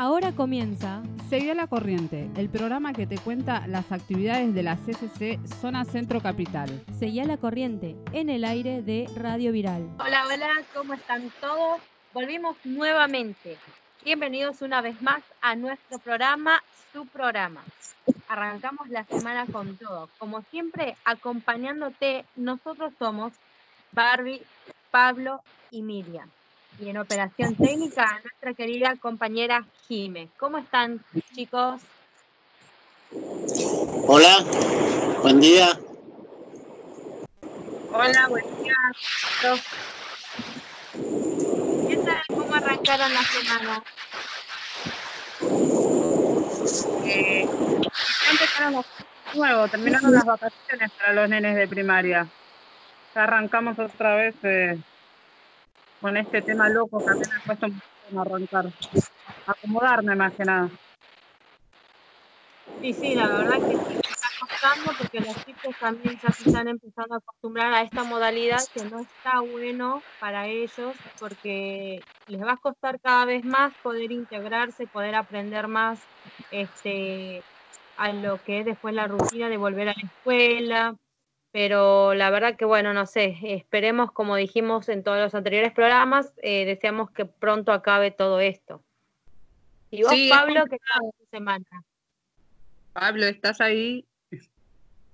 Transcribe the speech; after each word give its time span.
Ahora 0.00 0.30
comienza 0.30 1.02
Seguí 1.28 1.50
a 1.50 1.56
la 1.56 1.66
corriente, 1.66 2.30
el 2.36 2.48
programa 2.48 2.92
que 2.92 3.08
te 3.08 3.18
cuenta 3.18 3.66
las 3.66 3.90
actividades 3.90 4.54
de 4.54 4.62
la 4.62 4.76
CCC 4.76 5.44
Zona 5.60 5.84
Centro 5.84 6.20
Capital. 6.20 6.70
Seguí 6.96 7.18
a 7.18 7.24
la 7.24 7.36
corriente 7.36 7.96
en 8.12 8.30
el 8.30 8.44
aire 8.44 8.80
de 8.80 9.10
Radio 9.16 9.50
Viral. 9.50 9.90
Hola, 9.98 10.22
hola, 10.32 10.50
¿cómo 10.72 10.94
están 10.94 11.32
todos? 11.40 11.80
Volvimos 12.14 12.56
nuevamente. 12.62 13.58
Bienvenidos 14.04 14.62
una 14.62 14.82
vez 14.82 15.02
más 15.02 15.20
a 15.40 15.56
nuestro 15.56 15.98
programa, 15.98 16.62
su 16.92 17.04
programa. 17.06 17.64
Arrancamos 18.28 18.88
la 18.90 19.02
semana 19.02 19.46
con 19.46 19.76
todo. 19.78 20.08
Como 20.18 20.42
siempre, 20.42 20.96
acompañándote, 21.04 22.24
nosotros 22.36 22.92
somos 23.00 23.32
Barbie, 23.90 24.42
Pablo 24.92 25.42
y 25.72 25.82
Miriam 25.82 26.30
y 26.80 26.88
en 26.88 26.98
operación 26.98 27.54
técnica 27.56 28.20
nuestra 28.22 28.54
querida 28.54 28.96
compañera 29.00 29.64
Jime. 29.86 30.28
¿Cómo 30.38 30.58
están, 30.58 31.00
chicos? 31.34 31.80
Hola, 34.06 34.44
buen 35.22 35.40
día. 35.40 35.80
Hola, 37.92 38.28
buen 38.28 38.44
día. 38.62 38.74
¿Qué 41.88 41.96
tal? 41.98 42.36
¿Cómo 42.36 42.54
arrancaron 42.54 43.12
la 43.12 43.22
semana? 43.22 43.82
Eh, 47.04 47.46
ya 48.24 48.30
empezaron 48.30 48.84
nuevo, 49.34 49.68
terminaron 49.68 50.12
las 50.12 50.24
vacaciones 50.24 50.90
para 50.92 51.12
los 51.12 51.28
nenes 51.28 51.56
de 51.56 51.66
primaria. 51.66 52.26
Ya 53.14 53.24
arrancamos 53.24 53.78
otra 53.78 54.14
vez 54.14 54.34
eh, 54.42 54.78
con 56.00 56.16
este 56.16 56.42
tema 56.42 56.68
loco 56.68 56.98
que 56.98 57.10
a 57.10 57.14
mí 57.14 57.20
me 57.20 57.40
cuesta 57.44 57.66
un 58.10 58.18
arrancar. 58.18 58.66
Acomodarme 59.46 60.14
más 60.14 60.32
que 60.34 60.44
nada. 60.44 60.68
Sí, 62.80 62.92
sí, 62.92 63.14
la 63.14 63.26
verdad 63.28 63.56
que 63.56 63.76
sí, 63.76 63.98
está 63.98 64.28
costando 64.40 64.92
porque 64.98 65.20
los 65.20 65.44
chicos 65.44 65.74
también 65.80 66.16
ya 66.22 66.32
se 66.32 66.48
están 66.48 66.68
empezando 66.68 67.14
a 67.14 67.18
acostumbrar 67.18 67.74
a 67.74 67.82
esta 67.82 68.04
modalidad 68.04 68.60
que 68.72 68.84
no 68.84 69.00
está 69.00 69.40
bueno 69.40 70.00
para 70.20 70.46
ellos 70.46 70.94
porque 71.18 72.02
les 72.28 72.40
va 72.40 72.52
a 72.52 72.56
costar 72.56 73.00
cada 73.00 73.24
vez 73.24 73.44
más 73.44 73.72
poder 73.82 74.12
integrarse, 74.12 74.86
poder 74.86 75.16
aprender 75.16 75.66
más 75.66 75.98
este, 76.52 77.42
a 77.96 78.12
lo 78.12 78.38
que 78.38 78.60
es 78.60 78.64
después 78.64 78.94
la 78.94 79.08
rutina 79.08 79.48
de 79.48 79.56
volver 79.56 79.88
a 79.88 79.94
la 79.94 80.08
escuela, 80.08 80.94
pero 81.58 82.14
la 82.14 82.30
verdad 82.30 82.54
que 82.54 82.64
bueno, 82.64 82.94
no 82.94 83.04
sé, 83.04 83.36
esperemos 83.42 84.12
como 84.12 84.36
dijimos 84.36 84.88
en 84.88 85.02
todos 85.02 85.18
los 85.18 85.34
anteriores 85.34 85.72
programas, 85.72 86.32
eh, 86.40 86.64
deseamos 86.64 87.10
que 87.10 87.24
pronto 87.24 87.72
acabe 87.72 88.12
todo 88.12 88.38
esto. 88.38 88.80
Y 89.90 90.04
vos, 90.04 90.14
Pablo, 90.30 90.62
¿qué 90.70 90.76
tal 90.78 91.08
esta 91.08 91.30
semana? 91.32 91.64
Pablo, 92.92 93.26
¿estás 93.26 93.60
ahí? 93.60 94.04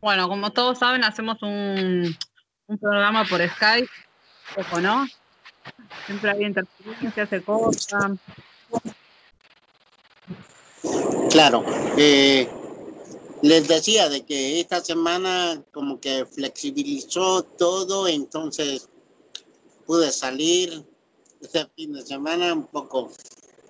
Bueno, 0.02 0.28
como 0.28 0.52
todos 0.52 0.80
saben, 0.80 1.02
hacemos 1.02 1.42
un, 1.42 2.14
un 2.66 2.78
programa 2.78 3.24
por 3.24 3.40
Skype, 3.40 3.88
ojo, 4.58 4.80
¿no? 4.82 5.06
Siempre 6.04 6.30
hay 6.30 6.44
interferencias, 6.44 7.30
se 7.30 7.42
cosas. 7.42 8.18
Claro, 11.30 11.64
eh, 11.96 12.46
les 13.44 13.68
decía 13.68 14.08
de 14.08 14.24
que 14.24 14.58
esta 14.58 14.82
semana 14.82 15.62
como 15.70 16.00
que 16.00 16.24
flexibilizó 16.24 17.42
todo, 17.42 18.08
entonces 18.08 18.88
pude 19.84 20.10
salir 20.12 20.82
este 21.42 21.66
fin 21.76 21.92
de 21.92 22.06
semana 22.06 22.54
un 22.54 22.66
poco 22.66 23.10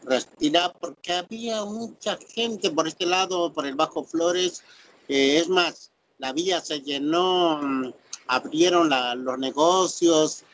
respirar 0.04 0.76
porque 0.78 1.14
había 1.14 1.64
mucha 1.64 2.16
gente 2.36 2.70
por 2.70 2.86
este 2.86 3.04
lado, 3.04 3.52
por 3.52 3.66
el 3.66 3.74
Bajo 3.74 4.04
Flores. 4.04 4.62
Es 5.08 5.48
más, 5.48 5.90
la 6.18 6.32
vía 6.32 6.60
se 6.60 6.80
llenó, 6.80 7.58
mm, 7.60 7.92
abrieron 8.28 8.88
los 9.24 9.38
negocios, 9.40 10.44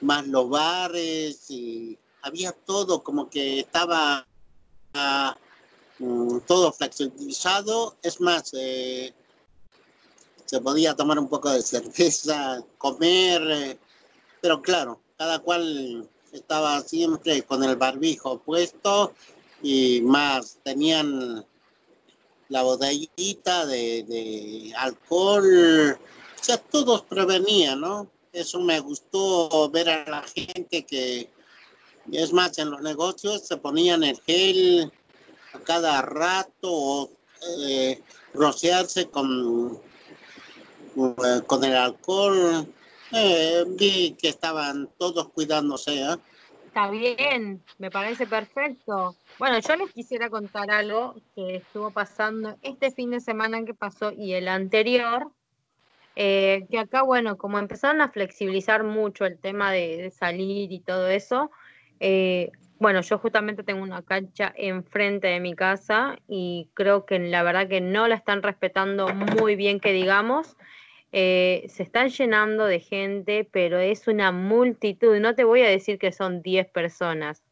más 0.00 0.26
los 0.26 0.50
bares 0.50 1.48
y 1.48 1.96
había 2.22 2.50
todo 2.50 3.04
como 3.04 3.30
que 3.30 3.60
estaba... 3.60 4.26
Ah, 4.94 5.36
Mm, 6.04 6.40
todo 6.46 6.70
flexibilizado. 6.72 7.96
Es 8.02 8.20
más, 8.20 8.52
eh, 8.54 9.14
se 10.44 10.60
podía 10.60 10.94
tomar 10.94 11.18
un 11.18 11.28
poco 11.28 11.50
de 11.50 11.62
cerveza, 11.62 12.62
comer, 12.76 13.42
eh, 13.50 13.78
pero 14.42 14.60
claro, 14.60 15.00
cada 15.16 15.38
cual 15.38 16.06
estaba 16.32 16.82
siempre 16.82 17.42
con 17.44 17.64
el 17.64 17.76
barbijo 17.76 18.38
puesto 18.38 19.14
y 19.62 20.02
más 20.02 20.58
tenían 20.62 21.46
la 22.50 22.62
botellita 22.62 23.64
de, 23.64 24.02
de 24.02 24.74
alcohol, 24.76 25.98
o 26.38 26.44
sea, 26.44 26.58
todos 26.58 27.02
prevenían, 27.02 27.80
¿no? 27.80 28.08
Eso 28.32 28.60
me 28.60 28.78
gustó 28.80 29.70
ver 29.70 29.88
a 29.88 30.10
la 30.10 30.22
gente 30.22 30.84
que, 30.84 31.30
es 32.12 32.32
más, 32.34 32.58
en 32.58 32.70
los 32.70 32.82
negocios 32.82 33.46
se 33.46 33.56
ponían 33.56 34.04
el 34.04 34.20
gel, 34.26 34.92
cada 35.64 36.02
rato 36.02 37.10
eh, 37.60 38.00
rociarse 38.32 39.08
con, 39.08 39.78
eh, 40.96 41.40
con 41.46 41.64
el 41.64 41.76
alcohol. 41.76 42.66
Eh, 43.12 43.64
vi 43.68 44.16
que 44.20 44.28
estaban 44.28 44.88
todos 44.98 45.28
cuidándose. 45.28 46.00
¿eh? 46.00 46.16
Está 46.66 46.90
bien, 46.90 47.62
me 47.78 47.90
parece 47.90 48.26
perfecto. 48.26 49.14
Bueno, 49.38 49.58
yo 49.60 49.76
les 49.76 49.92
quisiera 49.92 50.28
contar 50.28 50.70
algo 50.70 51.14
que 51.34 51.56
estuvo 51.56 51.90
pasando 51.90 52.56
este 52.62 52.90
fin 52.90 53.10
de 53.10 53.20
semana 53.20 53.64
que 53.64 53.74
pasó 53.74 54.10
y 54.10 54.32
el 54.32 54.48
anterior, 54.48 55.30
que 56.16 56.78
acá, 56.78 57.02
bueno, 57.02 57.36
como 57.36 57.58
empezaron 57.58 58.00
a 58.00 58.08
flexibilizar 58.08 58.84
mucho 58.84 59.24
el 59.26 59.38
tema 59.38 59.72
de, 59.72 60.12
salir 60.16 60.72
y 60.72 60.80
todo 60.80 61.08
eso, 61.08 61.50
eh, 62.00 62.50
bueno, 62.84 63.00
yo 63.00 63.16
justamente 63.16 63.62
tengo 63.62 63.82
una 63.82 64.02
cancha 64.02 64.52
enfrente 64.58 65.28
de 65.28 65.40
mi 65.40 65.54
casa 65.54 66.18
y 66.28 66.68
creo 66.74 67.06
que 67.06 67.18
la 67.18 67.42
verdad 67.42 67.66
que 67.66 67.80
no 67.80 68.08
la 68.08 68.14
están 68.14 68.42
respetando 68.42 69.08
muy 69.08 69.56
bien, 69.56 69.80
que 69.80 69.94
digamos. 69.94 70.58
Eh, 71.10 71.64
se 71.70 71.82
están 71.82 72.10
llenando 72.10 72.66
de 72.66 72.80
gente, 72.80 73.48
pero 73.50 73.78
es 73.78 74.06
una 74.06 74.32
multitud. 74.32 75.18
No 75.18 75.34
te 75.34 75.44
voy 75.44 75.62
a 75.62 75.66
decir 75.66 75.98
que 75.98 76.12
son 76.12 76.42
10 76.42 76.68
personas. 76.72 77.42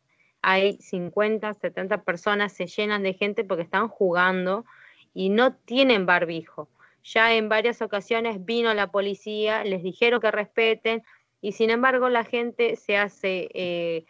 Hay 0.42 0.76
50, 0.76 1.54
70 1.54 2.02
personas, 2.02 2.52
se 2.52 2.66
llenan 2.66 3.02
de 3.02 3.14
gente 3.14 3.42
porque 3.42 3.62
están 3.62 3.88
jugando 3.88 4.66
y 5.14 5.30
no 5.30 5.54
tienen 5.54 6.04
barbijo. 6.04 6.68
Ya 7.04 7.32
en 7.32 7.48
varias 7.48 7.80
ocasiones 7.80 8.44
vino 8.44 8.74
la 8.74 8.88
policía, 8.88 9.64
les 9.64 9.82
dijeron 9.82 10.20
que 10.20 10.30
respeten 10.30 11.02
y 11.40 11.52
sin 11.52 11.70
embargo 11.70 12.10
la 12.10 12.24
gente 12.24 12.76
se 12.76 12.98
hace... 12.98 13.48
Eh, 13.54 14.04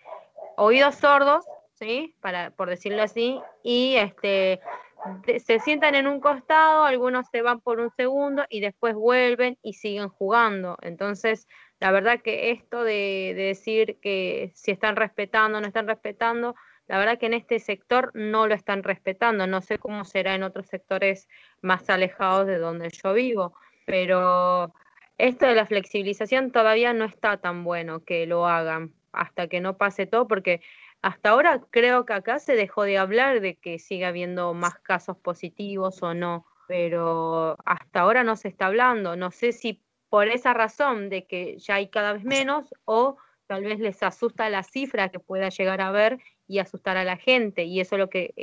oídos 0.56 0.96
sordos, 0.96 1.44
¿sí? 1.74 2.14
Para, 2.20 2.50
por 2.50 2.68
decirlo 2.68 3.02
así, 3.02 3.40
y 3.62 3.96
este, 3.96 4.60
se 5.44 5.58
sientan 5.60 5.94
en 5.94 6.06
un 6.06 6.20
costado, 6.20 6.84
algunos 6.84 7.26
se 7.30 7.42
van 7.42 7.60
por 7.60 7.80
un 7.80 7.90
segundo 7.90 8.44
y 8.48 8.60
después 8.60 8.94
vuelven 8.94 9.58
y 9.62 9.74
siguen 9.74 10.08
jugando. 10.08 10.76
Entonces, 10.82 11.48
la 11.80 11.90
verdad 11.90 12.20
que 12.20 12.52
esto 12.52 12.84
de, 12.84 13.34
decir 13.36 13.98
que 14.00 14.52
si 14.54 14.70
están 14.70 14.96
respetando 14.96 15.58
o 15.58 15.60
no 15.60 15.66
están 15.66 15.88
respetando, 15.88 16.54
la 16.86 16.98
verdad 16.98 17.18
que 17.18 17.26
en 17.26 17.34
este 17.34 17.58
sector 17.58 18.10
no 18.14 18.46
lo 18.46 18.54
están 18.54 18.82
respetando. 18.82 19.46
No 19.46 19.60
sé 19.62 19.78
cómo 19.78 20.04
será 20.04 20.34
en 20.34 20.42
otros 20.42 20.66
sectores 20.66 21.28
más 21.60 21.88
alejados 21.90 22.46
de 22.46 22.58
donde 22.58 22.90
yo 22.90 23.14
vivo, 23.14 23.54
pero 23.86 24.72
esto 25.18 25.46
de 25.46 25.54
la 25.54 25.66
flexibilización 25.66 26.52
todavía 26.52 26.92
no 26.92 27.04
está 27.04 27.38
tan 27.38 27.64
bueno 27.64 28.04
que 28.04 28.26
lo 28.26 28.46
hagan 28.46 28.94
hasta 29.12 29.46
que 29.48 29.60
no 29.60 29.76
pase 29.76 30.06
todo, 30.06 30.26
porque 30.26 30.62
hasta 31.02 31.30
ahora 31.30 31.60
creo 31.70 32.06
que 32.06 32.12
acá 32.12 32.38
se 32.38 32.54
dejó 32.54 32.84
de 32.84 32.98
hablar 32.98 33.40
de 33.40 33.56
que 33.56 33.78
siga 33.78 34.08
habiendo 34.08 34.54
más 34.54 34.78
casos 34.78 35.16
positivos 35.16 36.02
o 36.02 36.14
no, 36.14 36.46
pero 36.68 37.56
hasta 37.64 38.00
ahora 38.00 38.24
no 38.24 38.36
se 38.36 38.48
está 38.48 38.66
hablando. 38.66 39.16
No 39.16 39.30
sé 39.30 39.52
si 39.52 39.82
por 40.08 40.28
esa 40.28 40.54
razón 40.54 41.08
de 41.08 41.26
que 41.26 41.58
ya 41.58 41.76
hay 41.76 41.88
cada 41.88 42.12
vez 42.12 42.24
menos 42.24 42.74
o 42.84 43.16
tal 43.46 43.64
vez 43.64 43.80
les 43.80 44.02
asusta 44.02 44.48
la 44.48 44.62
cifra 44.62 45.08
que 45.08 45.18
pueda 45.18 45.48
llegar 45.48 45.80
a 45.80 45.90
ver 45.90 46.18
y 46.46 46.58
asustar 46.58 46.96
a 46.96 47.04
la 47.04 47.16
gente, 47.16 47.64
y 47.64 47.80
eso 47.80 47.94
es 47.94 47.98
lo 47.98 48.10
que 48.10 48.34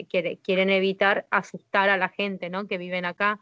quieren 0.44 0.70
evitar, 0.70 1.28
asustar 1.30 1.90
a 1.90 1.98
la 1.98 2.10
gente, 2.10 2.50
¿no? 2.50 2.68
Que 2.68 2.78
viven 2.78 3.06
acá 3.06 3.40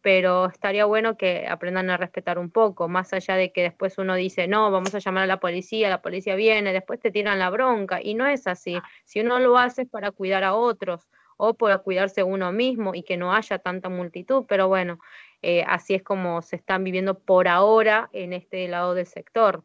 pero 0.00 0.46
estaría 0.46 0.84
bueno 0.84 1.16
que 1.16 1.46
aprendan 1.48 1.90
a 1.90 1.96
respetar 1.96 2.38
un 2.38 2.50
poco, 2.50 2.88
más 2.88 3.12
allá 3.12 3.34
de 3.34 3.52
que 3.52 3.62
después 3.62 3.98
uno 3.98 4.14
dice, 4.14 4.46
no, 4.46 4.70
vamos 4.70 4.94
a 4.94 4.98
llamar 4.98 5.24
a 5.24 5.26
la 5.26 5.40
policía, 5.40 5.90
la 5.90 6.02
policía 6.02 6.34
viene, 6.34 6.72
después 6.72 7.00
te 7.00 7.10
tiran 7.10 7.38
la 7.38 7.50
bronca, 7.50 8.00
y 8.02 8.14
no 8.14 8.26
es 8.26 8.46
así. 8.46 8.78
Si 9.04 9.20
uno 9.20 9.38
lo 9.38 9.58
hace 9.58 9.82
es 9.82 9.88
para 9.88 10.10
cuidar 10.10 10.44
a 10.44 10.54
otros 10.54 11.08
o 11.36 11.54
para 11.54 11.78
cuidarse 11.78 12.22
uno 12.22 12.52
mismo 12.52 12.94
y 12.94 13.02
que 13.02 13.16
no 13.16 13.32
haya 13.32 13.58
tanta 13.58 13.88
multitud, 13.88 14.44
pero 14.48 14.68
bueno, 14.68 15.00
eh, 15.42 15.64
así 15.66 15.94
es 15.94 16.02
como 16.02 16.42
se 16.42 16.56
están 16.56 16.84
viviendo 16.84 17.18
por 17.18 17.48
ahora 17.48 18.08
en 18.12 18.32
este 18.32 18.66
lado 18.68 18.94
del 18.94 19.06
sector. 19.06 19.62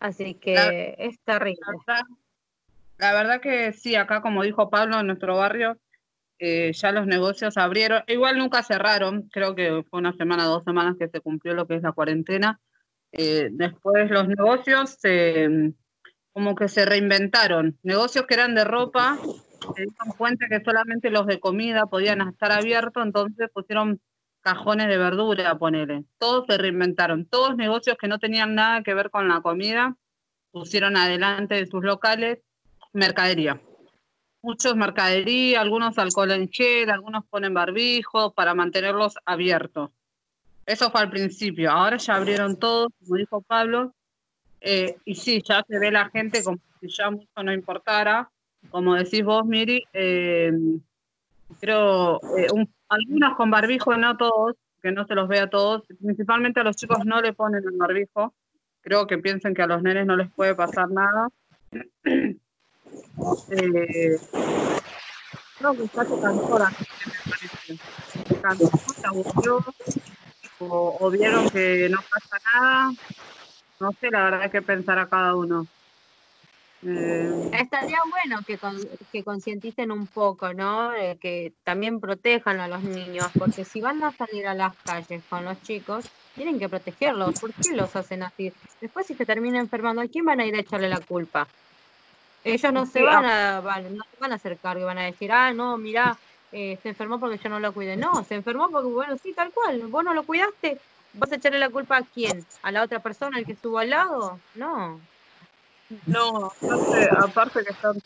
Así 0.00 0.34
que 0.34 0.96
es 0.98 1.20
terrible. 1.20 1.60
La 1.86 1.94
verdad, 1.94 2.06
la 2.98 3.12
verdad 3.12 3.40
que 3.40 3.72
sí, 3.72 3.94
acá 3.94 4.20
como 4.20 4.42
dijo 4.42 4.68
Pablo, 4.68 4.98
en 4.98 5.06
nuestro 5.06 5.36
barrio, 5.36 5.78
eh, 6.44 6.72
ya 6.72 6.90
los 6.90 7.06
negocios 7.06 7.56
abrieron. 7.56 8.02
Igual 8.08 8.36
nunca 8.36 8.64
cerraron, 8.64 9.28
creo 9.30 9.54
que 9.54 9.84
fue 9.88 10.00
una 10.00 10.12
semana, 10.14 10.44
dos 10.44 10.64
semanas 10.64 10.96
que 10.98 11.06
se 11.08 11.20
cumplió 11.20 11.54
lo 11.54 11.68
que 11.68 11.76
es 11.76 11.82
la 11.82 11.92
cuarentena. 11.92 12.60
Eh, 13.12 13.48
después 13.52 14.10
los 14.10 14.26
negocios 14.26 14.98
como 16.32 16.56
que 16.56 16.66
se 16.66 16.84
reinventaron. 16.84 17.78
Negocios 17.84 18.26
que 18.26 18.34
eran 18.34 18.56
de 18.56 18.64
ropa, 18.64 19.18
se 19.76 19.82
dieron 19.82 20.16
cuenta 20.18 20.48
que 20.48 20.60
solamente 20.64 21.10
los 21.10 21.28
de 21.28 21.38
comida 21.38 21.86
podían 21.86 22.20
estar 22.22 22.50
abiertos, 22.50 23.04
entonces 23.04 23.48
pusieron 23.54 24.00
cajones 24.40 24.88
de 24.88 24.98
verdura, 24.98 25.56
ponele. 25.56 26.06
Todos 26.18 26.46
se 26.48 26.58
reinventaron. 26.58 27.24
Todos 27.26 27.56
negocios 27.56 27.96
que 28.00 28.08
no 28.08 28.18
tenían 28.18 28.56
nada 28.56 28.82
que 28.82 28.94
ver 28.94 29.10
con 29.10 29.28
la 29.28 29.42
comida 29.42 29.96
pusieron 30.50 30.96
adelante 30.96 31.54
de 31.54 31.66
sus 31.66 31.84
locales 31.84 32.40
mercadería. 32.92 33.60
Muchos 34.42 34.74
mercadería, 34.74 35.60
algunos 35.60 35.96
alcohol 35.98 36.32
en 36.32 36.50
gel, 36.50 36.90
algunos 36.90 37.24
ponen 37.26 37.54
barbijos 37.54 38.32
para 38.34 38.54
mantenerlos 38.54 39.14
abiertos. 39.24 39.90
Eso 40.66 40.90
fue 40.90 41.00
al 41.00 41.10
principio. 41.10 41.70
Ahora 41.70 41.96
ya 41.96 42.16
abrieron 42.16 42.58
todos, 42.58 42.88
como 42.98 43.16
dijo 43.16 43.40
Pablo. 43.42 43.94
Eh, 44.60 44.96
y 45.04 45.14
sí, 45.14 45.42
ya 45.46 45.64
se 45.66 45.78
ve 45.78 45.90
la 45.90 46.08
gente 46.10 46.42
como 46.42 46.58
si 46.80 46.88
ya 46.88 47.10
mucho 47.10 47.28
no 47.42 47.52
importara. 47.52 48.30
Como 48.70 48.94
decís 48.94 49.24
vos, 49.24 49.44
Miri, 49.44 49.84
eh, 49.92 50.52
creo 51.60 52.20
eh, 52.36 52.46
algunos 52.88 53.36
con 53.36 53.50
barbijo, 53.50 53.96
no 53.96 54.16
todos, 54.16 54.56
que 54.80 54.92
no 54.92 55.06
se 55.06 55.14
los 55.14 55.28
vea 55.28 55.44
a 55.44 55.50
todos. 55.50 55.82
Principalmente 56.00 56.60
a 56.60 56.64
los 56.64 56.76
chicos 56.76 57.04
no 57.04 57.20
le 57.20 57.32
ponen 57.32 57.62
el 57.64 57.76
barbijo. 57.76 58.34
Creo 58.80 59.06
que 59.06 59.18
piensen 59.18 59.54
que 59.54 59.62
a 59.62 59.66
los 59.66 59.82
nenes 59.82 60.06
no 60.06 60.16
les 60.16 60.30
puede 60.32 60.54
pasar 60.54 60.90
nada. 60.90 61.28
Eh, 63.50 64.18
creo 65.58 65.76
que 65.76 65.84
está 65.84 66.04
se 66.04 66.20
cansó 66.20 66.58
la 66.58 66.72
Se 68.50 69.06
aburrió, 69.06 69.64
o, 70.58 71.10
vieron 71.10 71.48
que 71.50 71.88
no 71.90 71.98
pasa 72.10 72.38
nada. 72.54 72.92
No 73.80 73.90
sé, 74.00 74.10
la 74.10 74.24
verdad, 74.24 74.50
qué 74.50 74.62
pensar 74.62 74.98
a 74.98 75.08
cada 75.08 75.34
uno. 75.34 75.66
Eh, 76.84 77.50
Estaría 77.52 77.98
bueno 78.10 78.40
que, 78.46 78.58
que 79.12 79.22
concienticen 79.22 79.92
un 79.92 80.06
poco, 80.06 80.52
¿no? 80.52 80.90
Que 81.20 81.52
también 81.64 82.00
protejan 82.00 82.60
a 82.60 82.68
los 82.68 82.82
niños, 82.82 83.26
porque 83.38 83.64
si 83.64 83.80
van 83.80 84.02
a 84.02 84.12
salir 84.12 84.46
a 84.46 84.54
las 84.54 84.74
calles 84.84 85.22
con 85.28 85.44
los 85.44 85.60
chicos, 85.62 86.04
tienen 86.34 86.58
que 86.58 86.68
protegerlos. 86.68 87.38
¿Por 87.40 87.52
qué 87.52 87.76
los 87.76 87.94
hacen 87.94 88.22
así? 88.22 88.52
Después 88.80 89.06
si 89.06 89.14
se 89.14 89.26
termina 89.26 89.58
enfermando, 89.58 90.02
¿a 90.02 90.08
quién 90.08 90.24
van 90.24 90.40
a 90.40 90.46
ir 90.46 90.54
a 90.56 90.60
echarle 90.60 90.88
la 90.88 91.00
culpa? 91.00 91.46
Ellos 92.44 92.72
no 92.72 92.86
se 92.86 93.02
van 93.02 93.24
a, 93.24 93.60
van, 93.60 93.96
no 93.96 94.04
van 94.18 94.32
a 94.32 94.34
hacer 94.34 94.56
cargo 94.58 94.82
y 94.82 94.84
van 94.84 94.98
a 94.98 95.04
decir, 95.04 95.30
ah, 95.30 95.52
no, 95.52 95.76
mira, 95.78 96.18
eh, 96.50 96.78
se 96.82 96.90
enfermó 96.90 97.20
porque 97.20 97.38
yo 97.38 97.48
no 97.48 97.60
lo 97.60 97.72
cuidé. 97.72 97.96
No, 97.96 98.24
se 98.24 98.34
enfermó 98.34 98.68
porque, 98.70 98.88
bueno, 98.88 99.16
sí, 99.16 99.32
tal 99.32 99.52
cual, 99.52 99.80
vos 99.88 100.04
no 100.04 100.12
lo 100.12 100.24
cuidaste. 100.24 100.78
¿Vas 101.14 101.30
a 101.30 101.36
echarle 101.36 101.58
la 101.58 101.70
culpa 101.70 101.98
a 101.98 102.02
quién? 102.02 102.44
¿A 102.62 102.72
la 102.72 102.82
otra 102.82 103.00
persona, 103.00 103.38
el 103.38 103.46
que 103.46 103.52
estuvo 103.52 103.78
al 103.78 103.90
lado? 103.90 104.40
No. 104.54 105.00
No, 106.06 106.46
aparte, 106.46 107.08
aparte 107.18 107.64
que 107.64 107.72
están 107.72 108.00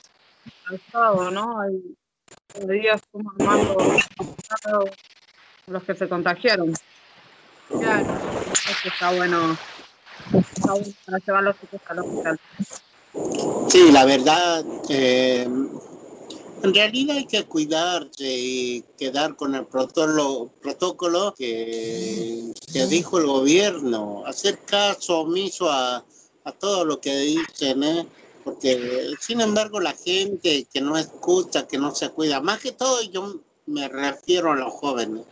cansados, 0.65 1.33
¿no? 1.33 1.61
Hay 1.61 1.97
días 2.67 3.01
como 3.13 3.31
Armando 3.39 3.77
los 5.67 5.83
que 5.85 5.95
se 5.95 6.09
contagiaron. 6.09 6.73
Claro. 7.69 8.07
Eso 8.53 8.89
está 8.89 9.13
bueno. 9.13 9.57
Está 10.33 10.73
bueno 10.73 10.93
para 11.05 11.19
llevar 11.19 11.43
los 11.45 11.61
chicos 11.61 11.81
al 11.89 11.99
hospital. 12.01 12.41
Sí, 13.69 13.91
la 13.91 14.05
verdad, 14.05 14.65
eh, 14.89 15.49
en 16.63 16.75
realidad 16.75 17.17
hay 17.17 17.27
que 17.27 17.45
cuidarse 17.45 18.25
y 18.39 18.85
quedar 18.97 19.37
con 19.37 19.55
el 19.55 19.67
protocolo, 19.67 20.51
protocolo 20.61 21.35
que, 21.37 22.53
que 22.73 22.87
dijo 22.87 23.19
el 23.19 23.27
gobierno, 23.27 24.23
hacer 24.27 24.59
caso 24.61 25.21
omiso 25.21 25.71
a 25.71 26.05
a 26.47 26.53
todo 26.53 26.85
lo 26.85 27.01
que 27.01 27.15
dicen, 27.17 27.83
¿eh? 27.83 28.07
porque 28.45 29.13
sin 29.21 29.41
embargo 29.41 29.81
la 29.81 29.95
gente 29.95 30.65
que 30.73 30.81
no 30.81 30.97
escucha, 30.97 31.67
que 31.67 31.77
no 31.77 31.93
se 31.93 32.09
cuida, 32.11 32.41
más 32.41 32.61
que 32.61 32.71
todo 32.71 33.03
yo 33.03 33.41
me 33.67 33.89
refiero 33.89 34.53
a 34.53 34.57
los 34.57 34.73
jóvenes. 34.73 35.25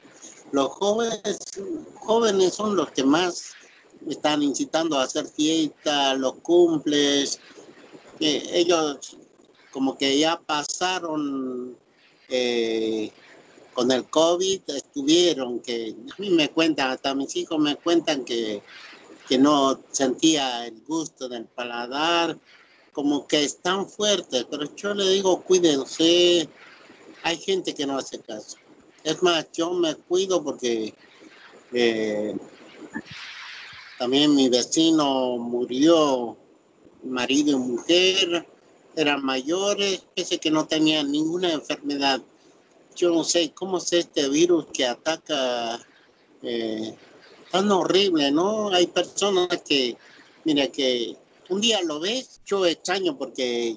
Los 0.50 0.70
jóvenes, 0.70 1.38
jóvenes 1.94 2.54
son 2.54 2.74
los 2.74 2.90
que 2.90 3.04
más 3.04 3.52
están 4.08 4.42
incitando 4.42 4.98
a 4.98 5.04
hacer 5.04 5.26
fiesta, 5.28 6.14
los 6.14 6.34
cumples, 6.42 7.38
ellos 8.20 9.16
como 9.70 9.98
que 9.98 10.18
ya 10.18 10.40
pasaron 10.40 11.76
eh, 12.28 13.10
con 13.72 13.90
el 13.90 14.04
COVID, 14.04 14.60
estuvieron, 14.68 15.60
que 15.60 15.94
a 16.16 16.20
mí 16.20 16.30
me 16.30 16.48
cuentan, 16.50 16.90
hasta 16.90 17.14
mis 17.14 17.34
hijos 17.36 17.58
me 17.58 17.76
cuentan 17.76 18.24
que 18.24 18.62
que 19.28 19.38
no 19.38 19.80
sentía 19.90 20.66
el 20.66 20.82
gusto 20.86 21.28
del 21.28 21.46
paladar, 21.46 22.38
como 22.92 23.26
que 23.26 23.44
es 23.44 23.58
tan 23.58 23.88
fuerte, 23.88 24.46
pero 24.50 24.74
yo 24.76 24.94
le 24.94 25.08
digo, 25.08 25.42
cuídense, 25.42 26.48
hay 27.22 27.36
gente 27.38 27.74
que 27.74 27.86
no 27.86 27.98
hace 27.98 28.20
caso. 28.20 28.58
Es 29.02 29.22
más, 29.22 29.46
yo 29.52 29.72
me 29.72 29.94
cuido 29.94 30.42
porque 30.42 30.94
eh, 31.72 32.36
también 33.98 34.34
mi 34.34 34.48
vecino 34.48 35.36
murió, 35.38 36.36
marido 37.04 37.52
y 37.52 37.60
mujer, 37.60 38.46
eran 38.96 39.24
mayores, 39.24 40.04
pese 40.14 40.38
que 40.38 40.50
no 40.50 40.66
tenían 40.66 41.10
ninguna 41.10 41.52
enfermedad. 41.52 42.20
Yo 42.96 43.10
no 43.10 43.24
sé 43.24 43.52
cómo 43.52 43.78
es 43.78 43.92
este 43.92 44.28
virus 44.28 44.66
que 44.72 44.86
ataca 44.86 45.80
eh, 46.42 46.94
tan 47.50 47.70
horrible, 47.70 48.30
¿no? 48.30 48.70
Hay 48.72 48.86
personas 48.86 49.48
que, 49.62 49.96
mira, 50.44 50.68
que 50.68 51.16
un 51.48 51.60
día 51.60 51.82
lo 51.82 52.00
ves, 52.00 52.40
yo 52.46 52.64
extraño 52.66 53.16
porque 53.16 53.76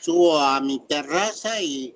subo 0.00 0.38
a 0.38 0.60
mi 0.60 0.78
terraza 0.80 1.60
y, 1.60 1.94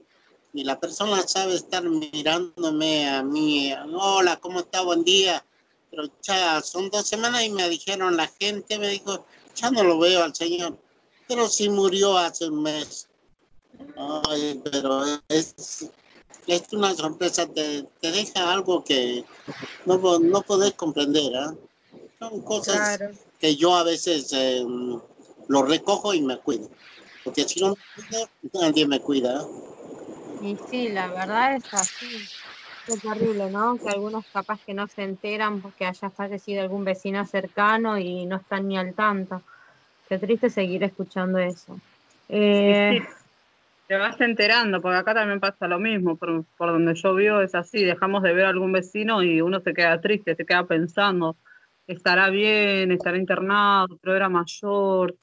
la 0.53 0.81
persona 0.81 1.23
sabe 1.29 1.55
estar 1.55 1.89
mirándome 1.89 3.09
a 3.09 3.23
mí, 3.23 3.73
hola, 3.95 4.37
¿cómo 4.41 4.59
está? 4.59 4.81
Buen 4.83 5.05
día. 5.05 5.45
Pero 5.93 6.11
ya 6.23 6.61
son 6.61 6.91
dos 6.91 7.07
semanas 7.07 7.45
y 7.45 7.51
me 7.51 7.69
dijeron, 7.69 8.17
la 8.17 8.27
gente 8.27 8.77
me 8.81 8.89
dijo, 8.89 9.25
ya 9.61 9.71
no 9.71 9.85
lo 9.85 9.99
veo 9.99 10.23
al 10.23 10.35
Señor, 10.35 10.79
pero 11.29 11.49
sí 11.49 11.69
murió 11.69 12.17
hace 12.17 12.49
un 12.49 12.63
mes. 12.63 13.09
Ay, 13.97 14.61
pero 14.71 15.03
es, 15.29 15.91
es 16.47 16.63
una 16.73 16.95
sorpresa, 16.95 17.47
te, 17.47 17.85
te 18.01 18.11
deja 18.11 18.53
algo 18.53 18.85
que 18.85 19.25
no, 19.87 20.19
no 20.19 20.43
podés 20.43 20.73
comprender. 20.75 21.33
¿eh? 21.33 21.57
Son 22.19 22.41
cosas 22.43 23.01
que 23.39 23.57
yo 23.57 23.75
a 23.75 23.85
veces 23.85 24.33
eh, 24.33 24.65
lo 25.49 25.63
recojo 25.63 26.15
y 26.15 26.23
me 26.23 26.39
cuido. 26.39 26.69
Porque 27.25 27.45
si 27.45 27.61
no 27.61 27.71
me 27.71 27.77
cuido, 28.09 28.29
nadie 28.55 28.87
me 28.87 29.01
cuida. 29.01 29.47
Y 30.43 30.57
sí, 30.71 30.89
la 30.89 31.09
verdad 31.09 31.57
es 31.57 31.65
así. 31.73 32.27
Es 32.91 33.01
terrible, 33.03 33.49
¿no? 33.51 33.79
Que 33.79 33.89
algunos 33.89 34.25
capaz 34.33 34.59
que 34.67 34.75
no 34.75 34.89
se 34.89 35.05
enteran 35.05 35.63
porque 35.63 35.85
haya 35.87 36.11
fallecido 36.11 36.63
algún 36.63 36.85
vecino 36.85 37.25
cercano 37.25 37.97
y 37.97 38.27
no 38.27 38.37
están 38.39 38.67
ni 38.67 38.77
al 38.77 38.95
tanto. 38.95 39.45
Qué 40.09 40.19
triste 40.19 40.51
seguir 40.51 40.83
escuchando 40.83 41.39
eso. 41.39 41.81
Eh, 42.29 43.01
te 43.87 43.97
vas 43.97 44.21
enterando, 44.21 44.81
porque 44.81 44.99
acá 44.99 45.15
también 45.15 45.39
pasa 45.39 45.69
lo 45.69 45.79
mismo, 45.79 46.17
por, 46.17 46.45
donde 46.59 46.97
yo 46.97 47.15
vivo 47.15 47.41
es 47.41 47.55
así, 47.55 47.85
dejamos 47.85 48.25
de 48.25 48.35
ver 48.35 48.47
a 48.47 48.49
algún 48.49 48.73
vecino 48.73 49.23
y 49.23 49.41
uno 49.41 49.61
se 49.61 49.73
queda 49.73 50.01
triste, 50.01 50.35
se 50.35 50.45
queda 50.45 50.67
pensando, 50.67 51.37
estará 51.87 52.29
bien, 52.29 52.91
estará 52.91 53.19
internado, 53.19 53.99
pero 54.03 54.17
era 54.17 54.29
mayor 54.29 55.17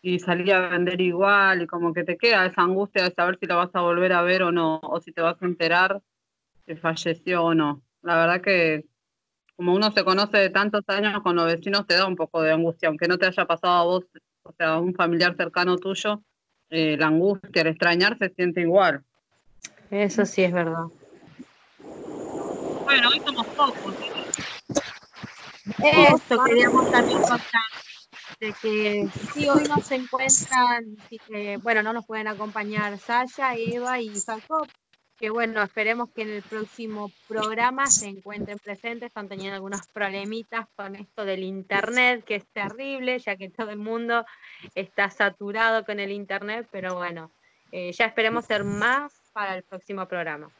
y 0.00 0.20
salía 0.20 0.56
a 0.56 0.68
vender 0.70 1.02
igual 1.02 1.60
y 1.60 1.66
como 1.66 1.92
que 1.92 2.02
te 2.02 2.16
queda 2.16 2.46
esa 2.46 2.62
angustia 2.62 3.04
de 3.04 3.10
saber 3.10 3.36
si 3.38 3.44
lo 3.44 3.56
vas 3.56 3.74
a 3.74 3.82
volver 3.82 4.14
a 4.14 4.22
ver 4.22 4.42
o 4.42 4.52
no, 4.52 4.80
o 4.82 5.00
si 5.00 5.12
te 5.12 5.20
vas 5.20 5.36
a 5.42 5.44
enterar 5.44 6.00
falleció 6.76 7.44
o 7.44 7.54
no. 7.54 7.82
La 8.02 8.16
verdad 8.16 8.40
que 8.40 8.86
como 9.56 9.74
uno 9.74 9.90
se 9.92 10.04
conoce 10.04 10.38
de 10.38 10.50
tantos 10.50 10.82
años 10.88 11.22
con 11.22 11.36
los 11.36 11.44
vecinos 11.44 11.86
te 11.86 11.94
da 11.94 12.06
un 12.06 12.16
poco 12.16 12.40
de 12.40 12.52
angustia, 12.52 12.88
aunque 12.88 13.08
no 13.08 13.18
te 13.18 13.26
haya 13.26 13.44
pasado 13.44 13.74
a 13.74 13.84
vos, 13.84 14.04
o 14.42 14.52
sea, 14.52 14.68
a 14.70 14.80
un 14.80 14.94
familiar 14.94 15.36
cercano 15.36 15.76
tuyo, 15.76 16.22
eh, 16.70 16.96
la 16.98 17.08
angustia, 17.08 17.60
el 17.60 17.68
extrañar 17.68 18.16
se 18.16 18.30
siente 18.30 18.62
igual. 18.62 19.04
Eso 19.90 20.24
sí 20.24 20.44
es 20.44 20.52
verdad. 20.52 20.84
Bueno, 22.84 23.08
hoy 23.08 23.20
somos 23.24 23.46
pocos. 23.48 23.96
Esto 25.82 26.44
queríamos 26.44 26.90
también 26.90 27.20
contar, 27.20 27.62
de 28.40 28.54
que 28.62 29.08
sí, 29.34 29.48
hoy 29.48 29.64
no 29.68 29.76
se 29.82 29.96
encuentran, 29.96 30.96
bueno, 31.62 31.82
no 31.82 31.92
nos 31.92 32.06
pueden 32.06 32.28
acompañar 32.28 32.98
Sasha, 32.98 33.54
Eva 33.56 34.00
y 34.00 34.10
Jacob, 34.18 34.66
que 35.20 35.28
bueno, 35.28 35.62
esperemos 35.62 36.08
que 36.12 36.22
en 36.22 36.30
el 36.30 36.42
próximo 36.42 37.12
programa 37.28 37.86
se 37.88 38.08
encuentren 38.08 38.58
presentes, 38.58 39.08
están 39.08 39.28
teniendo 39.28 39.54
algunos 39.54 39.86
problemitas 39.88 40.66
con 40.74 40.96
esto 40.96 41.26
del 41.26 41.42
internet, 41.42 42.24
que 42.24 42.36
es 42.36 42.46
terrible, 42.46 43.18
ya 43.18 43.36
que 43.36 43.50
todo 43.50 43.68
el 43.68 43.76
mundo 43.76 44.24
está 44.74 45.10
saturado 45.10 45.84
con 45.84 46.00
el 46.00 46.10
internet, 46.10 46.66
pero 46.70 46.94
bueno, 46.94 47.30
eh, 47.70 47.92
ya 47.92 48.06
esperemos 48.06 48.46
ser 48.46 48.64
más 48.64 49.12
para 49.34 49.54
el 49.56 49.62
próximo 49.62 50.06
programa. 50.06 50.50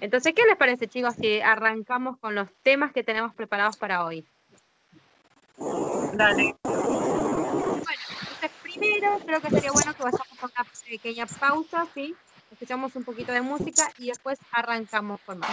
Entonces, 0.00 0.32
¿qué 0.34 0.44
les 0.46 0.56
parece, 0.56 0.88
chicos, 0.88 1.14
si 1.14 1.40
arrancamos 1.40 2.18
con 2.18 2.34
los 2.34 2.48
temas 2.64 2.92
que 2.92 3.04
tenemos 3.04 3.32
preparados 3.36 3.76
para 3.76 4.04
hoy? 4.04 4.26
Dale. 6.14 6.56
Bueno, 6.64 8.02
entonces 8.20 8.50
primero 8.64 9.20
creo 9.24 9.40
que 9.40 9.50
sería 9.50 9.70
bueno 9.70 9.94
que 9.94 10.02
vayamos 10.02 10.42
a 10.42 10.46
una 10.46 10.66
pequeña 10.88 11.26
pausa, 11.26 11.86
¿sí? 11.94 12.16
Escuchamos 12.50 12.96
un 12.96 13.04
poquito 13.04 13.32
de 13.32 13.40
música 13.40 13.90
y 13.98 14.08
después 14.08 14.38
arrancamos 14.52 15.20
con 15.24 15.38
más. 15.38 15.50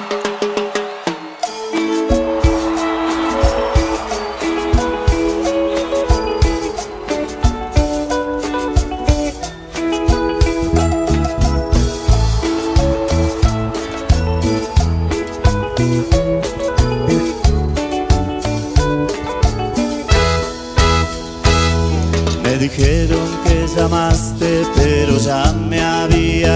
Me 22.43 22.57
dijeron 22.57 23.43
que 23.43 23.67
llamaste, 23.67 24.63
pero 24.75 25.17
ya 25.17 25.51
me 25.53 25.81
había 25.81 26.14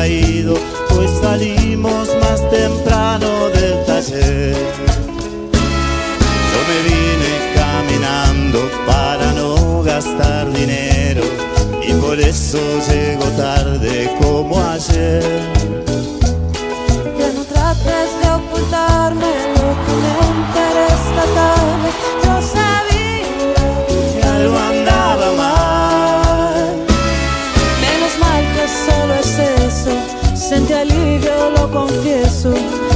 ido, 0.10 0.56
pues 0.89 1.12
salimos 1.22 2.10
más 2.22 2.50
temprano 2.50 3.50
del 3.50 3.86
taller. 3.86 4.56
Yo 6.51 6.60
me 6.70 6.78
vine 6.89 7.32
caminando 7.56 8.60
para 8.88 9.32
no 9.34 9.84
gastar 9.84 10.51
dinero 10.51 11.24
y 11.88 11.94
por 11.94 12.20
eso 12.20 12.60
llego 12.89 13.25
tarde 13.38 14.12
como 14.22 14.62
ayer. 14.62 15.24
Que 17.18 17.34
no 17.36 17.44
trates 17.44 18.10
de 18.22 18.30
ocultarme 18.32 19.49
so 32.39 32.88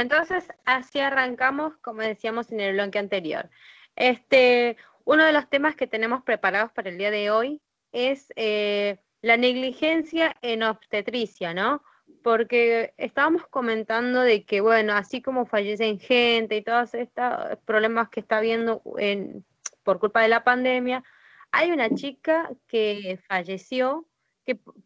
Entonces 0.00 0.48
así 0.64 1.00
arrancamos, 1.00 1.76
como 1.78 2.02
decíamos 2.02 2.50
en 2.52 2.60
el 2.60 2.74
bloque 2.74 2.98
anterior. 2.98 3.50
Este, 3.96 4.76
uno 5.04 5.24
de 5.24 5.32
los 5.32 5.48
temas 5.48 5.76
que 5.76 5.86
tenemos 5.86 6.22
preparados 6.22 6.72
para 6.72 6.90
el 6.90 6.98
día 6.98 7.10
de 7.10 7.30
hoy 7.30 7.60
es 7.92 8.32
eh, 8.36 8.98
la 9.22 9.36
negligencia 9.36 10.36
en 10.42 10.62
obstetricia, 10.62 11.54
¿no? 11.54 11.82
Porque 12.22 12.94
estábamos 12.96 13.46
comentando 13.48 14.20
de 14.20 14.44
que, 14.44 14.60
bueno, 14.60 14.94
así 14.94 15.22
como 15.22 15.46
fallecen 15.46 15.98
gente 15.98 16.56
y 16.56 16.62
todos 16.62 16.94
estos 16.94 17.58
problemas 17.64 18.08
que 18.08 18.20
está 18.20 18.38
habiendo 18.38 18.82
en, 18.98 19.44
por 19.82 19.98
culpa 19.98 20.22
de 20.22 20.28
la 20.28 20.44
pandemia, 20.44 21.02
hay 21.50 21.70
una 21.72 21.90
chica 21.94 22.50
que 22.66 23.18
falleció 23.28 24.06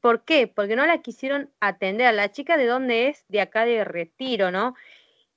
¿Por 0.01 0.25
qué? 0.25 0.49
Porque 0.49 0.77
no 0.77 0.87
la 0.87 1.03
quisieron 1.03 1.51
atender. 1.61 2.13
La 2.15 2.33
chica 2.33 2.57
de 2.57 2.67
dónde 2.67 3.09
es, 3.09 3.25
de 3.29 3.41
acá 3.41 3.65
de 3.65 3.85
Retiro, 3.85 4.51
¿no? 4.51 4.75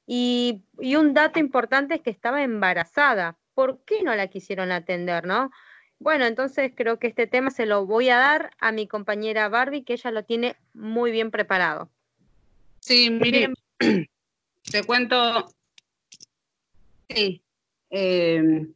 Y, 0.08 0.64
y 0.80 0.96
un 0.96 1.14
dato 1.14 1.40
importante 1.40 1.96
es 1.96 2.02
que 2.02 2.10
estaba 2.10 2.44
embarazada. 2.44 3.38
¿Por 3.54 3.84
qué 3.86 4.04
no 4.04 4.16
la 4.16 4.28
quisieron 4.28 4.72
atender, 4.72 5.26
no? 5.26 5.52
Bueno, 6.00 6.26
entonces 6.26 6.72
creo 6.76 7.00
que 7.00 7.08
este 7.08 7.26
tema 7.26 7.52
se 7.52 7.66
lo 7.66 7.86
voy 7.86 8.10
a 8.10 8.18
dar 8.18 8.52
a 8.60 8.72
mi 8.72 8.88
compañera 8.88 9.50
Barbie, 9.50 9.84
que 9.84 9.94
ella 9.94 10.12
lo 10.12 10.24
tiene 10.24 10.56
muy 10.74 11.12
bien 11.12 11.32
preparado. 11.32 11.90
Sí, 12.80 13.10
mire, 13.10 13.54
te 14.72 14.84
cuento. 14.84 15.48
Sí. 17.10 17.42
eh, 17.90 18.68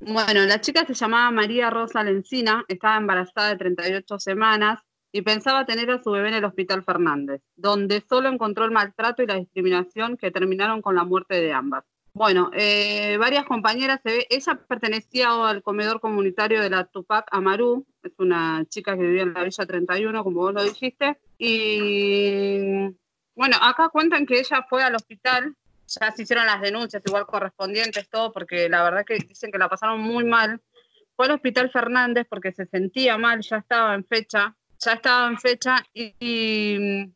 bueno, 0.00 0.44
la 0.44 0.60
chica 0.60 0.86
se 0.86 0.94
llamaba 0.94 1.30
María 1.30 1.70
Rosa 1.70 2.04
Lencina, 2.04 2.64
estaba 2.68 2.96
embarazada 2.96 3.50
de 3.50 3.56
38 3.56 4.18
semanas 4.20 4.80
y 5.18 5.22
pensaba 5.22 5.66
tener 5.66 5.90
a 5.90 6.00
su 6.00 6.12
bebé 6.12 6.28
en 6.28 6.34
el 6.34 6.44
Hospital 6.44 6.84
Fernández, 6.84 7.42
donde 7.56 8.04
solo 8.08 8.28
encontró 8.28 8.64
el 8.64 8.70
maltrato 8.70 9.20
y 9.20 9.26
la 9.26 9.34
discriminación 9.34 10.16
que 10.16 10.30
terminaron 10.30 10.80
con 10.80 10.94
la 10.94 11.02
muerte 11.02 11.40
de 11.40 11.52
ambas. 11.52 11.82
Bueno, 12.12 12.52
eh, 12.54 13.16
varias 13.18 13.44
compañeras, 13.44 13.98
se 14.04 14.12
ve, 14.12 14.26
ella 14.30 14.60
pertenecía 14.68 15.30
al 15.30 15.64
comedor 15.64 16.00
comunitario 16.00 16.62
de 16.62 16.70
la 16.70 16.84
Tupac 16.84 17.26
Amaru, 17.32 17.84
es 18.00 18.12
una 18.18 18.64
chica 18.68 18.96
que 18.96 19.02
vivía 19.02 19.22
en 19.22 19.34
la 19.34 19.42
Villa 19.42 19.66
31, 19.66 20.22
como 20.22 20.38
vos 20.38 20.54
lo 20.54 20.62
dijiste, 20.62 21.18
y 21.36 22.94
bueno, 23.34 23.56
acá 23.60 23.88
cuentan 23.88 24.24
que 24.24 24.38
ella 24.38 24.64
fue 24.70 24.84
al 24.84 24.94
hospital, 24.94 25.56
ya 25.88 26.12
se 26.12 26.22
hicieron 26.22 26.46
las 26.46 26.60
denuncias 26.60 27.02
igual 27.04 27.26
correspondientes, 27.26 28.08
todo, 28.08 28.32
porque 28.32 28.68
la 28.68 28.84
verdad 28.84 29.04
que 29.04 29.18
dicen 29.18 29.50
que 29.50 29.58
la 29.58 29.68
pasaron 29.68 30.00
muy 30.00 30.24
mal. 30.24 30.60
Fue 31.16 31.26
al 31.26 31.32
hospital 31.32 31.70
Fernández 31.70 32.24
porque 32.30 32.52
se 32.52 32.66
sentía 32.66 33.18
mal, 33.18 33.40
ya 33.40 33.56
estaba 33.56 33.94
en 33.96 34.04
fecha, 34.04 34.54
ya 34.78 34.92
estaba 34.92 35.28
en 35.28 35.38
fecha 35.38 35.84
y, 35.92 36.14
y 36.20 37.12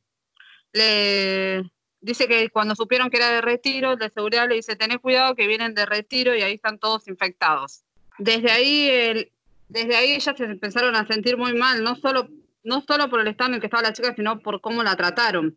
le 0.72 1.70
dice 2.02 2.26
que 2.26 2.50
cuando 2.50 2.74
supieron 2.74 3.08
que 3.08 3.16
era 3.16 3.30
de 3.30 3.40
retiro, 3.40 3.96
de 3.96 4.10
seguridad 4.10 4.48
le 4.48 4.56
dice, 4.56 4.76
tenés 4.76 4.98
cuidado 4.98 5.34
que 5.34 5.46
vienen 5.46 5.74
de 5.74 5.86
retiro 5.86 6.34
y 6.34 6.42
ahí 6.42 6.54
están 6.54 6.78
todos 6.78 7.08
infectados. 7.08 7.84
Desde 8.18 8.50
ahí, 8.50 8.88
el, 8.90 9.32
desde 9.68 9.96
ahí 9.96 10.12
ellas 10.12 10.36
se 10.36 10.44
empezaron 10.44 10.94
a 10.96 11.06
sentir 11.06 11.36
muy 11.36 11.54
mal, 11.54 11.82
no 11.82 11.96
solo, 11.96 12.28
no 12.64 12.82
solo 12.82 13.08
por 13.08 13.20
el 13.20 13.28
estado 13.28 13.50
en 13.50 13.54
el 13.54 13.60
que 13.60 13.68
estaba 13.68 13.82
la 13.82 13.92
chica, 13.92 14.14
sino 14.14 14.40
por 14.40 14.60
cómo 14.60 14.82
la 14.82 14.96
trataron. 14.96 15.56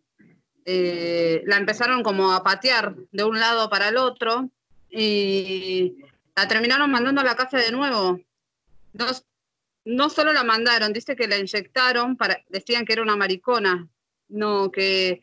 Eh, 0.65 1.43
la 1.45 1.57
empezaron 1.57 2.01
como 2.01 2.31
a 2.31 2.43
patear 2.43 2.95
de 3.11 3.23
un 3.23 3.39
lado 3.39 3.69
para 3.69 3.89
el 3.89 3.97
otro 3.97 4.49
y 4.89 5.97
la 6.35 6.47
terminaron 6.47 6.89
mandando 6.89 7.21
a 7.21 7.25
la 7.25 7.35
casa 7.35 7.57
de 7.57 7.71
nuevo. 7.71 8.19
No, 8.93 9.05
no 9.85 10.09
solo 10.09 10.33
la 10.33 10.43
mandaron, 10.43 10.91
dice 10.91 11.15
que 11.15 11.27
la 11.27 11.37
inyectaron, 11.37 12.17
para, 12.17 12.43
decían 12.49 12.85
que 12.85 12.93
era 12.93 13.03
una 13.03 13.15
maricona, 13.15 13.87
no, 14.27 14.71
que, 14.71 15.21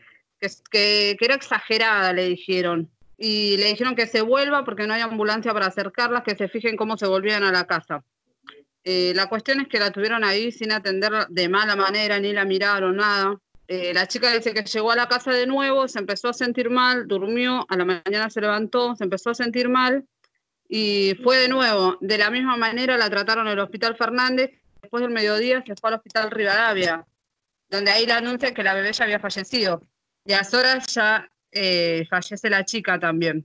que, 0.70 1.16
era 1.20 1.34
exagerada, 1.34 2.12
le 2.12 2.28
dijeron. 2.28 2.90
Y 3.18 3.56
le 3.58 3.66
dijeron 3.66 3.94
que 3.94 4.06
se 4.06 4.22
vuelva 4.22 4.64
porque 4.64 4.86
no 4.86 4.94
hay 4.94 5.02
ambulancia 5.02 5.52
para 5.52 5.66
acercarlas, 5.66 6.22
que 6.22 6.36
se 6.36 6.48
fijen 6.48 6.76
cómo 6.76 6.96
se 6.96 7.06
volvían 7.06 7.42
a 7.42 7.52
la 7.52 7.66
casa. 7.66 8.04
Eh, 8.84 9.12
la 9.14 9.28
cuestión 9.28 9.60
es 9.60 9.68
que 9.68 9.78
la 9.78 9.90
tuvieron 9.90 10.24
ahí 10.24 10.50
sin 10.50 10.72
atender 10.72 11.26
de 11.28 11.48
mala 11.48 11.76
manera, 11.76 12.18
ni 12.18 12.32
la 12.32 12.44
miraron, 12.44 12.96
nada. 12.96 13.38
Eh, 13.68 13.92
la 13.94 14.06
chica 14.06 14.32
dice 14.32 14.54
que 14.54 14.64
llegó 14.64 14.90
a 14.90 14.96
la 14.96 15.08
casa 15.08 15.32
de 15.32 15.46
nuevo, 15.46 15.86
se 15.88 15.98
empezó 15.98 16.28
a 16.28 16.32
sentir 16.32 16.68
mal, 16.70 17.06
durmió, 17.06 17.64
a 17.68 17.76
la 17.76 17.84
mañana 17.84 18.28
se 18.28 18.40
levantó, 18.40 18.94
se 18.96 19.04
empezó 19.04 19.30
a 19.30 19.34
sentir 19.34 19.68
mal 19.68 20.04
y 20.74 21.14
fue 21.22 21.36
de 21.36 21.48
nuevo. 21.48 21.98
De 22.00 22.16
la 22.16 22.30
misma 22.30 22.56
manera 22.56 22.96
la 22.96 23.10
trataron 23.10 23.46
en 23.46 23.52
el 23.52 23.58
Hospital 23.58 23.94
Fernández, 23.94 24.52
después 24.80 25.02
del 25.02 25.12
mediodía 25.12 25.62
se 25.66 25.76
fue 25.76 25.90
al 25.90 25.96
Hospital 25.96 26.30
Rivadavia, 26.30 27.06
donde 27.68 27.90
ahí 27.90 28.06
le 28.06 28.14
anuncian 28.14 28.54
que 28.54 28.62
la 28.62 28.72
bebé 28.72 28.90
ya 28.90 29.04
había 29.04 29.20
fallecido. 29.20 29.82
Y 30.24 30.32
a 30.32 30.38
las 30.38 30.54
horas 30.54 30.86
ya 30.86 31.28
eh, 31.50 32.06
fallece 32.08 32.48
la 32.48 32.64
chica 32.64 32.98
también. 32.98 33.44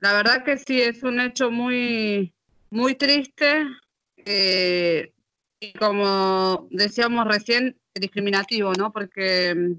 La 0.00 0.14
verdad 0.14 0.44
que 0.44 0.56
sí, 0.56 0.80
es 0.80 1.02
un 1.02 1.20
hecho 1.20 1.50
muy, 1.50 2.32
muy 2.70 2.94
triste 2.94 3.66
eh, 4.16 5.12
y 5.60 5.74
como 5.74 6.68
decíamos 6.70 7.26
recién, 7.26 7.78
discriminativo, 7.92 8.72
¿no? 8.72 8.94
Porque 8.94 9.76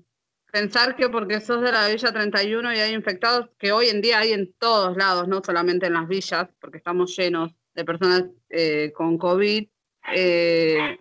pensar 0.59 0.95
que 0.95 1.07
porque 1.09 1.39
sos 1.39 1.61
de 1.61 1.71
la 1.71 1.87
Villa 1.87 2.11
31 2.11 2.73
y 2.73 2.79
hay 2.79 2.93
infectados, 2.95 3.47
que 3.59 3.71
hoy 3.71 3.89
en 3.89 4.01
día 4.01 4.17
hay 4.19 4.33
en 4.33 4.53
todos 4.53 4.97
lados, 4.97 5.27
no 5.27 5.41
solamente 5.45 5.85
en 5.85 5.93
las 5.93 6.07
villas, 6.07 6.47
porque 6.59 6.79
estamos 6.79 7.15
llenos 7.15 7.53
de 7.75 7.85
personas 7.85 8.23
eh, 8.49 8.91
con 8.95 9.19
COVID, 9.19 9.67
eh, 10.15 10.97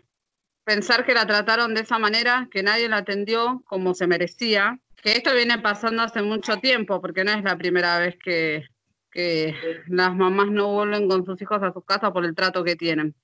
pensar 0.63 1.07
que 1.07 1.15
la 1.15 1.27
trataron 1.27 1.73
de 1.73 1.81
esa 1.81 1.99
manera, 1.99 2.49
que 2.51 2.63
nadie 2.63 2.87
la 2.87 2.99
atendió 2.99 3.63
como 3.65 3.95
se 3.95 4.07
merecía, 4.07 4.79
que 5.03 5.13
esto 5.13 5.33
viene 5.33 5.59
pasando 5.59 6.03
hace 6.03 6.21
mucho 6.21 6.59
tiempo, 6.59 7.01
porque 7.01 7.25
no 7.25 7.33
es 7.33 7.43
la 7.43 7.57
primera 7.57 7.99
vez 7.99 8.15
que, 8.23 8.63
que 9.11 9.55
las 9.89 10.15
mamás 10.15 10.51
no 10.51 10.71
vuelven 10.71 11.09
con 11.09 11.25
sus 11.25 11.41
hijos 11.41 11.63
a 11.63 11.73
sus 11.73 11.85
casas 11.87 12.11
por 12.13 12.27
el 12.27 12.35
trato 12.35 12.63
que 12.63 12.77
tienen. 12.77 13.15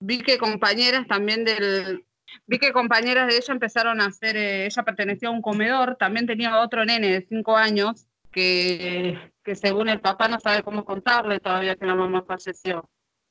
Vi 0.00 0.18
que 0.18 0.36
compañeras 0.36 1.06
también 1.06 1.44
del, 1.46 2.04
Vi 2.46 2.58
que 2.58 2.72
compañeras 2.72 3.28
de 3.28 3.36
ella 3.36 3.52
empezaron 3.52 4.00
a 4.00 4.06
hacer, 4.06 4.36
eh, 4.36 4.66
ella 4.66 4.82
pertenecía 4.82 5.28
a 5.28 5.32
un 5.32 5.42
comedor, 5.42 5.96
también 5.96 6.26
tenía 6.26 6.60
otro 6.60 6.84
nene 6.84 7.08
de 7.08 7.26
cinco 7.28 7.56
años 7.56 8.06
que, 8.30 9.18
que 9.42 9.54
según 9.54 9.88
el 9.88 10.00
papá 10.00 10.28
no 10.28 10.38
sabe 10.40 10.62
cómo 10.62 10.84
contarle 10.84 11.40
todavía 11.40 11.76
que 11.76 11.86
la 11.86 11.94
mamá 11.94 12.22
falleció, 12.22 12.88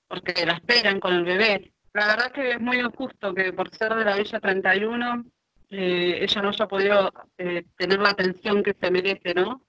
porque 0.07 0.45
la 0.45 0.53
esperan 0.53 0.99
con 0.99 1.13
el 1.13 1.23
bebé. 1.23 1.73
La 1.93 2.07
verdad 2.07 2.31
que 2.31 2.51
es 2.51 2.59
muy 2.59 2.79
injusto 2.79 3.33
que 3.33 3.53
por 3.53 3.73
ser 3.75 3.95
de 3.95 4.05
la 4.05 4.15
Villa 4.15 4.39
31 4.39 5.25
eh, 5.69 6.19
ella 6.21 6.41
no 6.41 6.49
haya 6.49 6.67
podido 6.67 7.11
eh, 7.37 7.65
tener 7.77 7.99
la 7.99 8.09
atención 8.09 8.63
que 8.63 8.73
se 8.73 8.91
merece, 8.91 9.33
¿no? 9.33 9.61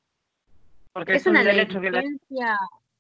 Porque 0.93 1.15
Es 1.15 1.27
una 1.27 1.43
negligencia, 1.43 2.57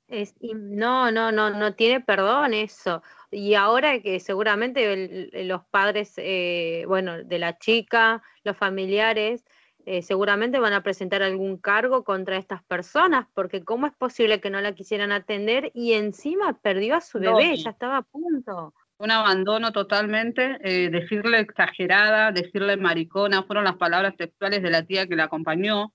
es, 0.09 0.35
y 0.41 0.55
no, 0.55 1.11
no, 1.11 1.31
no, 1.31 1.51
no 1.51 1.75
tiene 1.75 2.01
perdón 2.01 2.55
eso. 2.55 3.03
Y 3.31 3.55
ahora 3.55 4.01
que 4.01 4.21
seguramente 4.21 4.93
el- 4.93 5.49
los 5.49 5.65
padres, 5.67 6.15
eh, 6.17 6.85
bueno, 6.87 7.23
de 7.25 7.39
la 7.39 7.59
chica, 7.59 8.23
los 8.45 8.57
familiares, 8.57 9.45
eh, 9.85 10.03
seguramente 10.03 10.59
van 10.59 10.73
a 10.75 10.83
presentar 10.83 11.23
algún 11.23 11.57
cargo 11.57 12.05
contra 12.05 12.37
estas 12.37 12.63
personas, 12.65 13.27
porque 13.35 13.65
¿cómo 13.65 13.87
es 13.87 13.93
posible 13.95 14.41
que 14.41 14.51
no 14.51 14.61
la 14.61 14.75
quisieran 14.75 15.13
atender 15.13 15.71
y 15.75 15.95
encima 15.95 16.59
perdió 16.61 16.97
a 16.97 17.01
su 17.01 17.19
bebé? 17.19 17.57
Ya 17.57 17.71
estaba 17.71 17.99
a 17.99 18.03
punto. 18.03 18.75
un 19.01 19.13
abandono 19.13 19.71
totalmente, 19.71 20.59
eh, 20.61 20.91
decirle 20.91 21.39
exagerada, 21.39 22.33
decirle 22.33 22.77
maricona, 22.77 23.45
fueron 23.45 23.63
las 23.65 23.77
palabras 23.77 24.17
textuales 24.17 24.61
de 24.61 24.71
la 24.71 24.83
tía 24.83 25.07
que 25.07 25.15
la 25.15 25.25
acompañó. 25.25 25.93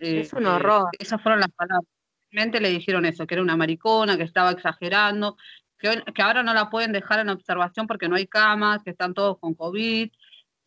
Eh, 0.00 0.20
Es 0.22 0.32
un 0.32 0.44
horror. 0.46 0.88
esas 0.98 1.22
fueron 1.22 1.38
las 1.40 1.52
palabras. 1.52 1.88
Realmente 2.32 2.60
le 2.60 2.70
dijeron 2.70 3.04
eso, 3.06 3.24
que 3.26 3.34
era 3.34 3.42
una 3.42 3.56
maricona, 3.56 4.16
que 4.16 4.24
estaba 4.24 4.50
exagerando, 4.50 5.36
que, 5.78 6.22
ahora 6.22 6.42
no 6.42 6.54
la 6.54 6.70
pueden 6.70 6.92
dejar 6.92 7.20
en 7.20 7.28
observación 7.28 7.86
porque 7.86 8.08
no 8.08 8.16
hay 8.16 8.26
camas, 8.26 8.82
que 8.82 8.90
están 8.90 9.14
todos 9.14 9.38
con 9.38 9.54
COVID. 9.54 10.10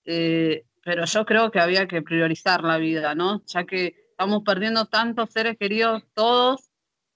eh, 0.06 0.63
pero 0.84 1.04
yo 1.04 1.26
creo 1.26 1.52
que 1.52 1.60
había 1.60 1.86
que 1.86 2.02
priorizar 2.02 2.63
la 2.63 2.78
vida, 2.78 3.13
¿no? 3.13 3.41
Ya 3.48 3.65
que 3.65 3.88
estamos 4.12 4.43
perdiendo 4.46 4.86
tantos 4.86 5.32
seres 5.32 5.58
queridos 5.58 6.02
todos 6.13 6.70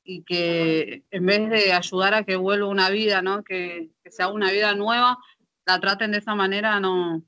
y 0.03 0.23
que 0.23 1.03
en 1.09 1.25
vez 1.25 1.49
de 1.49 1.71
ayudar 1.71 2.13
a 2.13 2.23
que 2.25 2.35
vuelva 2.35 2.67
una 2.67 2.89
vida, 2.89 3.21
¿no? 3.21 3.43
Que, 3.45 3.91
que 4.03 4.11
sea 4.11 4.27
una 4.27 4.51
vida 4.51 4.73
nueva, 4.75 5.17
la 5.65 5.79
traten 5.79 6.11
de 6.11 6.17
esa 6.17 6.35
manera, 6.35 6.81
no, 6.81 7.21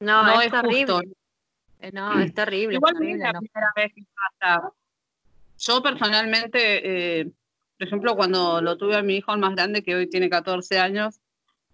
No, 0.00 0.22
no 0.22 0.40
es, 0.40 0.46
es 0.46 0.52
terrible. 0.52 0.94
justo. 0.94 1.02
Eh, 1.80 1.90
No, 1.92 2.18
es 2.20 2.32
terrible, 2.32 2.74
es 2.74 2.78
Igual 2.78 2.94
es 2.94 2.98
terrible, 3.00 3.24
la 3.24 3.32
no. 3.32 3.40
primera 3.40 3.72
vez 3.76 3.92
que 3.94 4.02
pasa. 4.40 4.72
Yo 5.58 5.82
personalmente, 5.82 7.20
eh, 7.20 7.30
por 7.82 7.88
ejemplo, 7.88 8.14
cuando 8.14 8.60
lo 8.62 8.76
tuve 8.76 8.94
a 8.94 9.02
mi 9.02 9.16
hijo 9.16 9.32
el 9.32 9.40
más 9.40 9.56
grande, 9.56 9.82
que 9.82 9.96
hoy 9.96 10.08
tiene 10.08 10.30
14 10.30 10.78
años, 10.78 11.20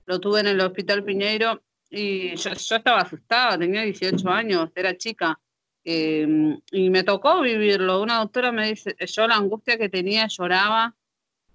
lo 0.06 0.18
tuve 0.18 0.40
en 0.40 0.46
el 0.46 0.60
Hospital 0.62 1.04
Piñeiro 1.04 1.62
y 1.90 2.34
yo, 2.34 2.50
estaba 2.52 3.00
asustada, 3.00 3.58
tenía 3.58 3.82
18 3.82 4.26
años, 4.30 4.70
era 4.74 4.96
chica. 4.96 5.38
eh, 5.84 6.56
y 6.72 6.88
me 6.88 7.02
tocó 7.02 7.42
vivirlo. 7.42 8.00
Una 8.00 8.20
doctora 8.20 8.50
me 8.52 8.68
dice, 8.68 8.96
yo 8.98 9.28
la 9.28 9.36
angustia 9.36 9.76
que 9.76 9.90
tenía, 9.90 10.26
lloraba, 10.28 10.96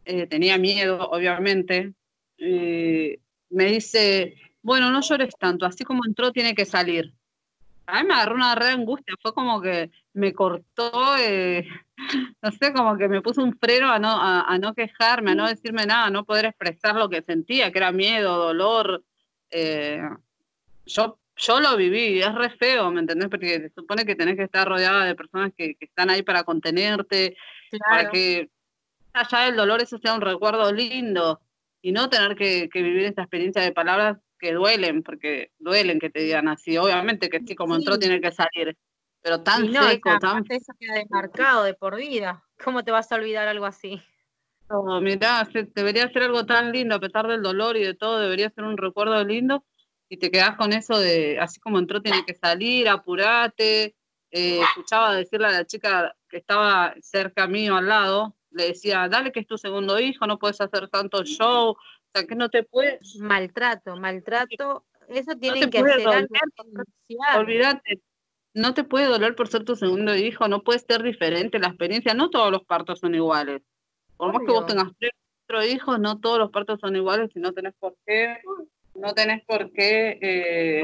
eh, 0.05 0.27
tenía 0.27 0.59
miedo, 0.59 0.99
obviamente. 1.09 1.93
eh, 2.37 3.17
me 3.49 3.65
dice, 3.65 4.35
bueno, 4.61 4.91
no 4.91 5.01
llores 5.01 5.35
tanto, 5.39 5.65
así 5.65 5.83
como 5.83 6.05
entró 6.05 6.31
tiene 6.31 6.53
que 6.53 6.65
salir. 6.65 7.11
A 7.87 8.03
mí 8.03 8.07
me 8.07 8.13
agarró 8.13 8.35
una 8.35 8.53
re 8.53 8.67
angustia, 8.67 9.15
fue 9.19 9.33
como 9.33 9.59
que 9.61 9.89
me 10.13 10.31
cortó, 10.31 11.17
eh, 11.17 11.67
no 12.41 12.51
sé, 12.51 12.73
como 12.73 12.97
que 12.97 13.07
me 13.07 13.21
puso 13.21 13.43
un 13.43 13.57
freno 13.57 13.89
a 13.91 13.99
no, 13.99 14.09
a, 14.09 14.41
a 14.41 14.57
no 14.57 14.73
quejarme, 14.73 15.31
a 15.31 15.35
no 15.35 15.47
decirme 15.47 15.85
nada, 15.85 16.05
a 16.07 16.09
no 16.09 16.25
poder 16.25 16.45
expresar 16.45 16.95
lo 16.95 17.09
que 17.09 17.21
sentía, 17.21 17.71
que 17.71 17.77
era 17.79 17.91
miedo, 17.91 18.37
dolor. 18.37 19.03
eh, 19.51 20.01
yo, 20.85 21.19
yo 21.37 21.59
lo 21.59 21.77
viví, 21.77 22.21
es 22.21 22.33
re 22.35 22.49
feo, 22.51 22.91
¿me 22.91 22.99
entendés? 23.01 23.29
Porque 23.29 23.59
se 23.59 23.69
supone 23.69 24.05
que 24.05 24.15
tenés 24.15 24.35
que 24.35 24.43
estar 24.43 24.67
rodeada 24.67 25.05
de 25.05 25.15
personas 25.15 25.51
que, 25.57 25.75
que 25.75 25.85
están 25.85 26.09
ahí 26.09 26.23
para 26.23 26.43
contenerte, 26.43 27.35
para 27.89 28.09
que 28.09 28.49
allá 29.13 29.45
del 29.45 29.55
dolor 29.55 29.81
eso 29.81 29.97
sea 29.99 30.13
un 30.13 30.21
recuerdo 30.21 30.71
lindo 30.71 31.41
y 31.81 31.91
no 31.91 32.09
tener 32.09 32.35
que, 32.35 32.69
que 32.69 32.81
vivir 32.81 33.05
esta 33.05 33.21
experiencia 33.23 33.61
de 33.61 33.71
palabras 33.71 34.17
que 34.39 34.53
duelen, 34.53 35.03
porque 35.03 35.51
duelen 35.59 35.99
que 35.99 36.09
te 36.09 36.21
digan 36.21 36.47
así. 36.49 36.77
Obviamente 36.77 37.29
que 37.29 37.39
sí, 37.39 37.55
como 37.55 37.75
entró 37.75 37.93
Sí. 37.93 38.01
tiene 38.01 38.19
que 38.21 38.31
salir, 38.31 38.75
pero 39.23 39.41
tan 39.41 39.65
Y 39.65 39.69
no, 39.69 39.89
seco, 39.89 40.09
esa- 40.09 40.19
tan 40.19 40.45
eso 40.49 40.73
queda 40.77 40.93
desmarcado 40.95 41.63
de 41.63 41.73
por 41.73 41.95
vida. 41.95 42.43
¿Cómo 42.63 42.83
te 42.83 42.91
vas 42.91 43.11
a 43.11 43.15
olvidar 43.15 43.47
algo 43.47 43.65
así? 43.65 43.99
feo. 44.67 45.01
Mirá, 45.01 45.47
debería 45.73 46.11
ser 46.11 46.23
algo 46.23 46.45
tan 46.45 46.71
lindo, 46.71 46.95
a 46.95 46.99
pesar 46.99 47.27
del 47.27 47.41
dolor 47.41 47.77
y 47.77 47.83
de 47.83 47.93
todo, 47.93 48.19
debería 48.19 48.49
ser 48.49 48.65
un 48.65 48.77
recuerdo 48.77 49.23
lindo 49.23 49.65
y 50.09 50.17
te 50.17 50.29
quedás 50.29 50.55
con 50.57 50.73
eso 50.73 50.99
de, 50.99 51.39
así 51.39 51.59
como 51.59 51.79
entró 51.79 52.01
tiene 52.01 52.25
que 52.25 52.35
salir, 52.35 52.87
apurate, 52.89 53.95
eh, 54.31 54.61
escuchaba 54.61 55.15
decirle 55.15 55.47
a 55.47 55.51
la 55.51 55.65
chica 55.65 56.15
que 56.29 56.37
estaba 56.37 56.93
cerca 57.01 57.47
mío, 57.47 57.75
al 57.75 57.87
lado, 57.87 58.35
le 58.51 58.67
decía, 58.67 59.07
dale 59.09 59.31
que 59.31 59.39
es 59.39 59.47
tu 59.47 59.57
segundo 59.57 59.99
hijo, 59.99 60.27
no 60.27 60.37
puedes 60.37 60.59
hacer 60.61 60.87
tanto 60.89 61.23
show, 61.23 61.69
o 61.71 61.77
sea, 62.13 62.27
que 62.27 62.35
no 62.35 62.49
te 62.49 62.63
puedes... 62.63 63.15
Maltrato, 63.15 63.95
maltrato, 63.95 64.85
eso 65.07 65.35
tienen 65.37 65.61
te 65.61 65.69
que 65.69 65.79
puede 65.79 66.05
hacer 66.05 66.27
no 68.53 68.73
te 68.73 68.83
puede 68.83 69.05
doler 69.05 69.35
por 69.35 69.47
ser 69.47 69.63
tu 69.63 69.75
segundo 69.75 70.15
hijo, 70.15 70.47
no 70.47 70.63
puede 70.63 70.79
ser 70.79 71.03
diferente 71.03 71.59
la 71.59 71.67
experiencia, 71.67 72.13
no 72.13 72.29
todos 72.29 72.51
los 72.51 72.63
partos 72.65 72.99
son 72.99 73.15
iguales. 73.15 73.61
Por 74.17 74.33
más 74.33 74.43
que 74.45 74.51
vos 74.51 74.67
tengas 74.67 74.91
tres 74.99 75.11
cuatro 75.47 75.67
hijos, 75.67 75.99
no 75.99 76.19
todos 76.19 76.39
los 76.39 76.51
partos 76.51 76.79
son 76.79 76.95
iguales 76.95 77.31
y 77.35 77.39
no 77.39 77.51
tenés 77.53 77.73
por 77.79 77.95
qué, 78.05 78.37
no 78.95 79.13
tenés 79.13 79.43
por 79.45 79.71
qué 79.71 80.17
eh, 80.21 80.83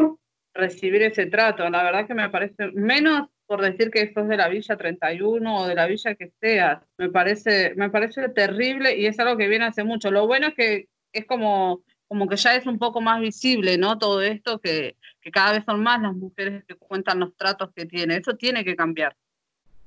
recibir 0.53 1.03
ese 1.03 1.27
trato. 1.27 1.69
La 1.69 1.83
verdad 1.83 2.07
que 2.07 2.13
me 2.13 2.29
parece, 2.29 2.71
menos 2.73 3.29
por 3.45 3.61
decir 3.61 3.89
que 3.89 4.13
sos 4.13 4.27
de 4.27 4.37
la 4.37 4.47
Villa 4.47 4.77
31 4.77 5.57
o 5.57 5.67
de 5.67 5.75
la 5.75 5.87
Villa 5.87 6.15
que 6.15 6.31
seas, 6.39 6.83
me 6.97 7.09
parece, 7.09 7.73
me 7.75 7.89
parece 7.89 8.29
terrible 8.29 8.95
y 8.97 9.05
es 9.05 9.19
algo 9.19 9.37
que 9.37 9.47
viene 9.47 9.65
hace 9.65 9.83
mucho. 9.83 10.11
Lo 10.11 10.27
bueno 10.27 10.47
es 10.47 10.55
que 10.55 10.87
es 11.13 11.25
como, 11.25 11.81
como 12.09 12.27
que 12.27 12.35
ya 12.35 12.55
es 12.55 12.65
un 12.65 12.77
poco 12.79 12.99
más 13.01 13.21
visible, 13.21 13.77
¿no? 13.77 13.97
Todo 13.97 14.21
esto, 14.21 14.59
que, 14.59 14.97
que 15.21 15.31
cada 15.31 15.53
vez 15.53 15.63
son 15.63 15.81
más 15.83 16.01
las 16.01 16.13
mujeres 16.15 16.65
que 16.67 16.75
cuentan 16.75 17.19
los 17.19 17.37
tratos 17.37 17.69
que 17.73 17.85
tienen. 17.85 18.19
Eso 18.19 18.33
tiene 18.35 18.65
que 18.65 18.75
cambiar. 18.75 19.15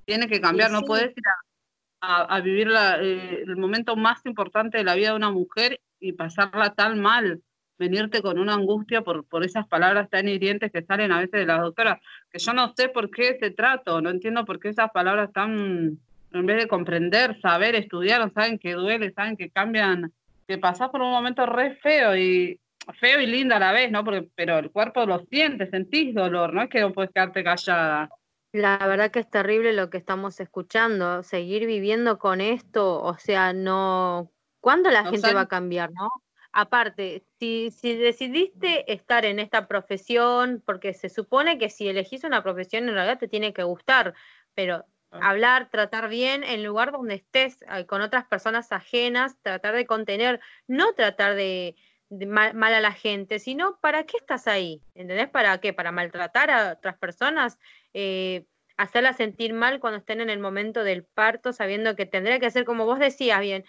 Tiene 0.07 0.29
que 0.29 0.41
cambiar. 0.41 0.71
No 0.71 0.79
sí. 0.81 0.85
puedes 0.87 1.11
ir 1.11 1.25
a, 2.01 2.23
a- 2.23 2.37
a 2.37 2.41
vivir 2.41 2.69
la- 2.69 2.99
eh, 3.03 3.43
el 3.47 3.57
momento 3.57 3.97
más 3.97 4.25
importante 4.25 4.79
de 4.79 4.85
la 4.85 4.95
vida 4.95 5.11
de 5.11 5.17
una 5.17 5.31
mujer 5.33 5.81
y 6.01 6.13
pasarla 6.13 6.73
tan 6.75 7.01
mal. 7.01 7.43
Venirte 7.79 8.23
con 8.23 8.39
una 8.39 8.55
angustia 8.55 9.03
por, 9.03 9.25
por 9.25 9.45
esas 9.45 9.67
palabras 9.67 10.09
tan 10.09 10.29
hirientes 10.29 10.71
que 10.71 10.83
salen 10.83 11.11
a 11.11 11.19
veces 11.19 11.33
de 11.41 11.47
las 11.47 11.61
doctoras. 11.61 11.99
Que 12.31 12.39
yo 12.39 12.53
no 12.53 12.73
sé 12.77 12.89
por 12.89 13.11
qué 13.11 13.31
ese 13.31 13.51
trato, 13.51 14.01
no 14.01 14.11
entiendo 14.11 14.45
por 14.45 14.61
qué 14.61 14.69
esas 14.69 14.93
palabras 14.93 15.33
tan, 15.33 15.99
en 16.33 16.47
vez 16.47 16.59
de 16.59 16.69
comprender, 16.69 17.41
saber, 17.41 17.75
estudiar, 17.75 18.33
saben 18.33 18.61
que 18.61 18.75
duele, 18.75 19.13
saben 19.13 19.37
que 19.37 19.51
cambian, 19.51 20.13
que 20.53 20.59
pasás 20.59 20.91
por 20.91 21.01
un 21.01 21.11
momento 21.11 21.47
re 21.47 21.77
feo 21.77 22.15
y 22.15 22.61
feo 23.01 23.21
y 23.21 23.27
lindo 23.27 23.55
a 23.55 23.59
la 23.59 23.73
vez, 23.73 23.91
¿no? 23.91 24.05
Porque, 24.05 24.29
pero 24.35 24.59
el 24.59 24.71
cuerpo 24.71 25.07
lo 25.07 25.21
siente, 25.31 25.71
sentís 25.71 26.15
dolor, 26.15 26.53
no 26.53 26.63
es 26.63 26.69
que 26.69 26.81
no 26.81 26.93
puedes 26.93 27.11
quedarte 27.11 27.43
callada. 27.43 28.11
La 28.53 28.77
verdad 28.87 29.11
que 29.11 29.21
es 29.21 29.31
terrible 29.31 29.73
lo 29.73 29.89
que 29.89 29.97
estamos 29.97 30.39
escuchando, 30.41 31.23
seguir 31.23 31.67
viviendo 31.67 32.19
con 32.19 32.43
esto, 32.43 33.03
o 33.03 33.17
sea, 33.17 33.55
no, 33.55 34.31
¿cuándo 34.61 34.91
la 34.91 35.05
No 35.05 35.11
gente 35.11 35.33
va 35.33 35.43
a 35.43 35.49
cambiar, 35.49 35.91
no? 35.93 36.11
Aparte, 36.53 37.25
si, 37.39 37.71
si 37.71 37.97
decidiste 37.97 38.93
estar 38.93 39.25
en 39.25 39.39
esta 39.39 39.67
profesión, 39.67 40.63
porque 40.67 40.93
se 40.93 41.09
supone 41.09 41.57
que 41.57 41.71
si 41.71 41.89
elegís 41.89 42.25
una 42.25 42.43
profesión 42.43 42.87
en 42.87 42.95
realidad 42.95 43.19
te 43.19 43.29
tiene 43.29 43.55
que 43.55 43.63
gustar, 43.63 44.13
pero. 44.55 44.85
Hablar, 45.21 45.69
tratar 45.71 46.09
bien 46.09 46.45
en 46.45 46.65
lugar 46.65 46.93
donde 46.93 47.15
estés 47.17 47.63
eh, 47.63 47.87
con 47.87 48.01
otras 48.03 48.25
personas 48.27 48.73
ajenas, 48.73 49.37
tratar 49.43 49.75
de 49.75 49.87
contener, 49.87 50.41
no 50.67 50.95
tratar 50.95 51.35
de, 51.35 51.77
de 52.09 52.27
mal, 52.27 52.55
mal 52.55 52.75
a 52.75 52.81
la 52.81 52.93
gente, 52.93 53.39
sino 53.39 53.79
¿para 53.81 54.05
qué 54.05 54.17
estás 54.19 54.47
ahí? 54.49 54.83
¿Entendés? 54.95 55.29
¿Para 55.29 55.59
qué? 55.61 55.73
¿Para 55.73 55.93
maltratar 55.93 56.51
a 56.51 56.73
otras 56.73 56.99
personas? 56.99 57.59
Eh, 57.95 58.47
hacerlas 58.77 59.17
sentir 59.17 59.53
mal 59.53 59.81
cuando 59.81 59.99
estén 59.99 60.21
en 60.21 60.31
el 60.31 60.39
momento 60.39 60.83
del 60.85 61.05
parto, 61.05 61.53
sabiendo 61.53 61.95
que 61.97 62.07
tendría 62.07 62.41
que 62.41 62.51
ser 62.51 62.65
como 62.65 62.85
vos 62.87 62.99
decías 62.99 63.41
bien, 63.41 63.65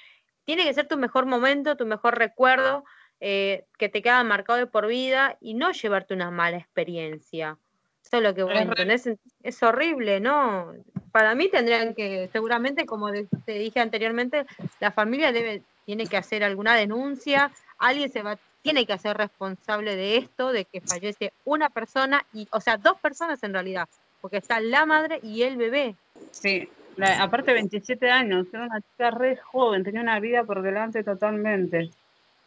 tiene 0.46 0.64
que 0.66 0.74
ser 0.74 0.88
tu 0.88 0.98
mejor 0.98 1.26
momento, 1.26 1.78
tu 1.78 1.86
mejor 1.86 2.18
recuerdo, 2.18 2.84
eh, 3.20 3.66
que 3.78 3.90
te 3.90 4.02
queda 4.02 4.24
marcado 4.24 4.60
de 4.60 4.68
por 4.68 4.88
vida 4.88 5.38
y 5.40 5.54
no 5.54 5.72
llevarte 5.72 6.14
una 6.14 6.32
mala 6.32 6.58
experiencia. 6.58 7.58
Eso 8.04 8.18
es 8.18 8.24
lo 8.24 8.36
que 8.36 8.44
vos 8.44 8.52
Es 8.54 8.60
re- 8.60 8.66
entendés, 8.66 9.10
es 9.44 9.64
horrible, 9.64 10.20
¿no? 10.20 10.74
Para 11.14 11.36
mí 11.36 11.48
tendrían 11.48 11.94
que, 11.94 12.28
seguramente, 12.34 12.88
como 12.88 13.12
te 13.46 13.54
dije 13.54 13.80
anteriormente, 13.80 14.46
la 14.80 14.92
familia 14.92 15.32
debe, 15.32 15.64
tiene 15.86 16.08
que 16.08 16.18
hacer 16.18 16.44
alguna 16.44 16.76
denuncia, 16.76 17.52
alguien 17.78 18.12
se 18.12 18.24
va, 18.24 18.40
tiene 18.64 18.88
que 18.88 18.94
hacer 18.94 19.16
responsable 19.16 19.96
de 19.96 20.18
esto, 20.18 20.52
de 20.52 20.66
que 20.66 20.82
fallece 20.82 21.32
una 21.44 21.70
persona, 21.70 22.26
y, 22.34 22.48
o 22.52 22.60
sea, 22.60 22.78
dos 22.78 23.00
personas 23.00 23.44
en 23.44 23.54
realidad, 23.54 23.88
porque 24.22 24.38
está 24.38 24.60
la 24.60 24.88
madre 24.88 25.20
y 25.22 25.44
el 25.44 25.56
bebé. 25.56 25.96
Sí, 26.32 26.68
la- 26.96 27.22
aparte 27.22 27.54
27 27.54 28.10
años, 28.10 28.48
era 28.52 28.64
una 28.66 28.82
chica 28.82 29.12
re 29.12 29.38
joven, 29.38 29.84
tenía 29.84 30.02
una 30.02 30.20
vida 30.20 30.44
por 30.46 30.64
delante 30.64 31.04
totalmente. 31.04 31.92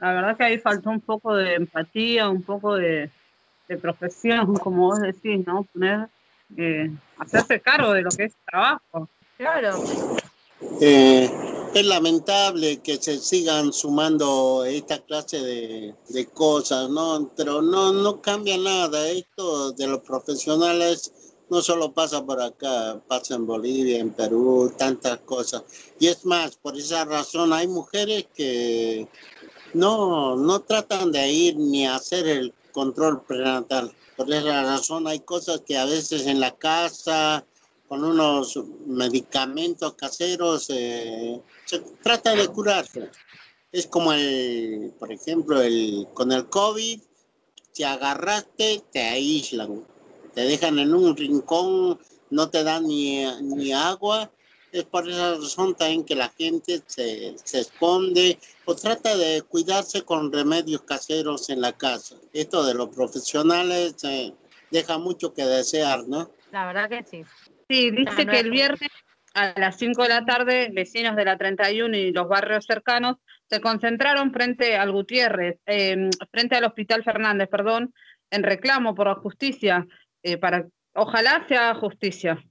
La 0.01 0.13
verdad 0.13 0.37
que 0.37 0.45
ahí 0.45 0.59
faltó 0.59 0.91
un 0.91 1.01
poco 1.01 1.37
de 1.37 1.55
empatía, 1.55 2.29
un 2.29 2.43
poco 2.43 2.75
de, 2.75 3.13
de 3.69 3.77
profesión, 3.79 4.59
como 4.59 4.89
vos 4.89 5.01
decís, 5.01 5.47
¿no? 5.47 5.65
Poner, 5.73 6.09
eh, 6.57 6.91
hacerse 7.19 7.61
cargo 7.61 7.93
de 7.93 8.03
lo 8.03 8.11
que 8.11 8.25
es 8.25 8.35
trabajo. 8.45 9.09
Claro, 9.37 9.83
Eh, 10.81 11.31
es 11.75 11.85
lamentable 11.85 12.81
que 12.81 12.97
se 12.97 13.19
sigan 13.19 13.73
sumando 13.73 14.65
esta 14.65 14.99
clase 15.05 15.39
de, 15.39 15.95
de 16.09 16.27
cosas, 16.27 16.89
¿no? 16.89 17.31
Pero 17.37 17.61
no, 17.61 17.93
no 17.93 18.23
cambia 18.23 18.57
nada. 18.57 19.09
Esto 19.09 19.73
de 19.73 19.87
los 19.87 20.01
profesionales 20.01 21.13
no 21.51 21.61
solo 21.61 21.93
pasa 21.93 22.25
por 22.25 22.41
acá, 22.41 23.01
pasa 23.07 23.35
en 23.35 23.47
Bolivia, 23.47 23.99
en 23.99 24.11
Perú, 24.11 24.73
tantas 24.77 25.19
cosas. 25.19 25.65
Y 25.99 26.07
es 26.07 26.25
más, 26.25 26.57
por 26.57 26.77
esa 26.77 27.05
razón 27.05 27.53
hay 27.53 27.69
mujeres 27.69 28.27
que 28.35 29.07
no, 29.75 30.37
no 30.37 30.61
tratan 30.61 31.13
de 31.13 31.31
ir 31.31 31.57
ni 31.57 31.87
a 31.87 31.97
hacer 31.97 32.27
el 32.27 32.55
control 32.73 33.23
prenatal. 33.23 33.93
Por 34.17 34.33
esa 34.33 34.63
razón 34.63 35.07
hay 35.07 35.21
cosas 35.21 35.61
que 35.67 35.77
a 35.77 35.85
veces 35.85 36.27
en 36.27 36.41
la 36.41 36.57
casa, 36.57 37.45
con 37.89 38.03
unos 38.03 38.59
medicamentos 38.87 39.95
caseros, 39.95 40.71
eh, 40.71 41.41
se 41.65 41.81
trata 42.03 42.35
de 42.35 42.49
curarse. 42.49 43.11
Es 43.71 43.87
como 43.87 44.13
el, 44.13 44.95
por 44.99 45.13
ejemplo, 45.13 45.61
el, 45.61 46.09
con 46.15 46.33
el 46.33 46.49
COVID, 46.49 47.01
si 47.73 47.85
agarraste, 47.85 48.83
te 48.91 49.03
aíslan, 49.03 49.85
te 50.35 50.43
dejan 50.43 50.79
en 50.79 50.95
un 50.95 51.15
rincón, 51.15 51.99
no 52.31 52.49
te 52.49 52.65
dan 52.65 52.87
ni, 52.87 53.25
ni 53.43 53.73
agua. 53.73 54.31
Es 54.77 54.85
por 54.85 55.09
esa 55.09 55.35
razón 55.35 55.75
también 55.75 56.05
que 56.05 56.15
la 56.15 56.29
gente 56.29 56.83
se, 56.87 57.35
se 57.43 57.61
esconde 57.61 58.39
o 58.65 58.75
trata 58.75 59.17
de 59.17 59.43
cuidarse 59.43 60.03
con 60.03 60.33
remedios 60.33 60.83
caseros 60.83 61.49
en 61.51 61.61
la 61.61 61.73
casa. 61.73 62.17
Esto 62.33 62.65
de 62.65 62.75
los 62.75 62.89
profesionales 62.91 63.97
eh, 64.05 64.35
deja 64.71 64.99
mucho 64.99 65.33
que 65.33 65.45
desear, 65.45 66.07
¿no? 66.07 66.31
la 66.53 66.67
verdad 66.67 66.89
que 66.89 67.05
sí. 67.05 67.25
Sí, 67.69 67.91
dice 67.91 68.25
no 68.25 68.33
que 68.33 68.41
el 68.41 68.51
viernes 68.51 68.91
a 69.35 69.59
las 69.59 69.77
5 69.77 70.03
de 70.03 70.09
la 70.09 70.25
tarde, 70.25 70.71
vecinos 70.73 71.17
de 71.17 71.25
la 71.25 71.37
31 71.37 71.97
y 71.97 72.13
los 72.13 72.29
barrios 72.29 72.65
cercanos 72.65 73.17
se 73.51 73.61
concentraron 73.61 74.33
frente 74.33 74.77
al 74.77 74.93
Gutiérrez, 74.93 75.59
eh, 75.67 76.09
frente 76.31 76.57
al 76.57 76.65
Hospital 76.65 77.05
Fernández, 77.05 77.49
perdón, 77.49 77.93
en 78.31 78.43
reclamo 78.43 78.95
por 78.95 79.09
la 79.09 79.15
justicia, 79.17 79.87
eh, 80.23 80.39
para 80.39 80.67
ojalá 80.95 81.45
se 81.47 81.57
haga 81.57 81.79
justicia. 81.79 82.43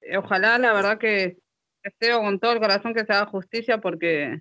Eh, 0.00 0.16
Ojalá, 0.16 0.58
la 0.58 0.72
verdad 0.72 0.98
que 0.98 1.38
deseo 1.82 2.20
con 2.20 2.38
todo 2.38 2.52
el 2.52 2.60
corazón 2.60 2.94
que 2.94 3.04
se 3.04 3.12
haga 3.12 3.26
justicia 3.26 3.78
porque, 3.78 4.40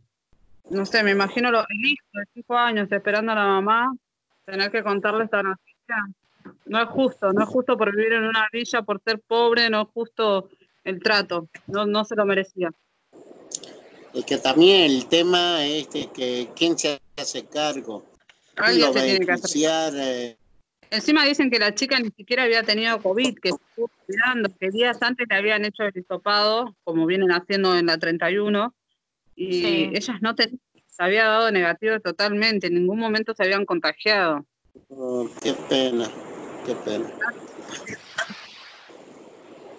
no 0.70 0.86
sé, 0.86 1.04
me 1.04 1.12
imagino 1.12 1.52
lo, 1.52 1.60
el 1.62 1.86
hijo 1.86 2.06
de 2.14 2.26
5 2.34 2.56
años 2.58 2.92
esperando 2.92 3.32
a 3.32 3.36
la 3.36 3.46
mamá, 3.46 3.94
tener 4.46 4.72
que 4.72 4.84
contarle 4.84 5.26
esta 5.26 5.44
noticia. 5.44 5.96
No 6.66 6.82
es 6.82 6.90
justo, 6.90 7.32
no 7.34 7.44
es 7.44 7.50
justo 7.50 7.78
por 7.78 7.96
vivir 7.96 8.14
en 8.14 8.24
una 8.24 8.48
villa, 8.52 8.82
por 8.82 9.02
ser 9.02 9.20
pobre, 9.20 9.70
no 9.70 9.82
es 9.82 9.88
justo 9.94 10.50
el 10.84 11.02
trato, 11.02 11.50
no, 11.68 11.86
no 11.86 12.06
se 12.06 12.16
lo 12.16 12.26
merecía. 12.26 12.72
Es 14.14 14.26
que 14.26 14.38
también 14.38 14.84
el 14.90 15.08
tema 15.08 15.66
es 15.66 15.88
que 15.88 16.50
quién 16.56 16.78
se 16.78 17.00
hace 17.18 17.46
cargo, 17.46 18.06
quién 18.56 18.66
Alguien 18.66 18.88
lo 18.88 18.94
se 18.94 19.00
va 19.00 19.04
a 19.04 19.08
tiene 19.08 19.26
que 19.26 19.32
hacer. 19.34 19.94
eh, 19.96 20.38
Encima 20.90 21.26
dicen 21.26 21.50
que 21.52 21.60
la 21.60 21.74
chica 21.76 22.00
ni 22.00 22.10
siquiera 22.12 22.44
había 22.44 22.64
tenido 22.64 23.02
COVID, 23.02 23.38
que 23.40 23.50
estuvo 23.50 23.92
cuidando, 24.06 24.50
que 24.60 24.70
días 24.72 25.02
antes 25.02 25.28
le 25.30 25.36
habían 25.36 25.66
hecho 25.66 25.84
el 25.84 25.98
hisopado, 25.98 26.76
como 26.84 27.06
vienen 27.06 27.32
haciendo 27.32 27.76
en 27.78 27.88
la 27.88 27.98
31, 27.98 28.74
y 29.36 29.62
Sí. 29.62 29.92
ellas 29.94 30.18
no 30.22 30.34
tenían, 30.36 30.60
se 30.86 31.04
había 31.04 31.26
dado 31.26 31.52
negativo 31.52 32.00
totalmente, 32.00 32.68
en 32.68 32.76
ningún 32.76 33.00
momento 33.00 33.34
se 33.36 33.44
habían 33.44 33.66
contagiado. 33.66 34.46
oh, 34.90 35.30
qué 35.42 35.54
pena, 35.68 36.10
qué 36.64 36.76
pena. 36.76 37.14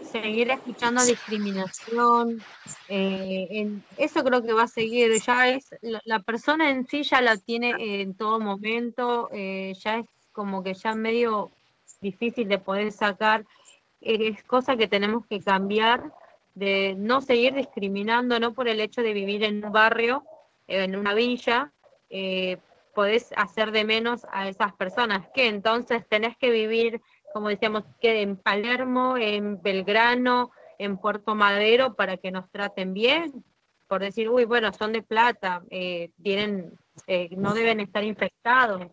seguir 0.01 0.51
escuchando 0.51 1.05
discriminación, 1.05 2.45
eh, 2.89 3.47
en- 3.51 3.85
eso 3.97 4.23
creo 4.25 4.43
que 4.43 4.53
va 4.55 4.63
a 4.63 4.69
seguir, 4.69 5.11
ya 5.21 5.51
es, 5.51 5.69
la, 5.83 6.01
la 6.05 6.23
persona 6.23 6.71
en 6.71 6.87
sí 6.87 7.03
ya 7.03 7.21
la 7.21 7.37
tiene 7.37 7.75
en 8.01 8.17
todo 8.17 8.41
momento, 8.41 9.29
eh, 9.33 9.75
ya 9.85 9.99
es 9.99 10.07
como 10.39 10.63
que 10.63 10.75
ya 10.75 10.95
medio 10.95 11.51
difícil 12.01 12.47
de 12.47 12.61
poder 12.61 12.93
sacar, 12.93 13.45
es 14.01 14.45
cosa 14.45 14.77
que 14.77 14.87
tenemos 14.87 15.27
que 15.27 15.41
cambiar, 15.41 16.13
de 16.55 16.95
no 16.97 17.21
seguir 17.21 17.55
discriminando, 17.55 18.39
no 18.39 18.55
por 18.55 18.69
el 18.69 18.81
hecho 18.81 19.03
de 19.03 19.13
vivir 19.13 19.43
en 19.43 19.65
un 19.65 19.73
barrio, 19.73 20.23
en 20.69 20.95
una 20.95 21.13
villa, 21.15 21.73
eh, 22.09 22.59
podés 22.95 23.33
hacer 23.37 23.73
de 23.73 23.85
menos 23.85 24.27
a 24.31 24.49
esas 24.49 24.73
personas, 24.75 25.29
que 25.35 25.49
entonces 25.49 26.07
tenés 26.09 26.37
que 26.37 26.51
vivir 26.51 27.01
como 27.33 27.49
decíamos, 27.49 27.85
que 28.01 28.23
en 28.23 28.37
Palermo, 28.37 29.17
en 29.17 29.61
Belgrano, 29.61 30.51
en 30.79 30.99
Puerto 30.99 31.35
Madero, 31.35 31.95
para 31.95 32.17
que 32.17 32.31
nos 32.31 32.51
traten 32.51 32.95
bien, 32.95 33.45
por 33.87 34.01
decir, 34.01 34.29
uy, 34.29 34.45
bueno, 34.45 34.73
son 34.73 34.93
de 34.93 35.03
plata, 35.03 35.63
eh, 35.71 36.11
tienen, 36.23 36.79
eh, 37.07 37.31
no 37.37 37.55
deben 37.55 37.81
estar 37.81 38.05
infectados. 38.05 38.87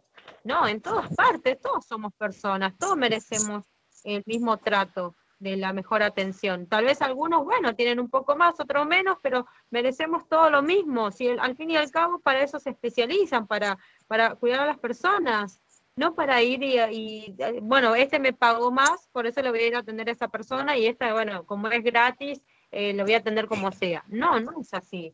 No, 0.46 0.68
en 0.68 0.80
todas 0.80 1.14
partes, 1.16 1.60
todos 1.60 1.88
somos 1.88 2.14
personas, 2.14 2.78
todos 2.78 2.96
merecemos 2.96 3.66
el 4.04 4.22
mismo 4.28 4.58
trato 4.58 5.16
de 5.40 5.58
la 5.58 5.74
mejor 5.74 6.04
atención. 6.04 6.68
Tal 6.68 6.86
vez 6.86 7.02
algunos, 7.02 7.44
bueno, 7.44 7.76
tienen 7.76 8.00
un 8.00 8.12
poco 8.12 8.36
más, 8.36 8.60
otros 8.60 8.86
menos, 8.86 9.18
pero 9.24 9.48
merecemos 9.72 10.30
todo 10.30 10.52
lo 10.52 10.62
mismo. 10.62 11.12
Si 11.12 11.28
al 11.28 11.58
fin 11.58 11.72
y 11.72 11.78
al 11.78 11.90
cabo 11.90 12.20
para 12.20 12.44
eso 12.44 12.60
se 12.60 12.70
especializan, 12.70 13.48
para, 13.48 13.80
para 14.06 14.36
cuidar 14.36 14.60
a 14.60 14.68
las 14.68 14.78
personas, 14.78 15.62
no 15.96 16.14
para 16.14 16.44
ir 16.44 16.62
y, 16.62 17.36
bueno, 17.64 17.96
este 17.96 18.20
me 18.20 18.32
pagó 18.32 18.70
más, 18.70 19.10
por 19.12 19.26
eso 19.26 19.42
le 19.42 19.50
voy 19.50 19.62
a 19.62 19.68
ir 19.68 19.76
a 19.76 19.80
atender 19.80 20.10
a 20.10 20.12
esa 20.12 20.28
persona 20.28 20.78
y 20.78 20.86
esta, 20.86 21.12
bueno, 21.12 21.44
como 21.48 21.70
es 21.70 21.84
gratis, 21.84 22.40
eh, 22.70 22.94
lo 22.94 23.04
voy 23.04 23.16
a 23.16 23.18
atender 23.18 23.48
como 23.48 23.72
sea. 23.72 24.04
No, 24.10 24.40
no 24.40 24.62
es 24.62 24.72
así. 24.76 25.12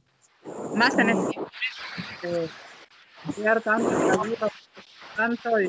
Más 0.76 0.98
en 0.98 1.12
este 1.12 1.40
eh, 2.24 2.50
cuidar 3.34 3.62
tanto, 3.62 3.90
tanto 5.22 5.62
y 5.62 5.66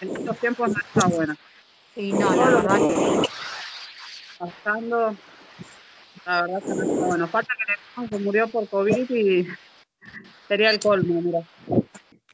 en 0.00 0.12
estos 0.14 0.38
tiempos 0.38 0.70
no 0.70 0.78
está 0.78 1.08
bueno. 1.08 1.34
Sí, 1.94 2.12
no, 2.12 2.34
la 2.34 2.50
verdad 2.50 2.78
que 2.78 3.18
pasando, 4.38 5.16
la 6.24 6.42
verdad 6.42 6.62
que 6.62 6.74
no 6.74 6.84
está 6.84 7.06
bueno. 7.06 7.26
Falta 7.26 7.54
que 7.98 8.16
le 8.16 8.24
murió 8.24 8.46
por 8.48 8.68
COVID 8.68 9.10
y 9.10 9.46
sería 10.46 10.70
el 10.70 10.78
colmo, 10.78 11.20
mira. 11.20 11.40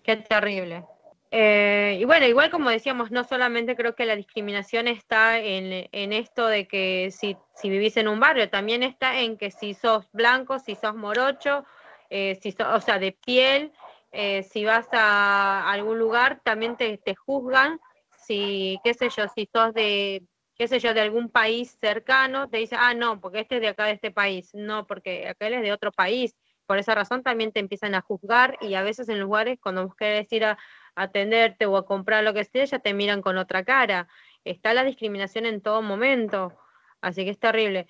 Qué 0.02 0.16
terrible. 0.16 0.84
Eh, 1.30 1.98
y 2.00 2.04
bueno, 2.04 2.26
igual 2.26 2.50
como 2.50 2.70
decíamos, 2.70 3.10
no 3.10 3.24
solamente 3.24 3.76
creo 3.76 3.94
que 3.94 4.06
la 4.06 4.16
discriminación 4.16 4.88
está 4.88 5.38
en, 5.38 5.88
en 5.92 6.12
esto 6.12 6.46
de 6.46 6.66
que 6.66 7.10
si, 7.10 7.36
si, 7.54 7.68
vivís 7.68 7.96
en 7.96 8.08
un 8.08 8.20
barrio, 8.20 8.48
también 8.48 8.82
está 8.82 9.20
en 9.20 9.36
que 9.36 9.50
si 9.50 9.74
sos 9.74 10.06
blanco, 10.12 10.58
si 10.58 10.74
sos 10.74 10.94
morocho, 10.94 11.64
eh, 12.10 12.38
si 12.42 12.54
o 12.62 12.80
sea, 12.80 12.98
de 12.98 13.12
piel, 13.12 13.72
eh, 14.12 14.42
si 14.42 14.64
vas 14.64 14.88
a 14.92 15.70
algún 15.70 15.98
lugar, 15.98 16.40
también 16.44 16.76
te, 16.76 16.98
te, 16.98 17.14
juzgan, 17.14 17.80
si, 18.26 18.78
qué 18.84 18.94
sé 18.94 19.08
yo, 19.10 19.28
si 19.28 19.48
sos 19.52 19.74
de, 19.74 20.22
qué 20.56 20.68
sé 20.68 20.78
yo, 20.78 20.94
de 20.94 21.00
algún 21.00 21.28
país 21.28 21.76
cercano, 21.80 22.48
te 22.48 22.58
dicen, 22.58 22.78
ah, 22.80 22.94
no, 22.94 23.20
porque 23.20 23.40
este 23.40 23.56
es 23.56 23.60
de 23.60 23.68
acá, 23.68 23.84
de 23.86 23.92
este 23.92 24.10
país, 24.10 24.50
no, 24.54 24.86
porque 24.86 25.28
aquel 25.28 25.54
es 25.54 25.62
de 25.62 25.72
otro 25.72 25.92
país, 25.92 26.34
por 26.66 26.78
esa 26.78 26.94
razón 26.94 27.22
también 27.22 27.52
te 27.52 27.60
empiezan 27.60 27.94
a 27.94 28.02
juzgar 28.02 28.58
y 28.60 28.74
a 28.74 28.82
veces 28.82 29.08
en 29.08 29.20
lugares 29.20 29.58
cuando 29.60 29.86
vos 29.86 29.94
querés 29.94 30.30
ir 30.32 30.44
a, 30.44 30.58
atenderte 30.98 31.66
o 31.66 31.76
a 31.76 31.86
comprar 31.86 32.24
lo 32.24 32.34
que 32.34 32.44
sea, 32.44 32.64
ya 32.64 32.78
te 32.80 32.92
miran 32.92 33.22
con 33.22 33.38
otra 33.38 33.64
cara. 33.64 34.08
Está 34.44 34.74
la 34.74 34.84
discriminación 34.84 35.46
en 35.46 35.60
todo 35.60 35.80
momento, 35.80 36.52
así 37.00 37.24
que 37.24 37.30
es 37.30 37.38
terrible. 37.38 37.86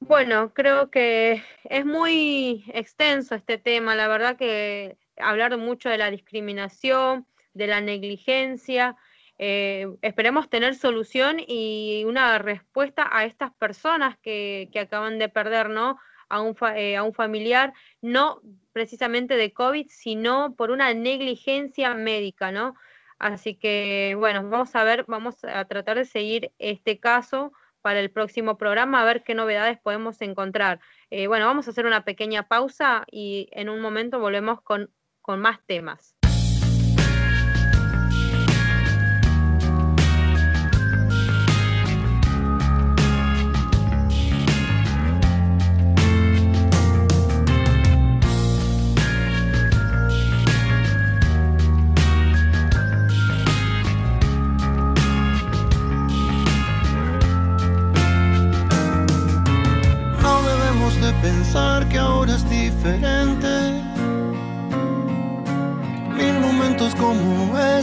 Bueno, 0.00 0.52
creo 0.52 0.90
que 0.90 1.42
es 1.64 1.86
muy 1.86 2.64
extenso 2.74 3.34
este 3.34 3.58
tema, 3.58 3.94
la 3.94 4.06
verdad 4.08 4.36
que 4.36 4.98
hablar 5.16 5.56
mucho 5.56 5.88
de 5.88 5.98
la 5.98 6.10
discriminación, 6.10 7.26
de 7.54 7.66
la 7.66 7.80
negligencia, 7.80 8.96
eh, 9.38 9.86
esperemos 10.02 10.48
tener 10.48 10.74
solución 10.76 11.38
y 11.40 12.04
una 12.06 12.38
respuesta 12.38 13.08
a 13.10 13.24
estas 13.24 13.52
personas 13.54 14.16
que, 14.18 14.68
que 14.72 14.80
acaban 14.80 15.18
de 15.18 15.28
perder, 15.28 15.70
¿no? 15.70 15.98
A 16.28 16.40
un, 16.40 16.56
eh, 16.76 16.96
a 16.96 17.02
un 17.02 17.12
familiar, 17.14 17.72
no 18.00 18.40
precisamente 18.72 19.36
de 19.36 19.52
COVID, 19.52 19.86
sino 19.88 20.54
por 20.54 20.70
una 20.70 20.92
negligencia 20.94 21.94
médica, 21.94 22.52
¿no? 22.52 22.74
Así 23.18 23.54
que, 23.56 24.14
bueno, 24.18 24.48
vamos 24.48 24.74
a 24.76 24.84
ver, 24.84 25.04
vamos 25.08 25.42
a 25.44 25.64
tratar 25.64 25.96
de 25.96 26.04
seguir 26.04 26.52
este 26.58 26.98
caso 27.00 27.52
para 27.84 28.00
el 28.00 28.10
próximo 28.10 28.56
programa, 28.56 29.02
a 29.02 29.04
ver 29.04 29.22
qué 29.24 29.34
novedades 29.34 29.78
podemos 29.78 30.18
encontrar. 30.22 30.80
Eh, 31.10 31.26
bueno, 31.26 31.44
vamos 31.44 31.66
a 31.68 31.70
hacer 31.70 31.84
una 31.84 32.02
pequeña 32.02 32.48
pausa 32.48 33.04
y 33.12 33.50
en 33.52 33.68
un 33.68 33.82
momento 33.82 34.18
volvemos 34.18 34.62
con, 34.62 34.90
con 35.20 35.38
más 35.38 35.58
temas. 35.66 36.13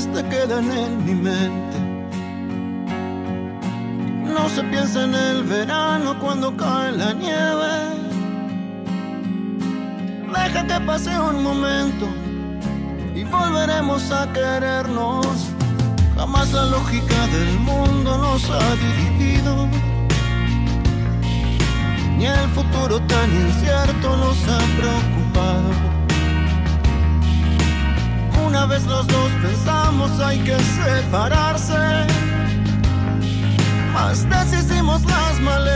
Este 0.01 0.23
quedan 0.29 0.71
en 0.71 1.05
mi 1.05 1.13
mente. 1.13 1.77
No 4.35 4.49
se 4.49 4.63
piensa 4.63 5.03
en 5.03 5.13
el 5.13 5.43
verano 5.43 6.17
cuando 6.19 6.55
cae 6.57 6.91
la 6.91 7.13
nieve. 7.13 7.73
Deja 10.33 10.65
que 10.65 10.85
pase 10.87 11.11
un 11.19 11.43
momento 11.43 12.07
y 13.13 13.23
volveremos 13.23 14.11
a 14.11 14.21
querernos. 14.33 15.27
Jamás 16.15 16.51
la 16.51 16.65
lógica 16.65 17.19
del 17.35 17.59
mundo 17.59 18.17
nos 18.17 18.49
ha 18.49 18.69
dirigido 18.85 19.67
ni 22.17 22.25
el 22.25 22.47
futuro 22.55 22.99
tan 23.01 23.29
incierto 23.43 24.17
nos 24.17 24.37
ha 24.53 24.61
preocupado. 24.77 26.00
Una 28.51 28.65
vez 28.65 28.85
los 28.85 29.07
dos 29.07 29.31
pensamos 29.41 30.19
hay 30.19 30.37
que 30.39 30.57
separarse, 30.59 31.73
más 33.93 34.27
deshicimos 34.29 35.01
las 35.05 35.39
maletas 35.39 35.70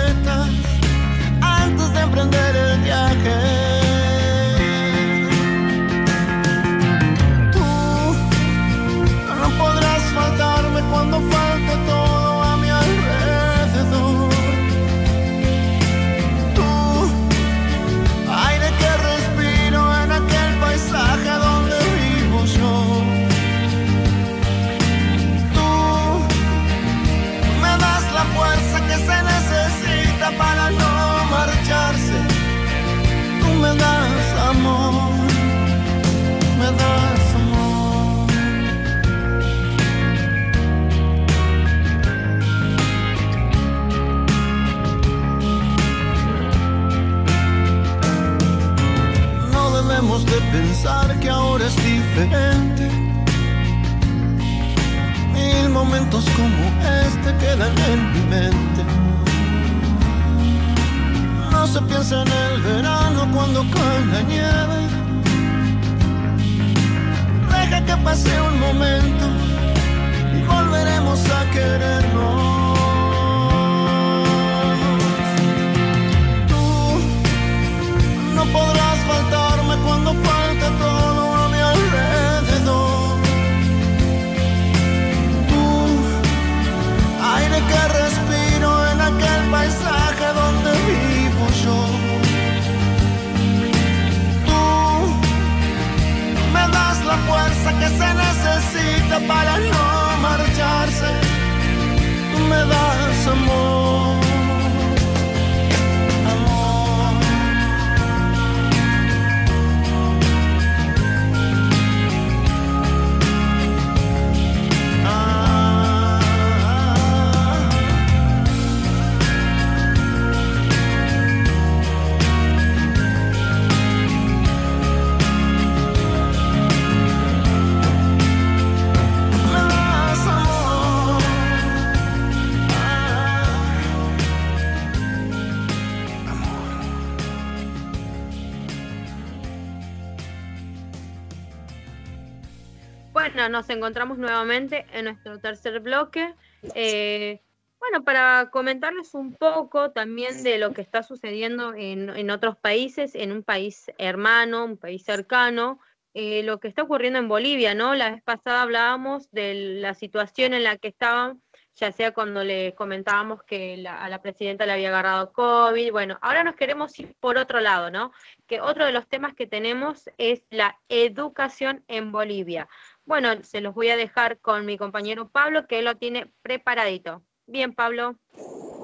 nos 143.56 143.70
encontramos 143.70 144.18
nuevamente 144.18 144.86
en 144.92 145.06
nuestro 145.06 145.40
tercer 145.40 145.80
bloque. 145.80 146.34
Eh, 146.76 147.42
bueno, 147.80 148.04
para 148.04 148.50
comentarles 148.52 149.14
un 149.14 149.34
poco 149.34 149.92
también 149.92 150.44
de 150.44 150.58
lo 150.58 150.74
que 150.74 150.82
está 150.82 151.04
sucediendo 151.04 151.74
en, 151.74 152.10
en 152.10 152.32
otros 152.32 152.58
países, 152.58 153.16
en 153.16 153.32
un 153.32 153.44
país 153.44 153.90
hermano, 153.98 154.66
un 154.66 154.78
país 154.78 155.04
cercano, 155.06 155.80
eh, 156.14 156.44
lo 156.44 156.60
que 156.60 156.68
está 156.68 156.84
ocurriendo 156.84 157.20
en 157.20 157.30
Bolivia, 157.30 157.74
¿no? 157.76 157.94
La 157.96 158.12
vez 158.12 158.24
pasada 158.24 158.62
hablábamos 158.62 159.32
de 159.32 159.80
la 159.82 159.94
situación 159.94 160.54
en 160.54 160.64
la 160.64 160.78
que 160.78 160.88
estaban, 160.88 161.42
ya 161.76 161.92
sea 161.92 162.14
cuando 162.14 162.44
le 162.44 162.74
comentábamos 162.74 163.44
que 163.44 163.86
a 163.88 164.08
la 164.08 164.22
presidenta 164.22 164.66
le 164.66 164.72
había 164.72 164.90
agarrado 164.90 165.34
COVID. 165.34 165.92
Bueno, 165.92 166.18
ahora 166.22 166.44
nos 166.44 166.56
queremos 166.56 166.98
ir 167.00 167.14
por 167.20 167.38
otro 167.38 167.60
lado, 167.60 167.92
¿no? 167.92 168.12
Que 168.48 168.62
otro 168.62 168.86
de 168.86 168.94
los 168.94 169.08
temas 169.08 169.34
que 169.34 169.46
tenemos 169.46 170.10
es 170.18 170.44
la 170.50 170.80
educación 170.88 171.84
en 171.88 172.14
Bolivia. 172.14 172.70
Bueno, 173.06 173.30
se 173.44 173.62
los 173.62 173.76
voy 173.76 173.90
a 173.90 173.98
dejar 173.98 174.40
con 174.40 174.66
mi 174.66 174.78
compañero 174.78 175.30
Pablo, 175.30 175.68
que 175.68 175.82
lo 175.82 175.96
tiene 175.96 176.34
preparadito. 176.42 177.22
Bien, 177.46 177.74
Pablo. 177.74 178.16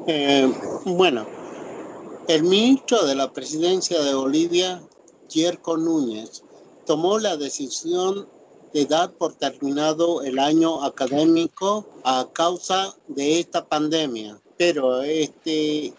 Eh, 0.07 0.51
bueno, 0.85 1.25
el 2.27 2.43
ministro 2.43 3.05
de 3.05 3.15
la 3.15 3.33
presidencia 3.33 4.01
de 4.01 4.13
Bolivia, 4.13 4.81
Yerko 5.29 5.75
Núñez, 5.77 6.43
tomó 6.85 7.17
la 7.17 7.35
decisión 7.35 8.27
de 8.73 8.85
dar 8.85 9.11
por 9.11 9.33
terminado 9.33 10.21
el 10.21 10.39
año 10.39 10.83
académico 10.83 11.87
a 12.03 12.27
causa 12.31 12.95
de 13.07 13.39
esta 13.39 13.65
pandemia. 13.65 14.39
Pero 14.57 15.01
este 15.01 15.93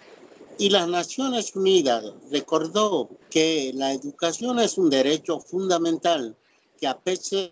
y 0.58 0.70
las 0.70 0.86
Naciones 0.86 1.56
Unidas 1.56 2.04
recordó 2.30 3.08
que 3.30 3.72
la 3.74 3.92
educación 3.92 4.60
es 4.60 4.78
un 4.78 4.90
derecho 4.90 5.40
fundamental 5.40 6.36
que 6.78 6.86
a 6.86 6.98
pesar, 6.98 7.50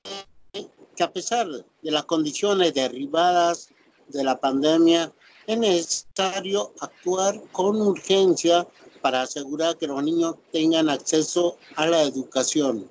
que 1.01 1.05
a 1.05 1.13
pesar 1.15 1.49
de 1.49 1.91
las 1.91 2.05
condiciones 2.05 2.75
derivadas 2.75 3.71
de 4.09 4.23
la 4.23 4.39
pandemia 4.39 5.11
es 5.47 5.57
necesario 5.57 6.75
actuar 6.79 7.41
con 7.53 7.81
urgencia 7.81 8.69
para 9.01 9.23
asegurar 9.23 9.79
que 9.79 9.87
los 9.87 10.05
niños 10.05 10.35
tengan 10.53 10.91
acceso 10.91 11.57
a 11.77 11.87
la 11.87 12.03
educación 12.03 12.87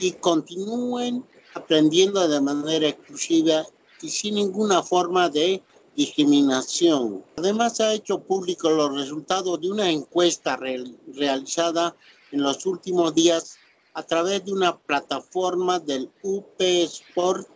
y 0.00 0.10
continúen 0.14 1.24
aprendiendo 1.54 2.26
de 2.26 2.40
manera 2.40 2.88
exclusiva 2.88 3.64
y 4.02 4.08
sin 4.08 4.34
ninguna 4.34 4.82
forma 4.82 5.28
de 5.28 5.62
discriminación. 5.94 7.24
Además, 7.36 7.78
ha 7.78 7.94
hecho 7.94 8.18
público 8.18 8.70
los 8.70 8.92
resultados 8.92 9.60
de 9.60 9.70
una 9.70 9.88
encuesta 9.88 10.56
real- 10.56 10.98
realizada 11.14 11.94
en 12.32 12.42
los 12.42 12.66
últimos 12.66 13.14
días 13.14 13.56
a 13.96 14.02
través 14.02 14.44
de 14.44 14.52
una 14.52 14.76
plataforma 14.76 15.80
del 15.80 16.10
UP 16.22 16.60
Sport 16.60 17.48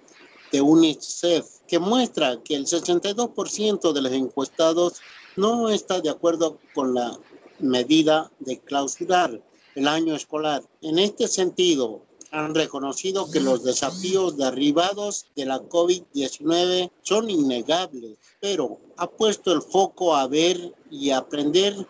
de 0.50 0.62
UNICEF, 0.62 1.46
que 1.68 1.78
muestra 1.78 2.42
que 2.42 2.56
el 2.56 2.64
62% 2.64 3.92
de 3.92 4.00
los 4.00 4.12
encuestados 4.12 5.00
no 5.36 5.68
está 5.68 6.00
de 6.00 6.08
acuerdo 6.08 6.58
con 6.74 6.94
la 6.94 7.18
medida 7.58 8.30
de 8.38 8.58
clausurar 8.58 9.38
el 9.74 9.86
año 9.86 10.16
escolar. 10.16 10.62
En 10.80 10.98
este 10.98 11.28
sentido, 11.28 12.00
han 12.30 12.54
reconocido 12.54 13.30
que 13.30 13.40
los 13.40 13.62
desafíos 13.62 14.38
derivados 14.38 15.26
de 15.36 15.44
la 15.44 15.60
COVID-19 15.60 16.90
son 17.02 17.28
innegables, 17.28 18.16
pero 18.40 18.78
ha 18.96 19.10
puesto 19.10 19.52
el 19.52 19.60
foco 19.60 20.16
a 20.16 20.26
ver 20.26 20.72
y 20.90 21.10
aprender 21.10 21.86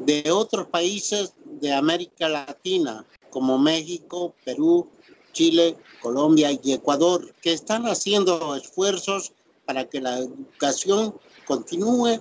de 0.00 0.30
otros 0.30 0.66
países 0.66 1.32
de 1.60 1.72
América 1.72 2.28
Latina, 2.28 3.06
como 3.36 3.58
México, 3.58 4.34
Perú, 4.46 4.88
Chile, 5.34 5.76
Colombia 6.00 6.50
y 6.52 6.72
Ecuador, 6.72 7.34
que 7.42 7.52
están 7.52 7.84
haciendo 7.84 8.56
esfuerzos 8.56 9.34
para 9.66 9.84
que 9.90 10.00
la 10.00 10.20
educación 10.20 11.14
continúe 11.44 12.18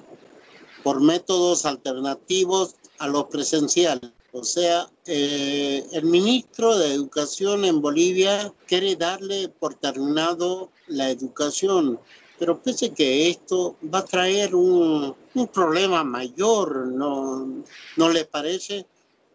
por 0.84 1.00
métodos 1.00 1.66
alternativos 1.66 2.76
a 3.00 3.08
lo 3.08 3.30
presencial. 3.30 4.14
O 4.34 4.44
sea, 4.44 4.90
eh, 5.06 5.86
el 5.94 6.04
ministro 6.04 6.78
de 6.78 6.94
Educación 6.94 7.64
en 7.64 7.80
Bolivia 7.80 8.54
quiere 8.68 8.98
darle 8.98 9.48
por 9.48 9.76
terminado 9.76 10.70
la 10.88 11.10
educación, 11.10 11.98
pero 12.38 12.62
pese 12.62 12.90
que 12.90 13.30
esto 13.30 13.78
va 13.84 14.00
a 14.00 14.06
traer 14.06 14.54
un, 14.54 15.16
un 15.34 15.48
problema 15.48 16.04
mayor, 16.04 16.88
¿no, 16.88 17.64
¿no 17.96 18.10
le 18.10 18.26
parece? 18.26 18.86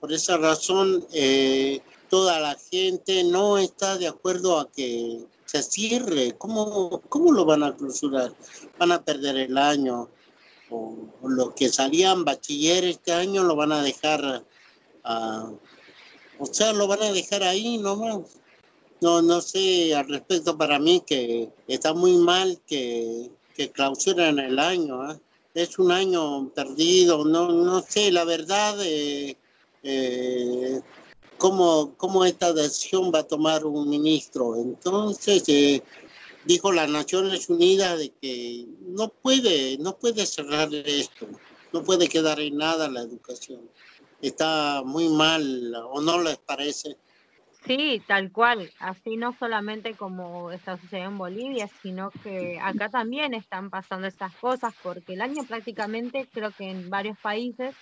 Por 0.00 0.12
esa 0.12 0.36
razón, 0.38 1.06
eh, 1.12 1.80
toda 2.08 2.40
la 2.40 2.56
gente 2.70 3.22
no 3.24 3.58
está 3.58 3.98
de 3.98 4.08
acuerdo 4.08 4.58
a 4.58 4.70
que 4.70 5.20
se 5.44 5.62
cierre. 5.62 6.36
¿Cómo, 6.38 7.00
cómo 7.08 7.32
lo 7.32 7.44
van 7.44 7.62
a 7.62 7.76
clausurar? 7.76 8.32
Van 8.78 8.92
a 8.92 9.04
perder 9.04 9.36
el 9.36 9.58
año. 9.58 10.08
O, 10.70 10.96
o 11.20 11.28
los 11.28 11.52
que 11.54 11.68
salían 11.68 12.24
bachiller 12.24 12.84
este 12.84 13.12
año 13.12 13.42
lo 13.42 13.56
van 13.56 13.72
a 13.72 13.82
dejar, 13.82 14.44
o 16.38 16.46
sea, 16.46 16.72
lo 16.72 16.86
van 16.86 17.02
a 17.02 17.12
dejar 17.12 17.42
ahí 17.42 17.78
nomás. 17.78 18.40
No, 19.00 19.22
no 19.22 19.40
sé 19.40 19.94
al 19.94 20.08
respecto 20.08 20.58
para 20.58 20.78
mí 20.78 21.02
que 21.06 21.48
está 21.66 21.94
muy 21.94 22.18
mal 22.18 22.60
que, 22.66 23.30
que 23.54 23.70
clausuren 23.70 24.38
el 24.38 24.58
año. 24.58 25.10
¿eh? 25.10 25.18
Es 25.54 25.78
un 25.78 25.90
año 25.90 26.48
perdido, 26.50 27.24
no, 27.24 27.50
no 27.50 27.82
sé, 27.82 28.12
la 28.12 28.24
verdad, 28.24 28.76
eh, 28.82 29.36
eh, 29.82 30.80
cómo, 31.38 31.94
cómo 31.96 32.24
esta 32.24 32.52
decisión 32.52 33.10
va 33.14 33.20
a 33.20 33.26
tomar 33.26 33.64
un 33.64 33.88
ministro. 33.88 34.56
Entonces, 34.56 35.48
eh, 35.48 35.82
dijo 36.44 36.72
las 36.72 36.88
Naciones 36.88 37.48
Unidas 37.48 37.98
de 37.98 38.10
que 38.20 38.66
no 38.80 39.08
puede, 39.08 39.78
no 39.78 39.96
puede 39.96 40.26
cerrar 40.26 40.68
esto, 40.72 41.26
no 41.72 41.82
puede 41.82 42.08
quedar 42.08 42.40
en 42.40 42.56
nada 42.56 42.88
la 42.88 43.00
educación. 43.00 43.60
Está 44.20 44.82
muy 44.84 45.08
mal, 45.08 45.74
¿o 45.90 46.00
no 46.00 46.22
les 46.22 46.36
parece? 46.38 46.96
Sí, 47.66 48.02
tal 48.06 48.32
cual. 48.32 48.70
Así 48.78 49.16
no 49.16 49.36
solamente 49.38 49.94
como 49.94 50.50
está 50.50 50.76
sucediendo 50.78 51.10
en 51.10 51.18
Bolivia, 51.18 51.70
sino 51.82 52.10
que 52.22 52.58
acá 52.60 52.88
también 52.88 53.34
están 53.34 53.70
pasando 53.70 54.06
esas 54.06 54.34
cosas, 54.36 54.74
porque 54.82 55.14
el 55.14 55.20
año 55.20 55.44
prácticamente 55.44 56.26
creo 56.32 56.50
que 56.52 56.70
en 56.70 56.88
varios 56.88 57.18
países 57.18 57.74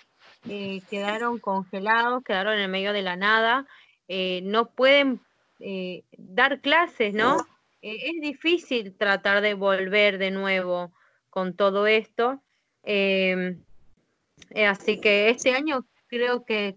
eh, 0.49 0.81
quedaron 0.89 1.39
congelados, 1.39 2.23
quedaron 2.25 2.55
en 2.55 2.61
el 2.61 2.69
medio 2.69 2.93
de 2.93 3.03
la 3.03 3.17
nada, 3.17 3.67
eh, 4.09 4.41
no 4.45 4.71
pueden 4.71 5.21
eh, 5.61 6.05
dar 6.17 6.61
clases, 6.61 7.13
¿no? 7.15 7.47
Es 7.81 8.21
difícil 8.21 8.97
tratar 8.97 9.41
de 9.41 9.55
volver 9.55 10.19
de 10.19 10.31
nuevo 10.31 10.93
con 11.31 11.55
todo 11.55 11.87
esto. 11.87 12.43
em, 12.83 13.63
así 14.67 15.01
que 15.01 15.29
este 15.31 15.53
año 15.53 15.85
creo 16.09 16.45
que 16.45 16.77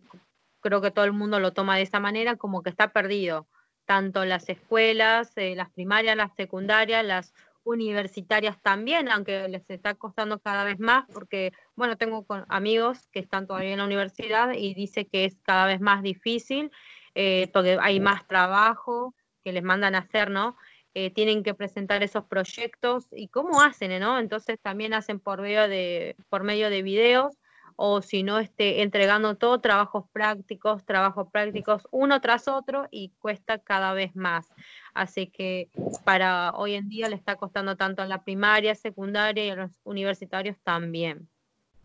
creo 0.59 0.81
que 0.81 0.91
todo 0.91 1.05
el 1.05 1.13
mundo 1.13 1.39
lo 1.39 1.53
toma 1.53 1.77
de 1.77 1.83
esa 1.83 1.99
manera, 1.99 2.35
como 2.35 2.61
que 2.61 2.69
está 2.69 2.89
perdido, 2.93 3.47
tanto 3.85 4.25
las 4.25 4.47
escuelas, 4.49 5.33
las 5.35 5.69
primarias, 5.71 6.15
las 6.15 6.35
secundarias, 6.35 7.03
las 7.03 7.33
universitarias 7.63 8.61
también, 8.61 9.09
aunque 9.09 9.47
les 9.47 9.69
está 9.69 9.95
costando 9.95 10.39
cada 10.39 10.63
vez 10.63 10.79
más, 10.79 11.05
porque, 11.13 11.51
bueno, 11.75 11.97
tengo 11.97 12.25
con- 12.25 12.45
amigos 12.49 13.07
que 13.11 13.19
están 13.19 13.47
todavía 13.47 13.71
en 13.71 13.77
la 13.79 13.85
universidad 13.85 14.53
y 14.53 14.73
dice 14.73 15.05
que 15.07 15.25
es 15.25 15.37
cada 15.43 15.65
vez 15.67 15.79
más 15.81 16.01
difícil, 16.03 16.71
eh, 17.15 17.49
porque 17.53 17.77
hay 17.81 17.99
más 17.99 18.27
trabajo 18.27 19.13
que 19.43 19.51
les 19.53 19.63
mandan 19.63 19.95
a 19.95 19.99
hacer, 19.99 20.29
¿no? 20.29 20.55
Eh, 20.93 21.11
tienen 21.11 21.43
que 21.43 21.53
presentar 21.53 22.03
esos 22.03 22.25
proyectos 22.25 23.07
y 23.11 23.29
cómo 23.29 23.61
hacen, 23.61 23.97
¿no? 23.99 24.19
Entonces 24.19 24.59
también 24.61 24.93
hacen 24.93 25.19
por 25.19 25.41
medio 25.41 25.67
de, 25.67 26.15
por 26.29 26.43
medio 26.43 26.69
de 26.69 26.81
videos 26.81 27.37
o 27.75 28.01
si 28.01 28.23
no, 28.23 28.39
este, 28.39 28.81
entregando 28.81 29.35
todo, 29.35 29.59
trabajos 29.61 30.05
prácticos, 30.11 30.83
trabajos 30.85 31.27
prácticos 31.31 31.87
uno 31.91 32.21
tras 32.21 32.47
otro 32.47 32.87
y 32.91 33.11
cuesta 33.19 33.57
cada 33.59 33.93
vez 33.93 34.15
más. 34.15 34.47
Así 34.93 35.27
que 35.27 35.69
para 36.03 36.51
hoy 36.55 36.75
en 36.75 36.89
día 36.89 37.09
le 37.09 37.15
está 37.15 37.35
costando 37.35 37.75
tanto 37.77 38.01
a 38.01 38.05
la 38.05 38.23
primaria, 38.23 38.75
secundaria 38.75 39.45
y 39.45 39.49
a 39.49 39.55
los 39.55 39.71
universitarios 39.83 40.57
también. 40.63 41.27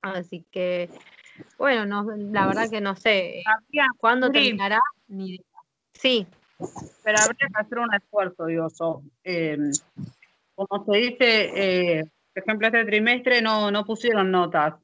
Así 0.02 0.44
que, 0.50 0.90
bueno, 1.58 1.84
no, 1.86 2.04
la 2.16 2.46
verdad 2.46 2.70
que 2.70 2.80
no 2.80 2.94
sé 2.96 3.42
Habría- 3.46 3.88
cuándo 3.98 4.28
Sí. 4.28 4.32
terminará. 4.32 4.80
Ni 5.08 5.30
idea. 5.34 5.44
Sí, 5.94 6.26
Pero 7.04 7.18
habría 7.18 7.48
que 7.48 7.60
hacer 7.60 7.78
un 7.78 7.94
esfuerzo, 7.94 8.46
digo. 8.46 8.68
Eh, 9.24 9.58
como 10.54 10.84
se 10.86 10.98
dice, 10.98 11.50
eh, 11.98 12.04
por 12.32 12.42
ejemplo, 12.42 12.66
este 12.68 12.84
trimestre 12.86 13.42
no, 13.42 13.70
no 13.70 13.84
pusieron 13.84 14.30
notas, 14.30 14.74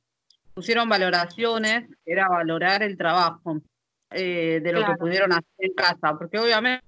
pusieron 0.55 0.89
valoraciones, 0.89 1.89
era 2.05 2.29
valorar 2.29 2.83
el 2.83 2.97
trabajo 2.97 3.61
eh, 4.11 4.61
de 4.63 4.73
lo 4.73 4.79
Claro. 4.81 4.93
que 4.95 4.99
pudieron 4.99 5.33
hacer 5.33 5.45
en 5.59 5.75
casa, 5.75 6.17
porque 6.19 6.39
obviamente 6.39 6.83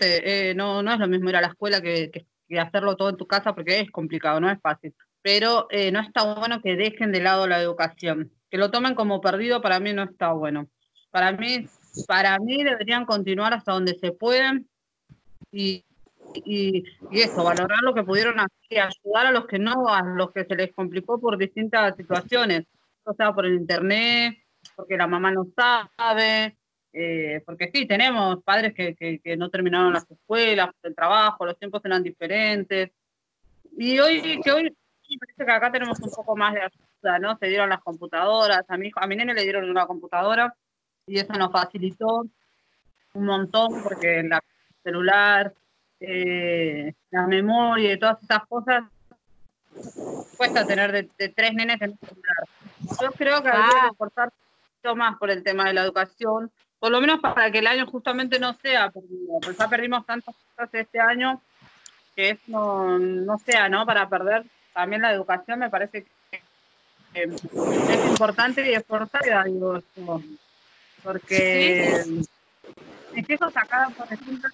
eh, 0.00 0.54
no, 0.54 0.82
no 0.82 0.92
es 0.92 0.98
lo 0.98 1.06
mismo 1.08 1.28
ir 1.30 1.36
a 1.36 1.40
la 1.40 1.48
escuela 1.48 1.80
que, 1.80 2.10
que- 2.10 2.26
que 2.46 2.60
hacerlo 2.60 2.94
todo 2.94 3.08
en 3.08 3.16
tu 3.16 3.26
casa, 3.26 3.54
porque 3.54 3.80
es 3.80 3.90
complicado, 3.90 4.38
no 4.38 4.50
es 4.50 4.60
fácil. 4.60 4.94
Pero 5.22 5.66
eh, 5.70 5.90
no 5.90 6.00
está 6.00 6.34
bueno 6.34 6.60
que 6.60 6.76
dejen 6.76 7.10
de 7.10 7.22
lado 7.22 7.46
la 7.46 7.58
educación, 7.60 8.30
que 8.50 8.58
lo 8.58 8.70
tomen 8.70 8.94
como 8.94 9.20
perdido, 9.22 9.62
para 9.62 9.80
mí 9.80 9.94
no 9.94 10.02
está 10.02 10.32
bueno. 10.32 10.68
Para 11.10 11.32
mí, 11.32 11.66
para 12.06 12.38
mí 12.38 12.62
deberían 12.62 13.06
continuar 13.06 13.54
hasta 13.54 13.72
donde 13.72 13.94
se 13.98 14.12
pueden 14.12 14.68
y, 15.50 15.84
y, 16.34 16.84
eso, 17.12 17.44
valorar 17.44 17.80
lo 17.82 17.94
que 17.94 18.02
pudieron 18.02 18.38
hacer 18.40 18.80
ayudar 18.80 19.26
a 19.26 19.32
los 19.32 19.46
que 19.46 19.58
no, 19.58 19.88
a 19.88 20.02
los 20.02 20.32
que 20.32 20.44
se 20.44 20.54
les 20.56 20.72
complicó 20.72 21.20
por 21.20 21.36
distintas 21.38 21.96
situaciones, 21.96 22.64
o 23.04 23.14
sea, 23.14 23.32
por 23.32 23.46
el 23.46 23.54
internet, 23.54 24.36
porque 24.76 24.96
la 24.96 25.06
mamá 25.06 25.30
no 25.30 25.46
sabe, 25.54 26.56
eh, 26.92 27.42
porque 27.44 27.70
sí, 27.72 27.86
tenemos 27.86 28.42
padres 28.42 28.74
que, 28.74 28.94
que, 28.94 29.36
no 29.36 29.50
terminaron 29.50 29.92
las 29.92 30.10
escuelas, 30.10 30.70
el 30.82 30.94
trabajo, 30.94 31.46
los 31.46 31.58
tiempos 31.58 31.84
eran 31.84 32.02
diferentes, 32.02 32.90
y 33.76 33.98
hoy, 33.98 34.40
que 34.42 34.52
hoy 34.52 34.62
me 34.64 35.18
parece 35.18 35.44
que 35.44 35.52
acá 35.52 35.70
tenemos 35.70 36.00
un 36.00 36.10
poco 36.10 36.36
más 36.36 36.54
de 36.54 36.62
ayuda, 36.62 37.18
¿no? 37.18 37.36
Se 37.38 37.46
dieron 37.46 37.68
las 37.68 37.82
computadoras, 37.82 38.64
a 38.68 38.76
mi, 38.76 38.88
hijo- 38.88 39.00
a 39.00 39.06
mi 39.06 39.16
nene 39.16 39.34
le 39.34 39.42
dieron 39.42 39.68
una 39.68 39.86
computadora 39.86 40.54
y 41.06 41.18
eso 41.18 41.32
nos 41.34 41.52
facilitó 41.52 42.24
un 43.14 43.24
montón 43.24 43.82
porque 43.82 44.22
la 44.22 44.40
celular, 44.82 45.52
eh, 46.06 46.94
la 47.10 47.26
memoria 47.26 47.92
y 47.92 47.98
todas 47.98 48.22
esas 48.22 48.46
cosas 48.46 48.84
cuesta 50.36 50.66
tener 50.66 50.92
de, 50.92 51.08
de 51.18 51.28
tres 51.28 51.54
nenes 51.54 51.80
en 51.80 51.90
un 51.90 51.98
celular. 51.98 52.44
Yo 53.00 53.10
creo 53.12 53.42
que 53.42 53.48
habría 53.48 53.80
que 53.82 53.86
esforzarse 53.92 54.36
un 54.36 54.68
poquito 54.68 54.96
más 54.96 55.18
por 55.18 55.30
el 55.30 55.42
tema 55.42 55.64
de 55.66 55.74
la 55.74 55.82
educación, 55.82 56.50
por 56.78 56.90
lo 56.90 57.00
menos 57.00 57.20
para 57.20 57.50
que 57.50 57.58
el 57.58 57.66
año 57.66 57.86
justamente 57.86 58.38
no 58.38 58.54
sea 58.54 58.90
perdido, 58.90 59.40
porque 59.42 59.58
ya 59.58 59.68
perdimos 59.68 60.06
tantas 60.06 60.34
cosas 60.34 60.74
este 60.74 61.00
año 61.00 61.40
que 62.14 62.30
es 62.30 62.38
no, 62.46 62.98
no 62.98 63.38
sea, 63.38 63.68
¿no? 63.68 63.84
Para 63.86 64.08
perder 64.08 64.44
también 64.72 65.02
la 65.02 65.12
educación 65.12 65.58
me 65.58 65.70
parece 65.70 66.04
que 66.30 66.42
eh, 67.14 67.36
es 67.88 68.06
importante 68.06 68.68
y 68.68 68.74
esforzada, 68.74 69.44
digo, 69.44 69.76
esto, 69.76 70.22
porque 71.02 72.04
mis 73.12 73.30
hijos 73.30 73.56
acá, 73.56 73.90
por 73.96 74.12
ejemplo, 74.12 74.48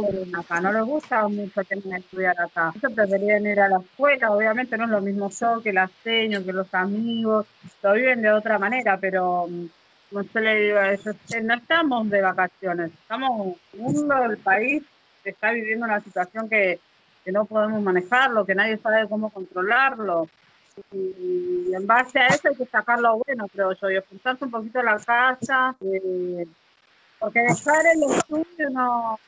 no 0.00 0.72
les 0.72 0.84
gusta 0.84 1.28
mucho 1.28 1.62
que 1.62 1.74
estudiar 1.74 2.40
acá. 2.40 2.72
Ellos 2.76 2.92
preferían 2.92 3.46
ir 3.46 3.60
a 3.60 3.68
la 3.68 3.78
escuela, 3.78 4.30
obviamente 4.32 4.76
no 4.76 4.84
es 4.84 4.90
lo 4.90 5.00
mismo 5.00 5.30
yo 5.30 5.62
que 5.62 5.72
la 5.72 5.90
seño, 6.02 6.44
que 6.44 6.52
los 6.52 6.72
amigos, 6.74 7.46
lo 7.82 7.92
viven 7.92 8.22
de 8.22 8.32
otra 8.32 8.58
manera, 8.58 8.98
pero 8.98 9.46
mm, 9.48 9.66
no 10.12 10.24
se 10.24 10.40
le 10.40 10.60
digo 10.60 10.78
a 10.78 10.92
ellos, 10.92 11.16
"Eh, 11.34 11.40
no 11.42 11.54
estamos 11.54 12.08
de 12.10 12.22
vacaciones, 12.22 12.92
estamos, 12.92 13.56
el 13.72 13.80
mundo, 13.80 14.24
el 14.24 14.38
país 14.38 14.82
está 15.24 15.52
viviendo 15.52 15.86
una 15.86 16.00
situación 16.00 16.48
que, 16.48 16.78
que 17.24 17.32
no 17.32 17.44
podemos 17.46 17.82
manejarlo, 17.82 18.44
que 18.44 18.54
nadie 18.54 18.76
sabe 18.78 19.08
cómo 19.08 19.30
controlarlo. 19.30 20.28
Y 20.92 21.72
en 21.72 21.86
base 21.86 22.18
a 22.18 22.26
eso 22.26 22.48
hay 22.48 22.56
que 22.56 22.66
sacar 22.66 23.00
lo 23.00 23.18
bueno, 23.24 23.46
creo 23.48 23.72
yo, 23.72 23.90
y 23.90 23.96
esforzarse 23.96 24.44
un 24.44 24.50
poquito 24.50 24.82
la 24.82 24.98
casa, 24.98 25.74
eh, 25.80 26.46
porque 27.18 27.40
dejar 27.40 27.86
el 27.94 28.02
estudio 28.12 28.70
no, 28.70 29.18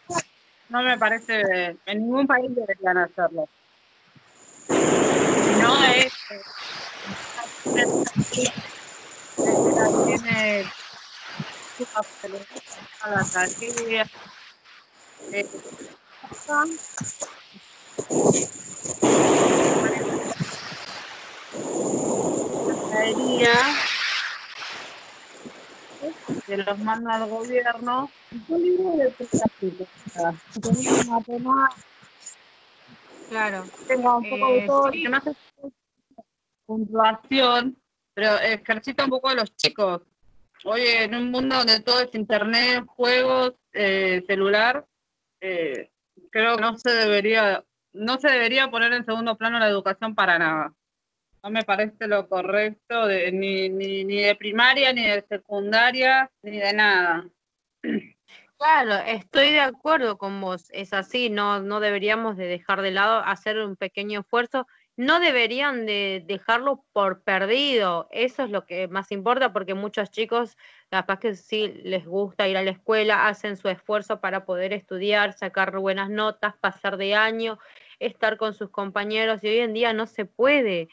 no 0.69 0.83
me 0.83 0.99
parece, 0.99 1.77
en 1.87 1.99
ningún 1.99 2.27
país 2.27 2.55
deberían 2.55 2.99
hacerlo. 2.99 3.49
Si 4.69 5.55
no 5.55 5.85
es, 5.85 6.13
eh, 6.31 6.43
tiene 10.05 10.65
a 13.01 13.11
la 13.11 13.49
eh, 15.33 15.47
traería 22.89 23.53
que 26.47 26.57
los 26.57 26.79
manda 26.79 27.17
al 27.17 27.29
gobierno 27.29 28.11
un 28.49 28.63
libro 28.63 28.97
de 28.97 29.11
tengo 29.11 31.03
matemáticas, 31.11 31.85
Claro. 33.29 33.65
tenga 33.89 34.17
un 34.17 34.31
poco 34.31 34.53
de 34.53 34.59
Eh, 34.59 34.67
todo, 34.67 34.93
sí. 34.93 35.03
que 35.03 35.09
no 35.09 35.17
hace 35.17 35.33
puntuación, 36.67 37.77
pero 38.15 38.39
ejercita 38.39 39.05
un 39.05 39.11
poco 39.11 39.29
a 39.29 39.35
los 39.35 39.55
chicos. 39.57 40.03
Hoy 40.65 40.83
en 40.83 41.15
un 41.15 41.31
mundo 41.31 41.57
donde 41.57 41.81
todo 41.81 42.01
es 42.01 42.15
internet, 42.15 42.85
juegos, 42.87 43.55
eh, 43.73 44.25
celular, 44.27 44.87
eh, 45.41 45.91
creo 46.31 46.57
que 46.57 46.63
no 46.63 46.77
se 46.79 46.91
debería, 46.91 47.65
no 47.93 48.19
se 48.19 48.29
debería 48.29 48.71
poner 48.71 48.93
en 48.93 49.05
segundo 49.05 49.37
plano 49.37 49.59
la 49.59 49.69
educación 49.69 50.15
para 50.15 50.39
nada. 50.39 50.73
No 51.47 51.53
me 51.53 51.63
parece 51.63 52.09
lo 52.09 52.29
correcto 52.29 53.07
de, 53.07 53.31
ni, 53.31 53.69
ni, 53.69 54.03
ni 54.03 54.21
de 54.21 54.35
primaria, 54.35 54.93
ni 54.93 55.07
de 55.07 55.25
secundaria, 55.29 56.29
ni 56.43 56.59
de 56.59 56.73
nada. 56.73 57.25
Claro, 58.59 58.95
estoy 59.07 59.53
de 59.53 59.61
acuerdo 59.61 60.19
con 60.19 60.41
vos, 60.41 60.69
es 60.73 60.93
así, 60.93 61.31
no, 61.31 61.61
no 61.61 61.79
deberíamos 61.79 62.37
de 62.37 62.49
dejar 62.49 62.83
de 62.83 62.91
lado 62.91 63.23
hacer 63.25 63.59
un 63.59 63.77
pequeño 63.77 64.23
esfuerzo, 64.23 64.67
no 64.97 65.21
deberían 65.21 65.87
de 65.87 66.25
dejarlo 66.27 66.85
por 66.93 67.23
perdido, 67.23 68.09
eso 68.11 68.43
es 68.43 68.51
lo 68.51 68.67
que 68.67 68.89
más 68.89 69.13
importa 69.13 69.53
porque 69.53 69.75
muchos 69.75 70.11
chicos 70.11 70.57
capaz 70.89 71.21
que 71.21 71.37
sí 71.37 71.69
les 71.85 72.07
gusta 72.07 72.49
ir 72.49 72.57
a 72.57 72.63
la 72.63 72.73
escuela, 72.73 73.29
hacen 73.29 73.57
su 73.57 73.69
esfuerzo 73.69 74.21
para 74.21 74.47
poder 74.47 74.73
estudiar, 74.73 75.33
sacar 75.35 75.79
buenas 75.79 76.11
notas, 76.11 76.57
pasar 76.57 76.97
de 76.97 77.15
año, 77.15 77.61
estar 78.01 78.37
con 78.37 78.53
sus 78.53 78.71
compañeros 78.71 79.45
y 79.45 79.49
hoy 79.49 79.59
en 79.59 79.75
día 79.75 79.93
no 79.93 80.07
se 80.07 80.25
puede. 80.25 80.89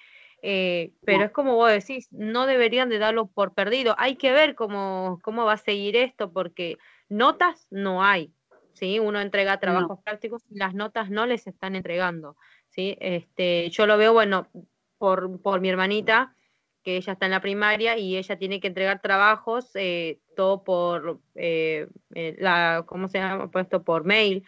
Eh, 0.46 0.92
pero 1.06 1.24
es 1.24 1.32
como 1.32 1.56
vos 1.56 1.72
decís, 1.72 2.10
no 2.12 2.46
deberían 2.46 2.90
de 2.90 3.00
darlo 3.00 3.28
por 3.28 3.54
perdido. 3.54 3.96
Hay 3.98 4.18
que 4.18 4.34
ver 4.34 4.56
cómo, 4.56 5.20
cómo 5.24 5.46
va 5.46 5.54
a 5.54 5.58
seguir 5.58 5.96
esto, 5.96 6.34
porque 6.34 6.78
notas 7.08 7.66
no 7.72 8.04
hay, 8.04 8.34
¿sí? 8.74 9.00
Uno 9.00 9.22
entrega 9.22 9.62
trabajos 9.62 10.00
prácticos 10.04 10.44
y 10.50 10.58
las 10.58 10.74
notas 10.74 11.10
no 11.10 11.26
les 11.26 11.48
están 11.48 11.78
entregando, 11.78 12.36
¿sí? 12.68 12.98
Este, 13.00 13.70
yo 13.70 13.88
lo 13.88 13.98
veo, 13.98 14.12
bueno, 14.12 14.50
por, 14.98 15.42
por 15.42 15.62
mi 15.62 15.70
hermanita, 15.70 16.36
que 16.84 16.98
ella 16.98 17.14
está 17.14 17.26
en 17.26 17.32
la 17.32 17.42
primaria 17.42 17.98
y 17.98 18.18
ella 18.18 18.38
tiene 18.38 18.60
que 18.60 18.68
entregar 18.68 19.02
trabajos, 19.02 19.72
eh, 19.76 20.20
todo 20.36 20.66
por, 20.66 21.22
eh, 21.36 21.88
eh, 22.16 22.36
la, 22.38 22.84
¿cómo 22.86 23.08
se 23.08 23.20
llama? 23.20 23.50
Puesto 23.50 23.84
por 23.84 24.04
mail. 24.04 24.44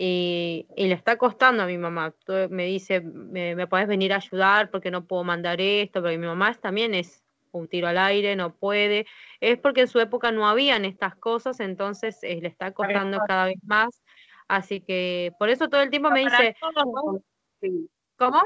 Y, 0.00 0.68
y 0.76 0.86
le 0.86 0.94
está 0.94 1.18
costando 1.18 1.64
a 1.64 1.66
mi 1.66 1.76
mamá. 1.76 2.12
Todo- 2.24 2.48
Me 2.50 2.66
dice, 2.66 3.00
me, 3.00 3.56
me 3.56 3.66
podés 3.66 3.88
venir 3.88 4.12
a 4.12 4.16
ayudar 4.16 4.70
porque 4.70 4.92
no 4.92 5.04
puedo 5.04 5.24
mandar 5.24 5.60
esto, 5.60 6.00
porque 6.00 6.16
mi 6.18 6.26
mamá 6.28 6.54
también 6.54 6.94
es 6.94 7.24
un 7.50 7.66
tiro 7.66 7.88
al 7.88 7.98
aire, 7.98 8.36
no 8.36 8.54
puede. 8.54 9.06
Es 9.40 9.58
porque 9.58 9.80
en 9.80 9.88
su 9.88 9.98
época 9.98 10.30
no 10.30 10.48
habían 10.48 10.84
estas 10.84 11.16
cosas, 11.16 11.58
entonces 11.58 12.16
eh, 12.22 12.38
le 12.40 12.46
está 12.46 12.70
costando 12.70 13.18
cada 13.26 13.46
vez 13.46 13.58
más. 13.64 14.00
Así 14.46 14.80
que 14.80 15.32
por 15.36 15.48
eso 15.48 15.68
todo 15.68 15.82
el 15.82 15.90
tiempo 15.90 16.10
me 16.10 16.20
dice, 16.20 16.54
todos, 16.60 17.20
sí. 17.60 17.90
¿cómo? 18.16 18.40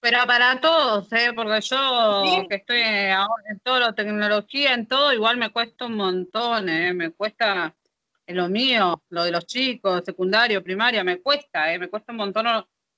Pero 0.00 0.18
para 0.28 0.60
todos, 0.60 1.12
¿eh? 1.14 1.32
porque 1.34 1.60
yo 1.62 2.22
Sí. 2.24 2.46
que 2.48 2.54
estoy 2.54 2.80
ahora 3.12 3.42
en 3.50 3.58
toda 3.58 3.80
la 3.80 3.92
tecnología, 3.92 4.72
en 4.72 4.86
todo, 4.86 5.12
igual 5.12 5.36
me 5.36 5.50
cuesta 5.50 5.86
un 5.86 5.96
montón, 5.96 6.68
¿eh? 6.68 6.94
me 6.94 7.10
cuesta 7.10 7.74
en 8.28 8.36
lo 8.36 8.48
mío, 8.50 9.02
lo 9.08 9.24
de 9.24 9.30
los 9.32 9.46
chicos, 9.46 10.02
secundario, 10.04 10.62
primaria, 10.62 11.02
me 11.02 11.22
cuesta, 11.22 11.72
¿eh? 11.72 11.78
me 11.78 11.88
cuesta 11.88 12.12
un 12.12 12.18
montón. 12.18 12.46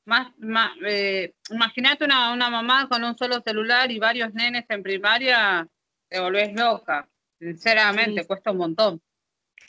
Más, 0.05 0.33
más 0.39 0.73
eh, 0.85 1.35
imagínate 1.51 2.05
una, 2.05 2.33
una 2.33 2.51
mamá 2.51 2.89
con 2.89 3.05
un 3.05 3.17
solo 3.17 3.41
celular 3.41 3.93
y 3.93 4.01
varios 4.01 4.35
nenes 4.35 4.65
en 4.69 4.83
primaria, 4.83 5.69
te 6.09 6.21
volvés 6.21 6.53
loca. 6.53 7.09
Sinceramente, 7.39 8.23
Sí. 8.23 8.27
cuesta 8.27 8.51
un 8.51 8.57
montón. 8.57 9.01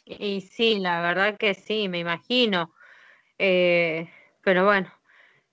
Y 0.05 0.41
sí, 0.41 0.79
la 0.79 0.99
verdad 1.01 1.37
que 1.37 1.53
sí, 1.53 1.87
me 1.87 1.99
imagino. 1.99 2.73
Eh, 3.37 4.09
pero 4.43 4.65
bueno, 4.65 4.91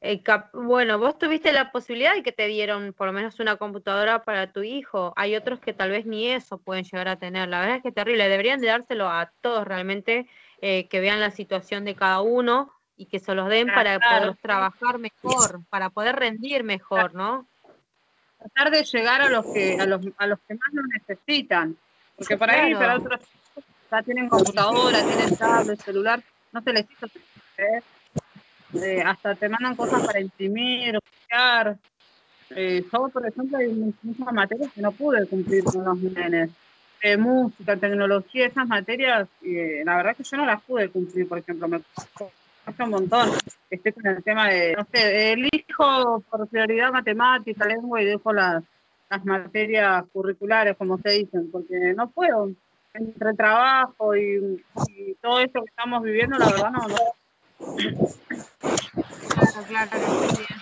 eh, 0.01 0.22
cap- 0.22 0.51
bueno, 0.53 0.99
vos 0.99 1.18
tuviste 1.18 1.53
la 1.53 1.72
posibilidad 1.72 2.14
de 2.14 2.22
que 2.22 2.32
te 2.32 2.46
dieron 2.46 2.92
por 2.92 3.07
lo 3.09 3.12
menos 3.12 3.40
una 3.40 3.57
computadora 3.57 4.22
para 4.24 4.53
tu 4.53 4.62
hijo. 4.62 5.12
Hay 5.16 5.34
otros 5.34 5.61
que 5.61 5.72
tal 5.72 5.90
vez 5.90 6.07
ni 6.07 6.28
eso 6.30 6.59
pueden 6.59 6.84
llegar 6.84 7.09
a 7.09 7.18
tener. 7.18 7.49
La 7.49 7.61
verdad 7.61 7.76
es 7.76 7.82
que 7.82 7.88
es 7.88 7.94
terrible. 7.94 8.28
Deberían 8.28 8.61
de 8.61 8.68
dárselo 8.68 9.09
a 9.09 9.32
todos 9.40 9.66
realmente, 9.66 10.28
eh, 10.61 10.88
que 10.88 11.01
vean 11.01 11.20
la 11.20 11.30
situación 11.30 11.84
de 11.84 11.94
cada 11.96 12.20
uno 12.20 12.72
y 12.96 13.07
que 13.07 13.18
se 13.20 13.34
los 13.34 13.49
den 13.49 13.68
para 13.68 13.99
poder 14.01 14.36
trabajar 14.40 14.99
mejor, 14.99 15.61
para 15.68 15.90
poder 15.90 16.16
rendir 16.16 16.64
mejor, 16.64 17.14
¿no? 17.14 17.49
tratar 18.38 18.70
de 18.70 18.84
llegar 18.84 19.20
a 19.20 19.28
los 19.28 19.46
que 19.53 19.76
a 19.80 19.84
los, 19.86 20.01
a 20.16 20.26
los 20.28 20.38
que 20.46 20.55
más 20.55 20.72
lo 20.72 20.82
necesitan 20.84 21.76
porque 22.16 22.36
por 22.36 22.49
ahí 22.49 22.72
Claro. 22.72 22.78
para 22.78 22.96
otros 22.99 23.20
ya 23.90 24.03
tienen 24.03 24.28
computadora 24.28 25.03
tienen 25.05 25.36
tablet 25.36 25.80
celular 25.80 26.22
no 26.53 26.62
se 26.62 26.72
les 26.72 26.86
hizo 26.88 27.07
¿eh? 27.57 27.82
Hasta 29.04 29.34
te 29.34 29.48
mandan 29.48 29.76
cosas 29.76 30.04
para 30.06 30.20
imprimir 30.20 30.98
copiar 31.00 31.76
eh, 32.50 32.82
yo 32.92 33.08
por 33.08 33.26
ejemplo 33.26 33.58
hay 33.58 33.68
mu- 33.68 33.92
muchas 34.02 34.32
materias 34.32 34.72
que 34.74 34.80
no 34.80 34.92
pude 34.92 35.26
cumplir 35.26 35.64
con 35.64 35.84
los 35.84 35.98
nenes 35.98 36.50
Eh, 37.00 37.16
música 37.16 37.76
tecnología 37.76 38.46
esas 38.46 38.66
materias 38.66 39.28
eh, 39.42 39.82
la 39.84 39.96
verdad 39.96 40.16
que 40.16 40.24
yo 40.24 40.36
no 40.36 40.46
las 40.46 40.60
pude 40.62 40.88
cumplir 40.88 41.28
por 41.28 41.38
ejemplo 41.38 41.68
me 41.68 41.80
cuesta 42.64 42.84
un 42.84 42.90
montón 42.90 43.28
estoy 43.70 43.92
con 43.92 44.06
el 44.06 44.22
tema 44.22 44.48
de, 44.48 44.74
no 44.76 44.86
sé, 44.92 45.32
elijo 45.32 46.22
por 46.30 46.48
prioridad 46.48 46.92
matemática, 46.92 47.66
lengua 47.66 48.02
y 48.02 48.06
dejo 48.06 48.32
las, 48.32 48.62
las 49.10 49.24
materias 49.24 50.04
curriculares, 50.12 50.76
como 50.76 50.98
se 50.98 51.10
dicen, 51.10 51.50
porque 51.50 51.94
no 51.94 52.10
puedo. 52.10 52.50
Entre 52.94 53.34
trabajo 53.34 54.16
y, 54.16 54.64
todo 55.20 55.40
esto 55.40 55.60
que 55.60 55.68
estamos 55.68 56.02
viviendo, 56.02 56.38
la 56.38 56.46
verdad 56.46 56.70
no, 56.70 56.86
Claro, 59.32 59.66
claro, 59.66 59.90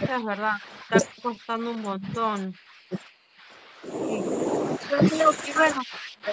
es 0.01 0.25
verdad. 0.25 0.53
Está 0.81 1.03
costando 1.23 1.71
un 1.71 1.83
montón. 1.83 2.55
Sí. 4.07 4.25
Yo 4.91 4.99
creo 4.99 5.31
que, 5.43 5.53
bueno, 5.53 5.83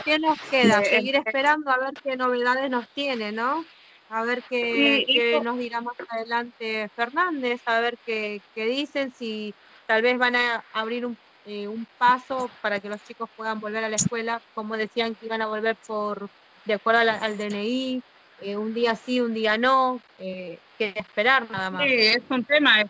¿qué 0.06 0.20
nos 0.20 0.38
queda? 0.50 0.84
Seguir 0.84 1.16
eh, 1.16 1.24
esperando 1.26 1.72
a 1.72 1.78
ver 1.78 1.94
qué 2.04 2.16
novedades 2.16 2.70
nos 2.70 2.88
tiene, 2.94 3.32
¿no? 3.32 3.64
A 4.10 4.24
ver 4.24 4.44
qué, 4.50 5.04
Sí, 5.08 5.44
nos 5.44 5.58
dirá 5.58 5.82
más 5.82 5.96
adelante 6.08 6.88
Fernández, 6.96 7.62
a 7.66 7.80
ver 7.80 7.98
qué, 8.06 8.42
qué 8.54 8.66
dicen, 8.66 9.12
si 9.12 9.56
tal 9.88 10.04
vez 10.04 10.18
van 10.20 10.36
a 10.36 10.64
abrir 10.72 11.06
un, 11.06 11.18
eh, 11.46 11.68
un 11.68 11.88
paso 11.98 12.52
para 12.62 12.80
que 12.80 12.90
los 12.90 13.02
chicos 13.04 13.30
puedan 13.36 13.60
volver 13.60 13.84
a 13.84 13.90
la 13.90 13.96
escuela, 13.96 14.42
como 14.54 14.78
decían 14.78 15.16
que 15.16 15.26
iban 15.26 15.42
a 15.42 15.48
volver 15.48 15.78
por 15.88 16.30
de 16.66 16.76
acuerdo 16.76 17.04
la- 17.04 17.16
al 17.18 17.38
DNI, 17.38 18.04
eh, 18.44 18.58
un 18.58 18.74
día 18.74 18.96
sí, 18.96 19.20
un 19.20 19.34
día 19.34 19.58
no, 19.58 20.02
eh, 20.20 20.60
que 20.78 20.94
esperar 20.96 21.50
nada 21.50 21.70
más. 21.72 21.84
Sí, 21.84 21.94
es 21.94 22.22
un 22.30 22.44
tema. 22.44 22.82
Es, 22.82 22.90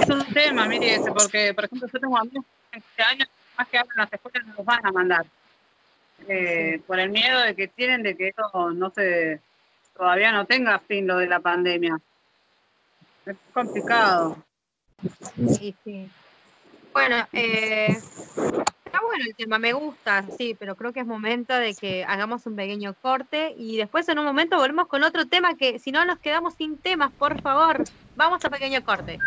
es 0.00 0.08
un 0.08 0.26
tema, 0.32 0.66
mire, 0.66 0.96
ese, 0.96 1.12
porque, 1.12 1.54
por 1.54 1.64
ejemplo, 1.64 1.88
yo 1.92 2.00
tengo 2.00 2.18
amigos 2.18 2.44
que 2.70 2.78
este 2.78 3.02
año, 3.02 3.24
más 3.56 3.68
que 3.68 3.78
hablan 3.78 3.96
las 3.96 4.12
escuelas, 4.12 4.46
no 4.46 4.54
los 4.54 4.64
van 4.66 4.86
a 4.86 4.92
mandar. 4.92 5.26
Eh, 6.26 6.80
por 6.86 6.98
el 6.98 7.10
miedo 7.10 7.40
de 7.40 7.54
que 7.54 7.68
tienen 7.68 8.02
de 8.02 8.16
que 8.16 8.28
esto 8.28 8.70
no 8.72 8.90
se, 8.90 9.40
todavía 9.96 10.32
no 10.32 10.46
tenga 10.46 10.78
fin 10.80 11.06
lo 11.06 11.18
de 11.18 11.26
la 11.26 11.40
pandemia. 11.40 11.98
Es 13.24 13.36
complicado. 13.52 14.36
Sí, 15.56 15.74
sí. 15.84 16.10
Bueno, 16.92 17.28
eh, 17.32 18.00
bueno 19.02 19.24
el 19.26 19.34
tema, 19.34 19.58
me 19.58 19.72
gusta, 19.72 20.24
sí, 20.36 20.56
pero 20.58 20.76
creo 20.76 20.92
que 20.92 21.00
es 21.00 21.06
momento 21.06 21.54
de 21.54 21.74
que 21.74 22.04
hagamos 22.04 22.46
un 22.46 22.56
pequeño 22.56 22.94
corte 23.00 23.54
y 23.56 23.76
después 23.76 24.08
en 24.08 24.18
un 24.18 24.24
momento 24.24 24.56
volvemos 24.56 24.86
con 24.86 25.02
otro 25.02 25.26
tema 25.26 25.56
que 25.56 25.78
si 25.78 25.92
no 25.92 26.04
nos 26.04 26.18
quedamos 26.18 26.54
sin 26.54 26.78
temas, 26.78 27.10
por 27.12 27.40
favor, 27.42 27.84
vamos 28.16 28.44
a 28.44 28.50
pequeño 28.50 28.82
corte. 28.84 29.18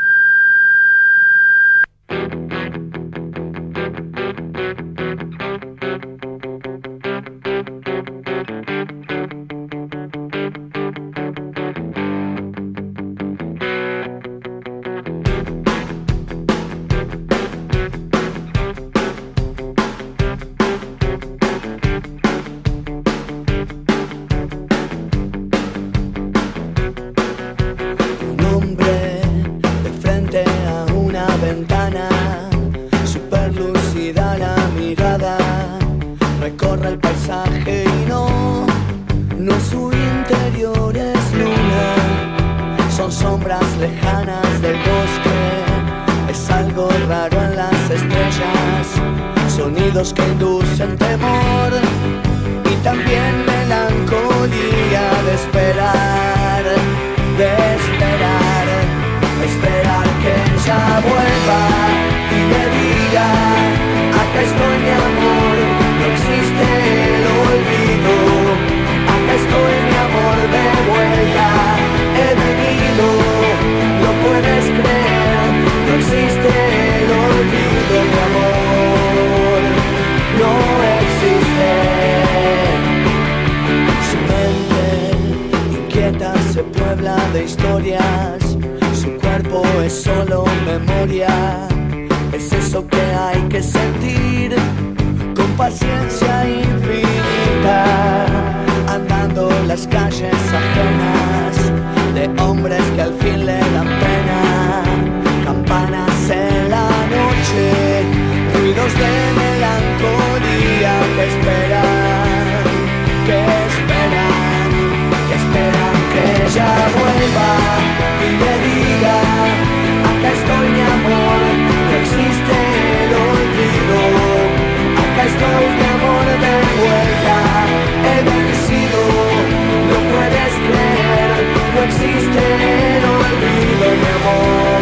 も。 134.24 134.81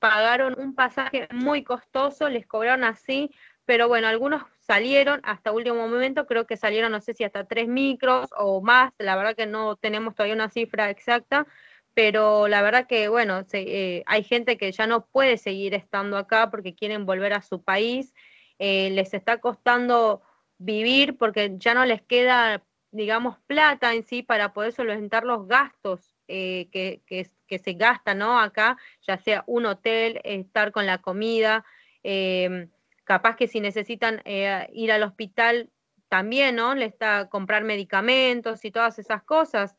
pagaron 0.00 0.54
un 0.60 0.74
pasaje 0.74 1.26
muy 1.32 1.64
costoso, 1.64 2.28
les 2.28 2.46
cobraron 2.46 2.84
así, 2.84 3.30
pero 3.64 3.88
bueno, 3.88 4.08
algunos 4.08 4.42
salieron 4.58 5.20
hasta 5.24 5.52
último 5.52 5.76
momento, 5.88 6.26
creo 6.26 6.46
que 6.46 6.56
salieron, 6.56 6.92
no 6.92 7.00
sé 7.00 7.14
si 7.14 7.24
hasta 7.24 7.44
tres 7.44 7.68
micros 7.68 8.30
o 8.36 8.60
más, 8.60 8.92
la 8.98 9.16
verdad 9.16 9.36
que 9.36 9.46
no 9.46 9.76
tenemos 9.76 10.14
todavía 10.14 10.34
una 10.34 10.50
cifra 10.50 10.90
exacta, 10.90 11.46
pero 11.94 12.48
la 12.48 12.62
verdad 12.62 12.86
que, 12.86 13.08
bueno, 13.08 13.44
se, 13.44 13.60
eh, 13.60 14.02
hay 14.06 14.24
gente 14.24 14.58
que 14.58 14.72
ya 14.72 14.86
no 14.86 15.06
puede 15.06 15.38
seguir 15.38 15.74
estando 15.74 16.16
acá 16.16 16.50
porque 16.50 16.74
quieren 16.74 17.06
volver 17.06 17.32
a 17.32 17.42
su 17.42 17.62
país, 17.62 18.14
eh, 18.58 18.90
les 18.90 19.14
está 19.14 19.40
costando 19.40 20.22
vivir 20.58 21.16
porque 21.16 21.54
ya 21.56 21.74
no 21.74 21.84
les 21.84 22.02
queda, 22.02 22.62
digamos, 22.90 23.38
plata 23.46 23.94
en 23.94 24.04
sí 24.04 24.22
para 24.22 24.52
poder 24.52 24.72
solventar 24.72 25.24
los 25.24 25.46
gastos 25.46 26.14
eh, 26.28 26.68
que, 26.72 27.02
que, 27.06 27.30
se 27.58 27.74
gastan, 27.74 28.18
¿no? 28.18 28.40
Acá, 28.40 28.76
ya 29.06 29.16
sea 29.18 29.44
un 29.46 29.66
hotel, 29.66 30.20
estar 30.24 30.72
con 30.72 30.86
la 30.86 30.98
comida, 30.98 31.64
eh, 32.02 32.68
capaz 33.04 33.36
que 33.36 33.48
si 33.48 33.60
necesitan 33.60 34.20
eh, 34.24 34.68
ir 34.72 34.90
al 34.92 35.02
hospital 35.02 35.70
también, 36.08 36.56
¿no? 36.56 36.74
Le 36.74 36.86
está 36.86 37.28
comprar 37.28 37.64
medicamentos 37.64 38.64
y 38.64 38.70
todas 38.70 38.98
esas 38.98 39.22
cosas. 39.22 39.76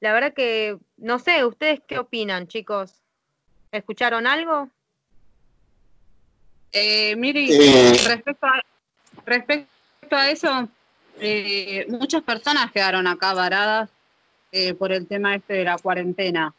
La 0.00 0.12
verdad 0.12 0.34
que, 0.34 0.78
no 0.96 1.18
sé, 1.18 1.44
¿ustedes 1.44 1.80
qué 1.86 1.98
opinan, 1.98 2.46
chicos? 2.46 3.02
¿Escucharon 3.72 4.26
algo? 4.26 4.68
Eh, 6.72 7.14
Miri, 7.16 7.50
Eh. 7.52 7.92
respecto, 8.06 8.46
a, 8.46 8.62
respecto 9.24 10.16
a 10.16 10.30
eso, 10.30 10.68
eh, 11.20 11.86
muchas 11.88 12.22
personas 12.22 12.72
quedaron 12.72 13.06
acá 13.06 13.32
varadas 13.32 13.90
eh, 14.50 14.74
por 14.74 14.92
el 14.92 15.06
tema 15.06 15.36
este 15.36 15.54
de 15.54 15.64
la 15.64 15.78
cuarentena. 15.78 16.54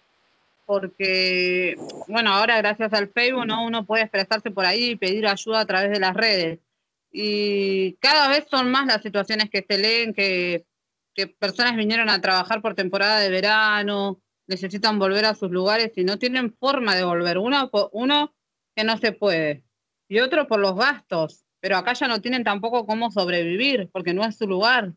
Porque, 0.65 1.75
bueno, 2.07 2.31
ahora 2.31 2.57
gracias 2.57 2.91
al 2.93 3.09
Facebook, 3.09 3.45
¿no? 3.45 3.63
Uno 3.63 3.85
puede 3.85 4.03
expresarse 4.03 4.51
por 4.51 4.65
ahí 4.65 4.91
y 4.91 4.95
pedir 4.95 5.27
ayuda 5.27 5.61
a 5.61 5.65
través 5.65 5.91
de 5.91 5.99
las 5.99 6.15
redes. 6.15 6.59
Y 7.11 7.93
cada 8.01 8.27
vez 8.27 8.45
son 8.49 8.71
más 8.71 8.87
las 8.87 9.01
situaciones 9.01 9.49
que 9.49 9.65
se 9.67 9.77
leen, 9.77 10.13
que, 10.13 10.65
que 11.13 11.27
personas 11.27 11.75
vinieron 11.77 12.09
a 12.09 12.19
trabajar 12.19 12.61
por 12.61 12.75
temporada 12.75 13.19
de 13.19 13.29
verano, 13.29 14.21
necesitan 14.47 14.99
volver 14.99 15.25
a 15.25 15.35
sus 15.35 15.51
lugares 15.51 15.91
y 15.95 16.03
no 16.03 16.17
tienen 16.17 16.53
forma 16.53 16.95
de 16.95 17.03
volver. 17.03 17.37
Uno, 17.37 17.69
uno 17.91 18.33
que 18.75 18.83
no 18.83 18.97
se 18.97 19.11
puede 19.11 19.63
y 20.07 20.19
otro 20.19 20.47
por 20.47 20.59
los 20.59 20.75
gastos, 20.75 21.45
pero 21.59 21.77
acá 21.77 21.93
ya 21.93 22.07
no 22.07 22.21
tienen 22.21 22.43
tampoco 22.43 22.85
cómo 22.85 23.11
sobrevivir 23.11 23.89
porque 23.91 24.13
no 24.13 24.23
es 24.23 24.37
su 24.37 24.47
lugar. 24.47 24.93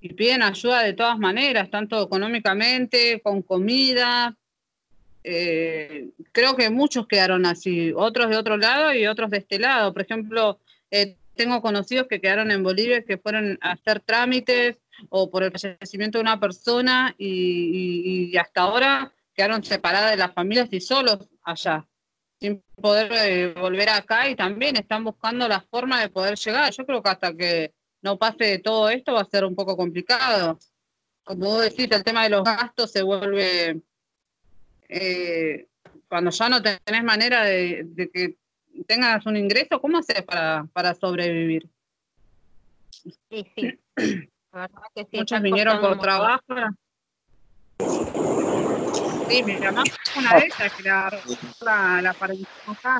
Y 0.00 0.12
piden 0.12 0.42
ayuda 0.42 0.82
de 0.82 0.92
todas 0.92 1.18
maneras, 1.18 1.70
tanto 1.70 2.02
económicamente, 2.02 3.20
con 3.22 3.42
comida. 3.42 4.36
Eh, 5.28 6.10
creo 6.30 6.54
que 6.54 6.70
muchos 6.70 7.08
quedaron 7.08 7.46
así, 7.46 7.92
otros 7.96 8.30
de 8.30 8.36
otro 8.36 8.56
lado 8.56 8.94
y 8.94 9.08
otros 9.08 9.28
de 9.30 9.38
este 9.38 9.58
lado. 9.58 9.92
Por 9.92 10.02
ejemplo, 10.02 10.60
eh, 10.92 11.16
tengo 11.34 11.60
conocidos 11.60 12.06
que 12.06 12.20
quedaron 12.20 12.52
en 12.52 12.62
Bolivia 12.62 13.02
que 13.02 13.18
fueron 13.18 13.58
a 13.60 13.72
hacer 13.72 13.98
trámites 13.98 14.78
o 15.08 15.28
por 15.28 15.42
el 15.42 15.50
fallecimiento 15.50 16.18
de 16.18 16.22
una 16.22 16.38
persona 16.38 17.12
y, 17.18 18.36
hasta 18.36 18.60
ahora 18.62 19.12
quedaron 19.34 19.64
separadas 19.64 20.12
de 20.12 20.16
las 20.16 20.32
familias 20.32 20.68
y 20.70 20.80
solos 20.80 21.28
allá 21.42 21.84
sin 22.38 22.62
poder 22.76 23.10
eh, 23.12 23.54
volver 23.54 23.88
acá 23.88 24.28
y 24.28 24.36
también 24.36 24.76
están 24.76 25.02
buscando 25.02 25.48
la 25.48 25.60
forma 25.60 26.00
de 26.00 26.08
poder 26.08 26.36
llegar. 26.36 26.72
Yo 26.72 26.86
creo 26.86 27.02
que 27.02 27.10
hasta 27.10 27.34
que 27.34 27.74
no 28.02 28.16
pase 28.16 28.58
todo 28.58 28.90
esto 28.90 29.14
va 29.14 29.22
a 29.22 29.24
ser 29.24 29.44
un 29.44 29.56
poco 29.56 29.76
complicado. 29.76 30.58
Como 31.24 31.46
vos 31.46 31.62
decís, 31.62 31.88
el 31.90 32.04
tema 32.04 32.22
de 32.22 32.30
los 32.30 32.44
gastos 32.44 32.92
se 32.92 33.02
vuelve, 33.02 33.82
eh, 34.88 35.68
cuando 36.08 36.30
ya 36.30 36.48
no 36.48 36.62
tenés 36.62 37.04
manera 37.04 37.44
de, 37.44 37.82
de 37.84 38.10
que 38.10 38.36
tengas 38.86 39.24
un 39.26 39.36
ingreso, 39.36 39.80
¿cómo 39.80 39.98
haces 39.98 40.22
para, 40.22 40.66
para 40.72 40.94
sobrevivir? 40.94 41.68
Sí, 42.90 43.46
sí. 43.54 43.78
La 44.52 44.62
verdad 44.62 44.82
que 44.94 45.04
sí, 45.04 45.18
Muchos 45.18 45.42
vinieron 45.42 45.80
por 45.80 45.98
trabajo. 46.00 46.42
Sí, 49.28 49.42
mi 49.44 49.58
mamá 49.58 49.82
fue 50.12 50.22
una 50.22 50.34
de 50.38 50.46
ellas 50.46 50.72
que 50.74 50.82
la, 50.82 52.00
la 52.02 52.10
acá. 52.10 52.98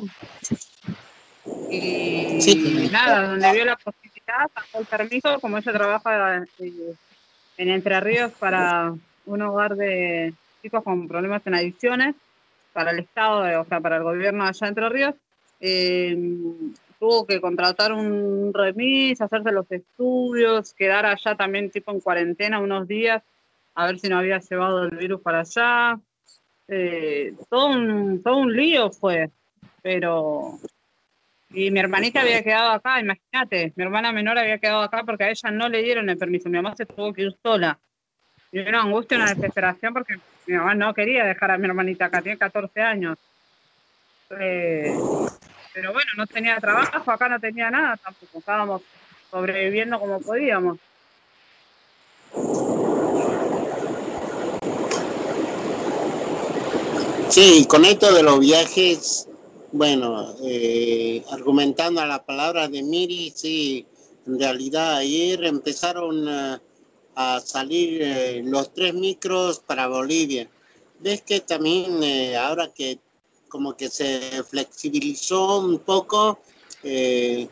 Y 1.69 2.39
Sí. 2.41 2.89
nada, 2.91 3.27
donde 3.29 3.51
vio 3.51 3.65
la 3.65 3.75
posibilidad, 3.77 4.49
sacó 4.53 4.79
el 4.81 4.85
permiso, 4.85 5.39
como 5.39 5.57
ella 5.57 5.73
trabaja 5.73 6.37
eh, 6.59 6.95
en 7.57 7.69
Entre 7.69 7.99
Ríos 7.99 8.33
para 8.33 8.95
un 9.25 9.41
hogar 9.41 9.75
de 9.75 10.35
chicos 10.67 10.83
con 10.83 11.07
problemas 11.07 11.41
en 11.47 11.55
adicciones, 11.55 12.13
para 12.73 12.91
el 12.91 12.99
Estado, 12.99 13.61
o 13.61 13.65
sea, 13.65 13.79
para 13.79 13.95
el 13.95 14.03
gobierno 14.03 14.43
allá 14.43 14.59
de 14.59 14.67
Entre 14.67 14.89
Ríos, 14.89 15.15
eh, 15.61 16.15
tuvo 16.99 17.25
que 17.25 17.39
contratar 17.39 17.93
un 17.93 18.53
remis, 18.53 19.21
hacerse 19.21 19.51
los 19.53 19.71
estudios, 19.71 20.73
quedar 20.73 21.05
allá 21.05 21.35
también 21.35 21.71
tipo 21.71 21.91
en 21.91 22.01
cuarentena 22.01 22.59
unos 22.59 22.85
días, 22.85 23.23
a 23.75 23.85
ver 23.85 23.97
si 23.97 24.09
no 24.09 24.17
había 24.17 24.39
llevado 24.39 24.83
el 24.83 24.97
virus 24.97 25.21
para 25.21 25.39
allá. 25.39 25.99
Eh, 26.67 27.33
todo, 27.49 27.67
un, 27.67 28.21
todo 28.21 28.37
un 28.37 28.53
lío 28.53 28.91
fue, 28.91 29.29
pero... 29.81 30.59
Y 31.51 31.71
mi 31.71 31.79
hermanita 31.79 32.21
había 32.21 32.43
quedado 32.43 32.71
acá, 32.71 32.99
imagínate, 32.99 33.71
mi 33.77 33.85
hermana 33.85 34.11
menor 34.11 34.37
había 34.37 34.57
quedado 34.57 34.81
acá 34.81 35.03
porque 35.05 35.23
a 35.23 35.29
ella 35.29 35.49
no 35.49 35.69
le 35.69 35.81
dieron 35.81 36.09
el 36.09 36.17
permiso, 36.17 36.49
mi 36.49 36.57
mamá 36.57 36.75
se 36.75 36.85
tuvo 36.85 37.13
que 37.13 37.21
ir 37.21 37.37
sola. 37.41 37.79
Y 38.51 38.59
una 38.59 38.81
angustia, 38.81 39.17
una 39.17 39.33
desesperación 39.33 39.93
porque 39.93 40.17
mi 40.47 40.55
mamá 40.55 40.73
no 40.73 40.93
quería 40.93 41.25
dejar 41.25 41.51
a 41.51 41.57
mi 41.57 41.67
hermanita 41.67 42.05
acá, 42.05 42.21
tiene 42.21 42.37
14 42.37 42.81
años. 42.81 43.17
Eh, 44.39 44.97
pero 45.73 45.93
bueno, 45.93 46.09
no 46.17 46.25
tenía 46.25 46.57
trabajo, 46.57 47.11
acá 47.11 47.29
no 47.29 47.39
tenía 47.39 47.69
nada 47.69 47.97
tampoco, 47.97 48.39
estábamos 48.39 48.81
sobreviviendo 49.29 49.99
como 49.99 50.19
podíamos. 50.21 50.77
Sí, 57.29 57.65
con 57.67 57.83
esto 57.83 58.13
de 58.13 58.23
los 58.23 58.39
viajes, 58.39 59.27
bueno, 59.73 60.33
eh, 60.43 61.23
argumentando 61.31 62.01
a 62.01 62.05
la 62.05 62.23
palabra 62.23 62.69
de 62.69 62.81
Miri, 62.81 63.31
sí, 63.35 63.85
en 64.25 64.39
realidad 64.39 64.95
ayer 64.95 65.43
empezaron 65.43 66.27
a 67.17 67.39
salir 67.41 68.01
eh, 68.01 68.41
los 68.45 68.73
tres 68.73 68.93
micros 68.93 69.59
para 69.59 69.87
Bolivia. 69.87 70.47
Ves 70.99 71.21
que 71.21 71.39
también 71.41 72.03
eh, 72.03 72.37
ahora 72.37 72.71
que 72.73 72.99
como 73.49 73.75
que 73.75 73.89
se 73.89 74.43
flexibilizó 74.43 75.59
un 75.59 75.79
poco, 75.79 76.39
eh, 76.83 77.47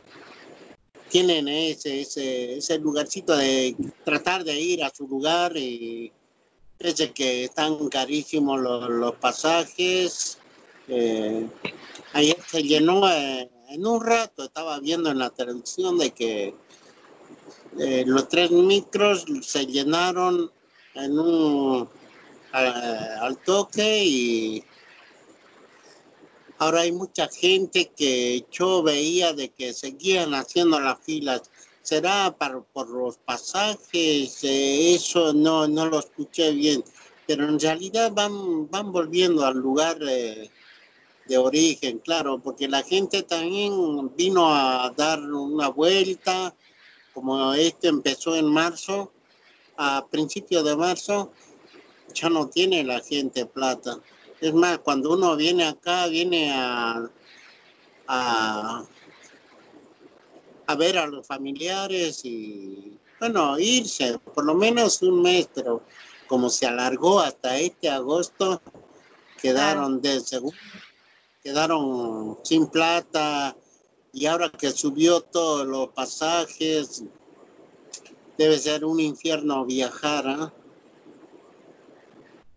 tienen 1.10 1.48
ese, 1.48 2.02
ese, 2.02 2.58
ese 2.58 2.78
lugarcito 2.80 3.36
de 3.36 3.76
tratar 4.04 4.44
de 4.44 4.60
ir 4.60 4.84
a 4.84 4.94
su 4.94 5.08
lugar 5.08 5.58
y 5.58 6.12
Pese 6.78 7.14
que 7.14 7.46
están 7.46 7.88
carísimos 7.88 8.60
los, 8.60 8.90
los 8.90 9.16
pasajes, 9.16 10.38
Eh, 10.88 11.50
ayer 12.14 12.38
se 12.48 12.62
llenó, 12.62 13.10
eh, 13.10 13.50
en 13.70 13.88
un 13.88 14.06
rato 14.06 14.44
estaba 14.44 14.80
viendo 14.80 15.10
en 15.10 15.18
la 15.18 15.32
televisión 15.32 15.98
de 15.98 16.12
que 16.12 16.54
eh, 17.80 18.04
los 18.06 18.30
tres 18.30 18.52
micros 18.52 19.26
se 19.42 19.66
llenaron 19.66 20.52
en 20.94 21.20
un 21.20 21.90
al 22.54 23.38
toque 23.40 24.06
y 24.06 24.64
ahora 26.58 26.82
hay 26.82 26.92
mucha 26.94 27.28
gente 27.28 27.92
que 27.96 28.46
yo 28.50 28.82
veía 28.82 29.34
de 29.34 29.50
que 29.50 29.74
seguían 29.74 30.34
haciendo 30.34 30.80
las 30.80 31.00
filas. 31.02 31.44
¿Será 31.82 32.34
para, 32.36 32.62
por 32.62 32.90
los 32.90 33.18
pasajes? 33.18 34.40
eso 34.42 35.34
no, 35.34 35.68
no 35.68 35.86
lo 35.86 36.00
escuché 36.00 36.52
bien, 36.52 36.84
pero 37.28 37.48
en 37.48 37.60
realidad 37.60 38.12
van, 38.14 38.70
van 38.72 38.92
volviendo 38.92 39.46
al 39.46 39.58
lugar 39.58 40.00
de 40.00 40.50
origen, 41.38 42.00
claro, 42.00 42.40
porque 42.40 42.68
la 42.68 42.84
gente 42.84 43.22
también 43.24 44.16
vino 44.16 44.56
a 44.56 44.92
dar 44.96 45.20
una 45.20 45.68
vuelta, 45.70 46.56
como 47.16 47.54
este 47.54 47.88
empezó 47.88 48.36
en 48.36 48.46
marzo, 48.46 49.14
a 49.78 50.06
principios 50.06 50.66
de 50.66 50.76
marzo, 50.76 51.32
ya 52.14 52.30
no 52.30 52.50
tiene 52.50 52.84
la 52.84 53.00
gente 53.00 53.46
plata. 53.46 53.98
Es 54.42 54.54
más, 54.54 54.80
cuando 54.80 55.14
uno 55.14 55.38
viene 55.38 55.66
acá, 55.66 56.08
viene 56.08 56.52
a, 56.54 57.10
a, 58.08 58.86
ver 60.78 60.98
a 60.98 61.08
los 61.08 61.26
familiares 61.26 62.26
y, 62.26 63.00
bueno, 63.22 63.58
irse, 63.60 64.20
por 64.34 64.44
lo 64.44 64.54
menos 64.54 65.02
un 65.02 65.22
mes, 65.22 65.48
pero 65.56 65.84
como 66.28 66.50
se 66.50 66.68
alargó 66.68 67.22
hasta 67.22 67.58
este 67.58 67.90
agosto, 67.90 68.62
quedaron 69.42 70.02
de 70.02 70.20
seguro, 70.20 70.58
quedaron 71.42 72.40
sin 72.44 72.68
plata 72.68 73.56
y 74.16 74.28
ahora 74.28 74.50
que 74.50 74.72
subió 74.72 75.20
todos 75.20 75.68
los 75.68 75.90
pasajes, 75.90 77.04
debe 78.38 78.58
ser 78.58 78.86
un 78.86 79.02
infierno 79.02 79.66
viajar, 79.66 80.24
¿ah? 80.26 80.54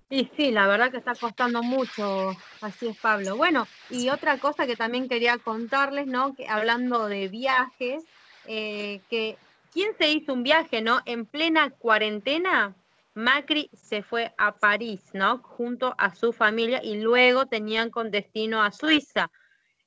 Y 0.08 0.30
sí, 0.36 0.52
la 0.52 0.68
verdad 0.68 0.92
que 0.92 0.98
está 0.98 1.16
costando 1.16 1.62
mucho, 1.64 2.30
así 2.62 2.86
es 2.86 2.96
Pablo. 2.96 3.36
Bueno, 3.36 3.66
y 3.90 4.08
otra 4.08 4.38
cosa 4.38 4.66
que 4.66 4.76
también 4.76 5.08
quería 5.08 5.36
contarles, 5.38 6.06
¿no? 6.06 6.34
Que 6.34 6.46
hablando 6.48 7.08
de 7.08 7.26
viajes, 7.26 8.04
eh, 8.46 9.00
que 9.10 9.36
¿quién 9.72 9.90
se 9.98 10.12
hizo 10.12 10.32
un 10.32 10.44
viaje, 10.44 10.80
no? 10.80 11.00
En 11.06 11.26
plena 11.26 11.70
cuarentena, 11.70 12.74
Macri 13.14 13.68
se 13.74 14.04
fue 14.04 14.32
a 14.38 14.56
París, 14.56 15.02
¿no? 15.12 15.38
Junto 15.38 15.92
a 15.98 16.14
su 16.14 16.32
familia 16.32 16.80
y 16.84 17.00
luego 17.00 17.46
tenían 17.46 17.90
con 17.90 18.12
destino 18.12 18.62
a 18.62 18.70
Suiza. 18.70 19.28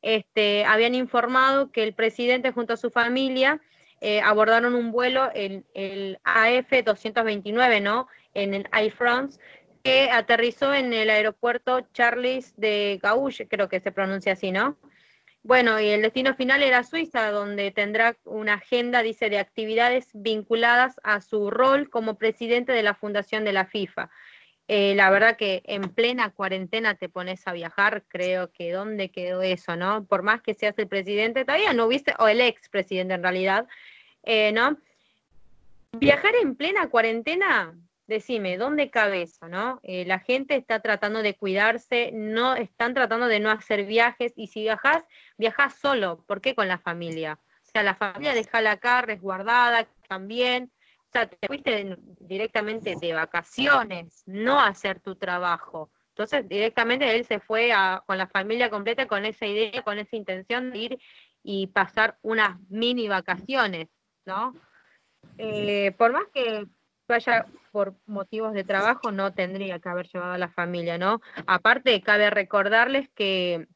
Este, 0.02 0.66
habían 0.66 0.95
informado 0.95 1.72
que 1.72 1.84
el 1.84 1.93
presidente 1.93 2.52
junto 2.52 2.74
a 2.74 2.78
su 2.78 2.89
familia 2.89 3.62
eh, 4.02 4.20
abordaron 4.22 4.74
un 4.74 4.91
vuelo, 4.91 5.30
el, 5.34 5.64
el 5.74 6.20
AF-229, 6.24 7.82
¿no? 7.82 8.08
En 8.34 8.54
el 8.54 8.68
Air 8.74 8.91
France, 8.91 9.39
que 9.84 10.10
aterrizó 10.12 10.74
en 10.74 10.93
el 10.93 11.10
aeropuerto 11.10 11.82
Charles 11.93 12.54
de 12.58 12.99
Gaulle, 13.02 13.47
creo 13.47 13.70
que 13.70 13.80
se 13.80 13.91
pronuncia 13.91 14.34
así, 14.34 14.52
¿no? 14.52 14.78
Bueno, 15.43 15.80
y 15.80 15.89
el 15.89 16.04
destino 16.04 16.36
final 16.36 16.62
era 16.62 16.84
Suiza, 16.84 17.32
donde 17.32 17.72
tendrá 17.72 18.16
una 18.26 18.56
agenda, 18.56 19.02
dice, 19.02 19.30
de 19.32 19.39
actividades 19.39 20.10
vinculadas 20.14 20.99
a 21.04 21.20
su 21.22 21.49
rol 21.49 21.89
como 21.89 22.20
presidente 22.20 22.74
de 22.74 22.84
la 22.84 22.93
fundación 22.93 23.43
de 23.43 23.54
la 23.54 23.66
FIFA. 23.66 24.12
Eh, 24.74 24.95
la 24.95 25.09
verdad 25.09 25.36
que 25.36 25.63
en 25.65 25.82
plena 25.82 26.30
cuarentena 26.30 26.95
te 26.95 27.09
pones 27.09 27.45
a 27.45 27.51
viajar, 27.51 28.05
creo 28.07 28.53
que 28.53 28.72
dónde 28.72 29.11
quedó 29.11 29.41
eso, 29.41 29.76
¿no? 29.76 30.05
Por 30.05 30.24
más 30.24 30.41
que 30.41 30.53
seas 30.53 30.80
el 30.80 30.88
presidente, 30.88 31.43
todavía 31.43 31.74
no 31.74 31.89
viste, 31.89 32.13
o 32.19 32.30
el 32.30 32.39
ex 32.39 32.69
presidente 32.69 33.15
en 33.15 33.22
realidad, 33.22 33.67
eh, 34.24 34.53
¿no? 34.53 34.78
Viajar 35.91 36.36
en 36.41 36.55
plena 36.55 36.88
cuarentena, 36.88 37.78
decime, 38.07 38.55
¿dónde 38.57 38.89
cabe 38.89 39.24
eso, 39.24 39.49
no? 39.49 39.82
Eh, 39.84 40.05
la 40.05 40.19
gente 40.19 40.55
está 40.55 40.80
tratando 40.80 41.22
de 41.22 41.36
cuidarse, 41.36 42.11
no 42.13 42.55
están 42.55 42.93
tratando 42.93 43.28
de 43.28 43.41
no 43.41 43.51
hacer 43.51 43.84
viajes 43.84 44.32
y 44.38 44.47
si 44.47 44.61
viajas, 44.61 45.03
viajas 45.38 45.76
solo, 45.82 46.24
¿por 46.26 46.39
qué 46.39 46.55
con 46.55 46.69
la 46.69 46.78
familia? 46.78 47.38
O 47.67 47.72
sea, 47.74 47.84
la 47.84 47.95
familia 47.95 48.34
déjala 48.34 48.72
acá 48.72 49.01
resguardada 49.01 49.86
también, 50.07 50.72
o 51.12 51.14
sea, 51.14 51.28
te 51.28 51.45
fuiste 51.45 51.97
directamente 52.22 52.95
de 52.95 53.12
vacaciones, 53.12 54.24
no 54.28 54.57
a 54.57 54.68
hacer 54.68 55.01
tu 55.01 55.16
trabajo. 55.16 55.91
Entonces, 56.12 56.47
directamente 56.47 57.14
él 57.14 57.26
se 57.26 57.41
fue 57.41 57.74
con 58.05 58.18
la 58.18 58.28
familia 58.28 58.70
completa 58.70 59.07
con 59.07 59.26
esa 59.26 59.45
idea, 59.45 59.82
con 59.82 59.99
esa 59.99 60.16
intención 60.16 60.72
de 60.72 60.78
ir 60.78 60.99
y 61.43 61.68
pasar 61.68 62.18
unas 62.22 62.57
mini 62.70 63.09
vacaciones, 63.09 63.89
¿no? 64.26 64.55
Eh, 65.38 65.93
por 65.97 66.14
más 66.14 66.24
que 66.34 66.66
vaya 67.09 67.45
por 67.74 67.93
motivos 68.05 68.53
de 68.53 68.64
trabajo, 68.64 69.12
no 69.12 69.34
tendría 69.34 69.80
que 69.80 69.89
haber 69.89 70.07
llevado 70.07 70.32
a 70.32 70.38
la 70.38 70.47
familia, 70.47 70.97
¿no? 70.97 71.20
Aparte, 71.45 72.01
cabe 72.01 72.30
recordarles 72.30 73.09
que 73.09 73.68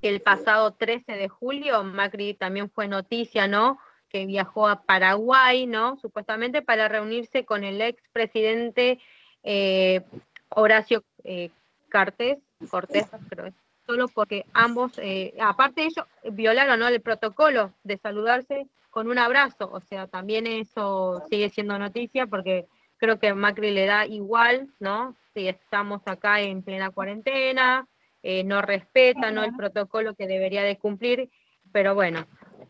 el 0.00 0.20
pasado 0.20 0.72
13 0.74 1.12
de 1.12 1.28
julio, 1.28 1.84
Macri 1.84 2.34
también 2.34 2.68
fue 2.68 2.88
noticia, 2.88 3.46
¿no? 3.46 3.78
Que 4.12 4.26
viajó 4.26 4.68
a 4.68 4.82
Paraguay, 4.82 5.66
¿no? 5.66 5.96
Supuestamente 5.96 6.62
para 6.62 6.88
reunirse 6.88 7.44
con 7.44 7.64
el 7.64 7.80
expresidente 7.80 9.00
eh, 9.42 10.02
Horacio 10.50 11.02
eh, 11.24 11.50
Cortés, 11.90 12.38
Cortés, 12.70 13.06
creo, 13.28 13.52
solo 13.86 14.08
porque 14.08 14.46
ambos, 14.52 14.92
eh, 14.98 15.34
aparte 15.40 15.82
de 15.82 15.86
ello, 15.88 16.06
violaron 16.30 16.78
¿no? 16.80 16.88
el 16.88 17.00
protocolo 17.00 17.74
de 17.84 17.98
saludarse 17.98 18.66
con 18.90 19.08
un 19.08 19.18
abrazo, 19.18 19.70
o 19.72 19.80
sea, 19.80 20.06
también 20.06 20.46
eso 20.46 21.22
sigue 21.30 21.48
siendo 21.48 21.78
noticia 21.78 22.26
porque 22.26 22.66
creo 22.98 23.18
que 23.18 23.34
Macri 23.34 23.70
le 23.70 23.86
da 23.86 24.06
igual, 24.06 24.68
¿no? 24.78 25.16
Si 25.34 25.48
estamos 25.48 26.02
acá 26.06 26.40
en 26.40 26.62
plena 26.62 26.90
cuarentena, 26.90 27.88
eh, 28.22 28.44
no 28.44 28.62
respeta, 28.62 29.30
¿no? 29.30 29.42
El 29.42 29.56
protocolo 29.56 30.14
que 30.14 30.26
debería 30.26 30.62
de 30.62 30.78
cumplir, 30.78 31.30
pero 31.72 31.94
bueno, 31.94 32.26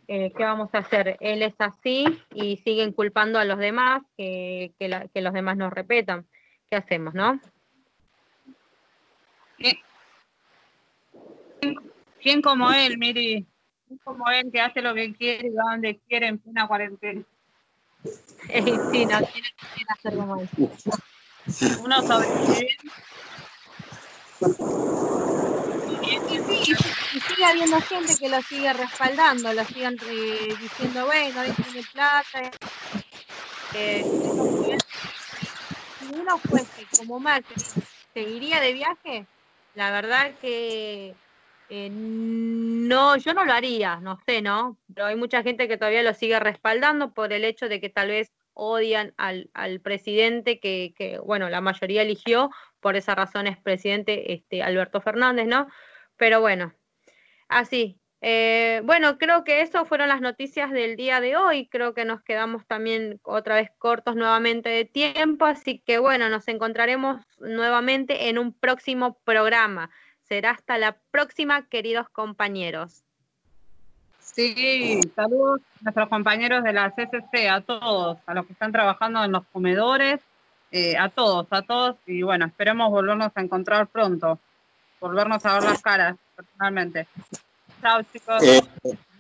eh, 0.09 0.32
¿qué 0.36 0.44
vamos 0.44 0.70
a 0.74 0.78
hacer? 0.78 1.16
Él 1.20 1.42
es 1.42 1.55
así 1.59 2.05
y 2.34 2.57
siguen 2.59 2.92
culpando 2.92 3.38
a 3.38 3.44
los 3.44 3.59
demás 3.59 4.03
que, 4.16 4.72
que, 4.78 5.20
los 5.20 5.32
demás 5.32 5.57
no 5.57 5.70
respetan. 5.70 6.26
¿Qué 6.68 6.76
hacemos, 6.76 7.14
no? 7.14 7.40
¿Quién 12.20 12.42
como 12.42 12.72
él, 12.72 12.98
Miri? 12.98 13.46
como 14.05 14.30
él 14.30 14.50
que 14.50 14.61
hace 14.61 14.80
lo 14.80 14.94
que 14.94 15.12
quiere 15.12 15.48
y 15.48 15.50
va 15.50 15.72
donde 15.72 16.00
quiere 16.09 16.28
en 16.28 16.38
plena 16.38 16.66
cuarentena. 16.66 17.22
sí, 18.90 19.07
no 19.07 19.20
tiene 19.22 19.48
que 19.59 19.84
hacer 19.88 20.16
como 20.16 20.40
él. 20.40 20.48
Uno 21.80 22.03
sobrevive. 22.03 22.68
Y, 25.84 26.38
sí, 26.40 26.74
y 27.14 27.20
sigue 27.20 27.44
habiendo 27.44 27.80
gente 27.80 28.16
que 28.18 28.28
lo 28.28 28.40
sigue 28.42 28.72
respaldando, 28.72 29.52
lo 29.52 29.64
siguen 29.64 29.96
eh, 30.08 30.54
diciendo, 30.60 31.06
bueno, 31.06 31.42
él 31.42 31.54
tiene 31.54 31.86
plata. 31.92 32.50
Eh, 33.74 34.06
si 35.98 36.14
uno 36.14 36.38
fuese 36.38 36.86
como 36.98 37.20
Macri, 37.20 37.54
¿seguiría 38.14 38.60
de 38.60 38.72
viaje? 38.72 39.26
La 39.74 39.90
verdad 39.90 40.32
que 40.40 41.14
eh, 41.68 41.88
no, 41.90 43.16
yo 43.16 43.34
no 43.34 43.44
lo 43.44 43.52
haría, 43.52 43.96
no 43.96 44.18
sé, 44.26 44.42
¿no? 44.42 44.78
Pero 44.94 45.06
hay 45.06 45.16
mucha 45.16 45.42
gente 45.42 45.68
que 45.68 45.76
todavía 45.76 46.02
lo 46.02 46.14
sigue 46.14 46.38
respaldando 46.38 47.12
por 47.12 47.32
el 47.32 47.44
hecho 47.44 47.68
de 47.68 47.80
que 47.80 47.88
tal 47.88 48.08
vez 48.08 48.32
odian 48.54 49.14
al, 49.16 49.48
presidente 49.82 50.60
que, 50.60 50.94
que, 50.96 51.18
bueno, 51.18 51.48
la 51.48 51.60
mayoría 51.60 52.02
eligió, 52.02 52.50
por 52.80 52.96
esa 52.96 53.14
razón 53.14 53.46
es 53.46 53.58
presidente 53.58 54.34
este, 54.34 54.62
Alberto 54.62 55.00
Fernández, 55.00 55.46
¿no? 55.46 55.68
Pero 56.16 56.40
bueno, 56.40 56.74
así. 57.53 57.98
Eh, 58.20 58.82
bueno, 58.84 59.18
creo 59.18 59.42
que 59.42 59.62
eso 59.62 59.84
fueron 59.84 60.09
las 60.09 60.20
noticias 60.20 60.70
del 60.70 60.96
día 60.96 61.20
de 61.20 61.36
hoy. 61.36 61.66
Creo 61.66 61.92
que 61.92 62.05
nos 62.05 62.22
quedamos 62.22 62.64
también 62.66 63.20
otra 63.24 63.57
vez 63.57 63.70
cortos 63.78 64.14
nuevamente 64.14 64.68
de 64.68 64.84
tiempo, 64.84 65.44
así 65.44 65.80
que 65.84 65.98
bueno, 65.98 66.28
nos 66.28 66.46
encontraremos 66.46 67.24
nuevamente 67.40 68.28
en 68.28 68.38
un 68.38 68.53
próximo 68.53 69.18
programa 69.24 69.90
será 70.32 70.53
hasta 70.53 70.78
la 70.78 70.96
próxima, 71.11 71.66
queridos 71.68 72.09
compañeros. 72.09 73.03
Sí, 74.18 74.98
saludos 75.14 75.61
a 75.61 75.82
nuestros 75.82 76.09
compañeros 76.09 76.64
de 76.64 76.72
la 76.72 76.90
CCC, 76.90 77.50
a 77.50 77.61
todos, 77.61 78.16
a 78.24 78.32
los 78.32 78.46
que 78.46 78.55
están 78.55 78.72
trabajando 78.72 79.22
en 79.24 79.32
los 79.32 79.44
comedores, 79.53 80.20
eh, 80.70 80.96
a 80.96 81.11
todos, 81.11 81.46
a 81.50 81.61
todos, 81.61 81.96
y 82.07 82.22
bueno, 82.22 82.46
esperemos 82.46 82.90
volvernos 82.90 83.30
a 83.34 83.42
encontrar 83.42 83.88
pronto, 83.88 84.38
volvernos 85.03 85.44
a 85.44 85.55
ver 85.55 85.64
las 85.64 85.82
caras 85.82 86.16
personalmente. 86.34 87.09
Chao, 87.80 88.03
chicos. 88.05 88.42
Eh, 88.42 88.62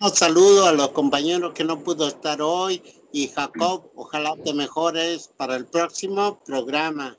un 0.00 0.10
saludo 0.10 0.66
a 0.66 0.72
los 0.72 0.90
compañeros 0.90 1.52
que 1.52 1.64
no 1.64 1.80
pudo 1.80 2.06
estar 2.06 2.40
hoy 2.40 2.82
y 3.12 3.28
Jacob, 3.28 3.90
ojalá 3.96 4.34
te 4.42 4.54
mejores 4.54 5.28
para 5.36 5.56
el 5.56 5.66
próximo 5.66 6.40
programa. 6.44 7.18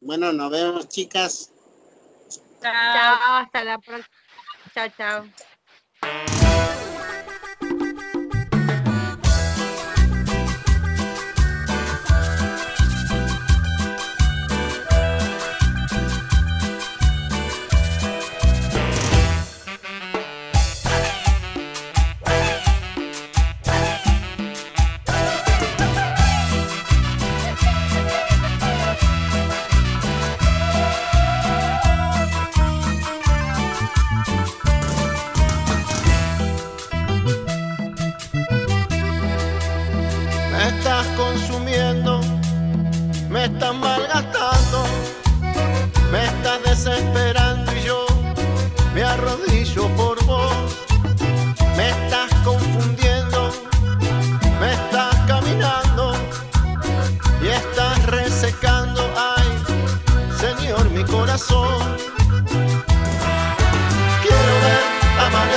Bueno, 0.00 0.32
nos 0.32 0.50
vemos, 0.50 0.88
chicas. 0.88 1.52
Chao, 2.60 3.36
hasta 3.36 3.64
la 3.64 3.78
próxima. 3.78 4.08
Chao, 4.74 4.88
chao. 4.96 6.78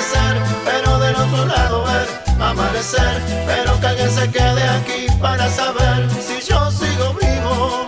Amanecer, 0.06 0.42
pero 0.66 1.00
del 1.00 1.16
otro 1.16 1.46
lado 1.46 1.84
ver 1.84 2.08
amanecer, 2.40 3.22
pero 3.46 3.80
que 3.80 3.88
alguien 3.88 4.12
se 4.12 4.30
quede 4.30 4.64
aquí 4.70 5.08
para 5.20 5.50
saber 5.50 6.08
si 6.12 6.42
yo 6.48 6.70
sigo 6.72 7.14
vivo. 7.14 7.88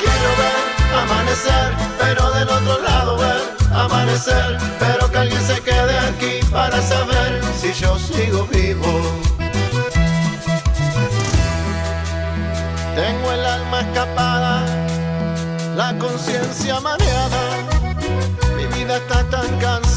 Quiero 0.00 0.30
ver 0.40 0.98
amanecer, 1.02 1.72
pero 1.98 2.30
del 2.30 2.48
otro 2.48 2.82
lado 2.82 3.16
ver 3.18 3.42
amanecer, 3.74 4.58
pero 4.78 5.10
que 5.10 5.18
alguien 5.18 5.42
se 5.42 5.60
quede 5.60 5.98
aquí 5.98 6.40
para 6.50 6.80
saber 6.80 7.40
si 7.60 7.72
yo 7.74 7.98
sigo 7.98 8.46
vivo. 8.46 9.02
Tengo 12.94 13.32
el 13.32 13.44
alma 13.44 13.80
escapada, 13.80 14.64
la 15.76 15.96
conciencia 15.98 16.80
mareada, 16.80 17.42
mi 18.56 18.66
vida 18.66 18.96
está 18.96 19.22
tan 19.24 19.46
cansada 19.58 19.87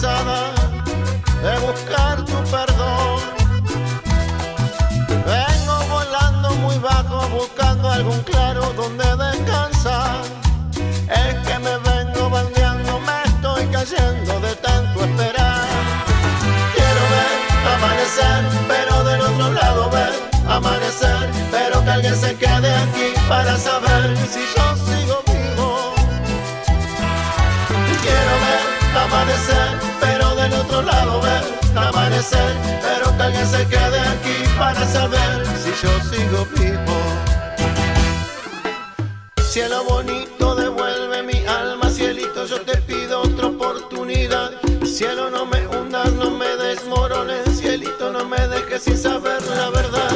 amanecer, 18.31 18.65
pero 18.67 19.03
del 19.03 19.21
otro 19.21 19.51
lado 19.53 19.89
ver 19.89 20.13
amanecer, 20.47 21.29
pero 21.51 21.83
que 21.83 21.89
alguien 21.89 22.15
se 22.15 22.35
quede 22.35 22.75
aquí 22.75 23.13
para 23.27 23.57
saber 23.57 24.17
si 24.31 24.39
yo 24.55 24.75
sigo 24.85 25.23
vivo. 25.27 25.93
Quiero 28.01 28.33
ver 28.45 29.01
amanecer, 29.03 29.79
pero 29.99 30.35
del 30.35 30.53
otro 30.53 30.81
lado 30.81 31.21
ver 31.21 31.43
amanecer, 31.75 32.55
pero 32.81 33.15
que 33.15 33.23
alguien 33.23 33.47
se 33.47 33.67
quede 33.67 33.99
aquí 33.99 34.43
para 34.57 34.85
saber 34.87 35.45
dejes 48.71 48.83
sin 48.83 48.97
saber 48.97 49.41
la 49.47 49.69
verdad. 49.69 50.11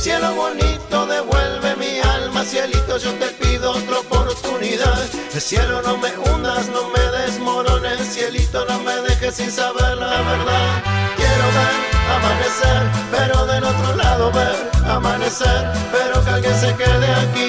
Cielo 0.00 0.34
bonito, 0.34 1.06
devuelve 1.06 1.76
mi 1.76 2.00
alma, 2.00 2.44
cielito, 2.44 2.98
yo 2.98 3.12
te 3.12 3.26
pido 3.40 3.70
otra 3.70 3.98
oportunidad. 4.00 4.98
Cielo, 5.38 5.80
no 5.82 5.96
me 5.98 6.10
hundas, 6.18 6.68
no 6.70 6.88
me 6.88 7.00
desmorones, 7.18 8.00
cielito, 8.12 8.64
no 8.66 8.80
me 8.80 8.96
dejes 9.08 9.36
sin 9.36 9.50
saber 9.50 9.96
la 9.96 10.22
verdad. 10.22 10.82
Quiero 11.16 11.46
ver 11.56 11.74
amanecer, 12.16 12.82
pero 13.12 13.46
del 13.46 13.64
otro 13.64 13.96
lado 13.96 14.32
ver 14.32 14.56
amanecer, 14.90 15.72
pero 15.92 16.24
que 16.24 16.30
alguien 16.30 16.60
se 16.60 16.74
quede 16.74 17.14
aquí 17.14 17.43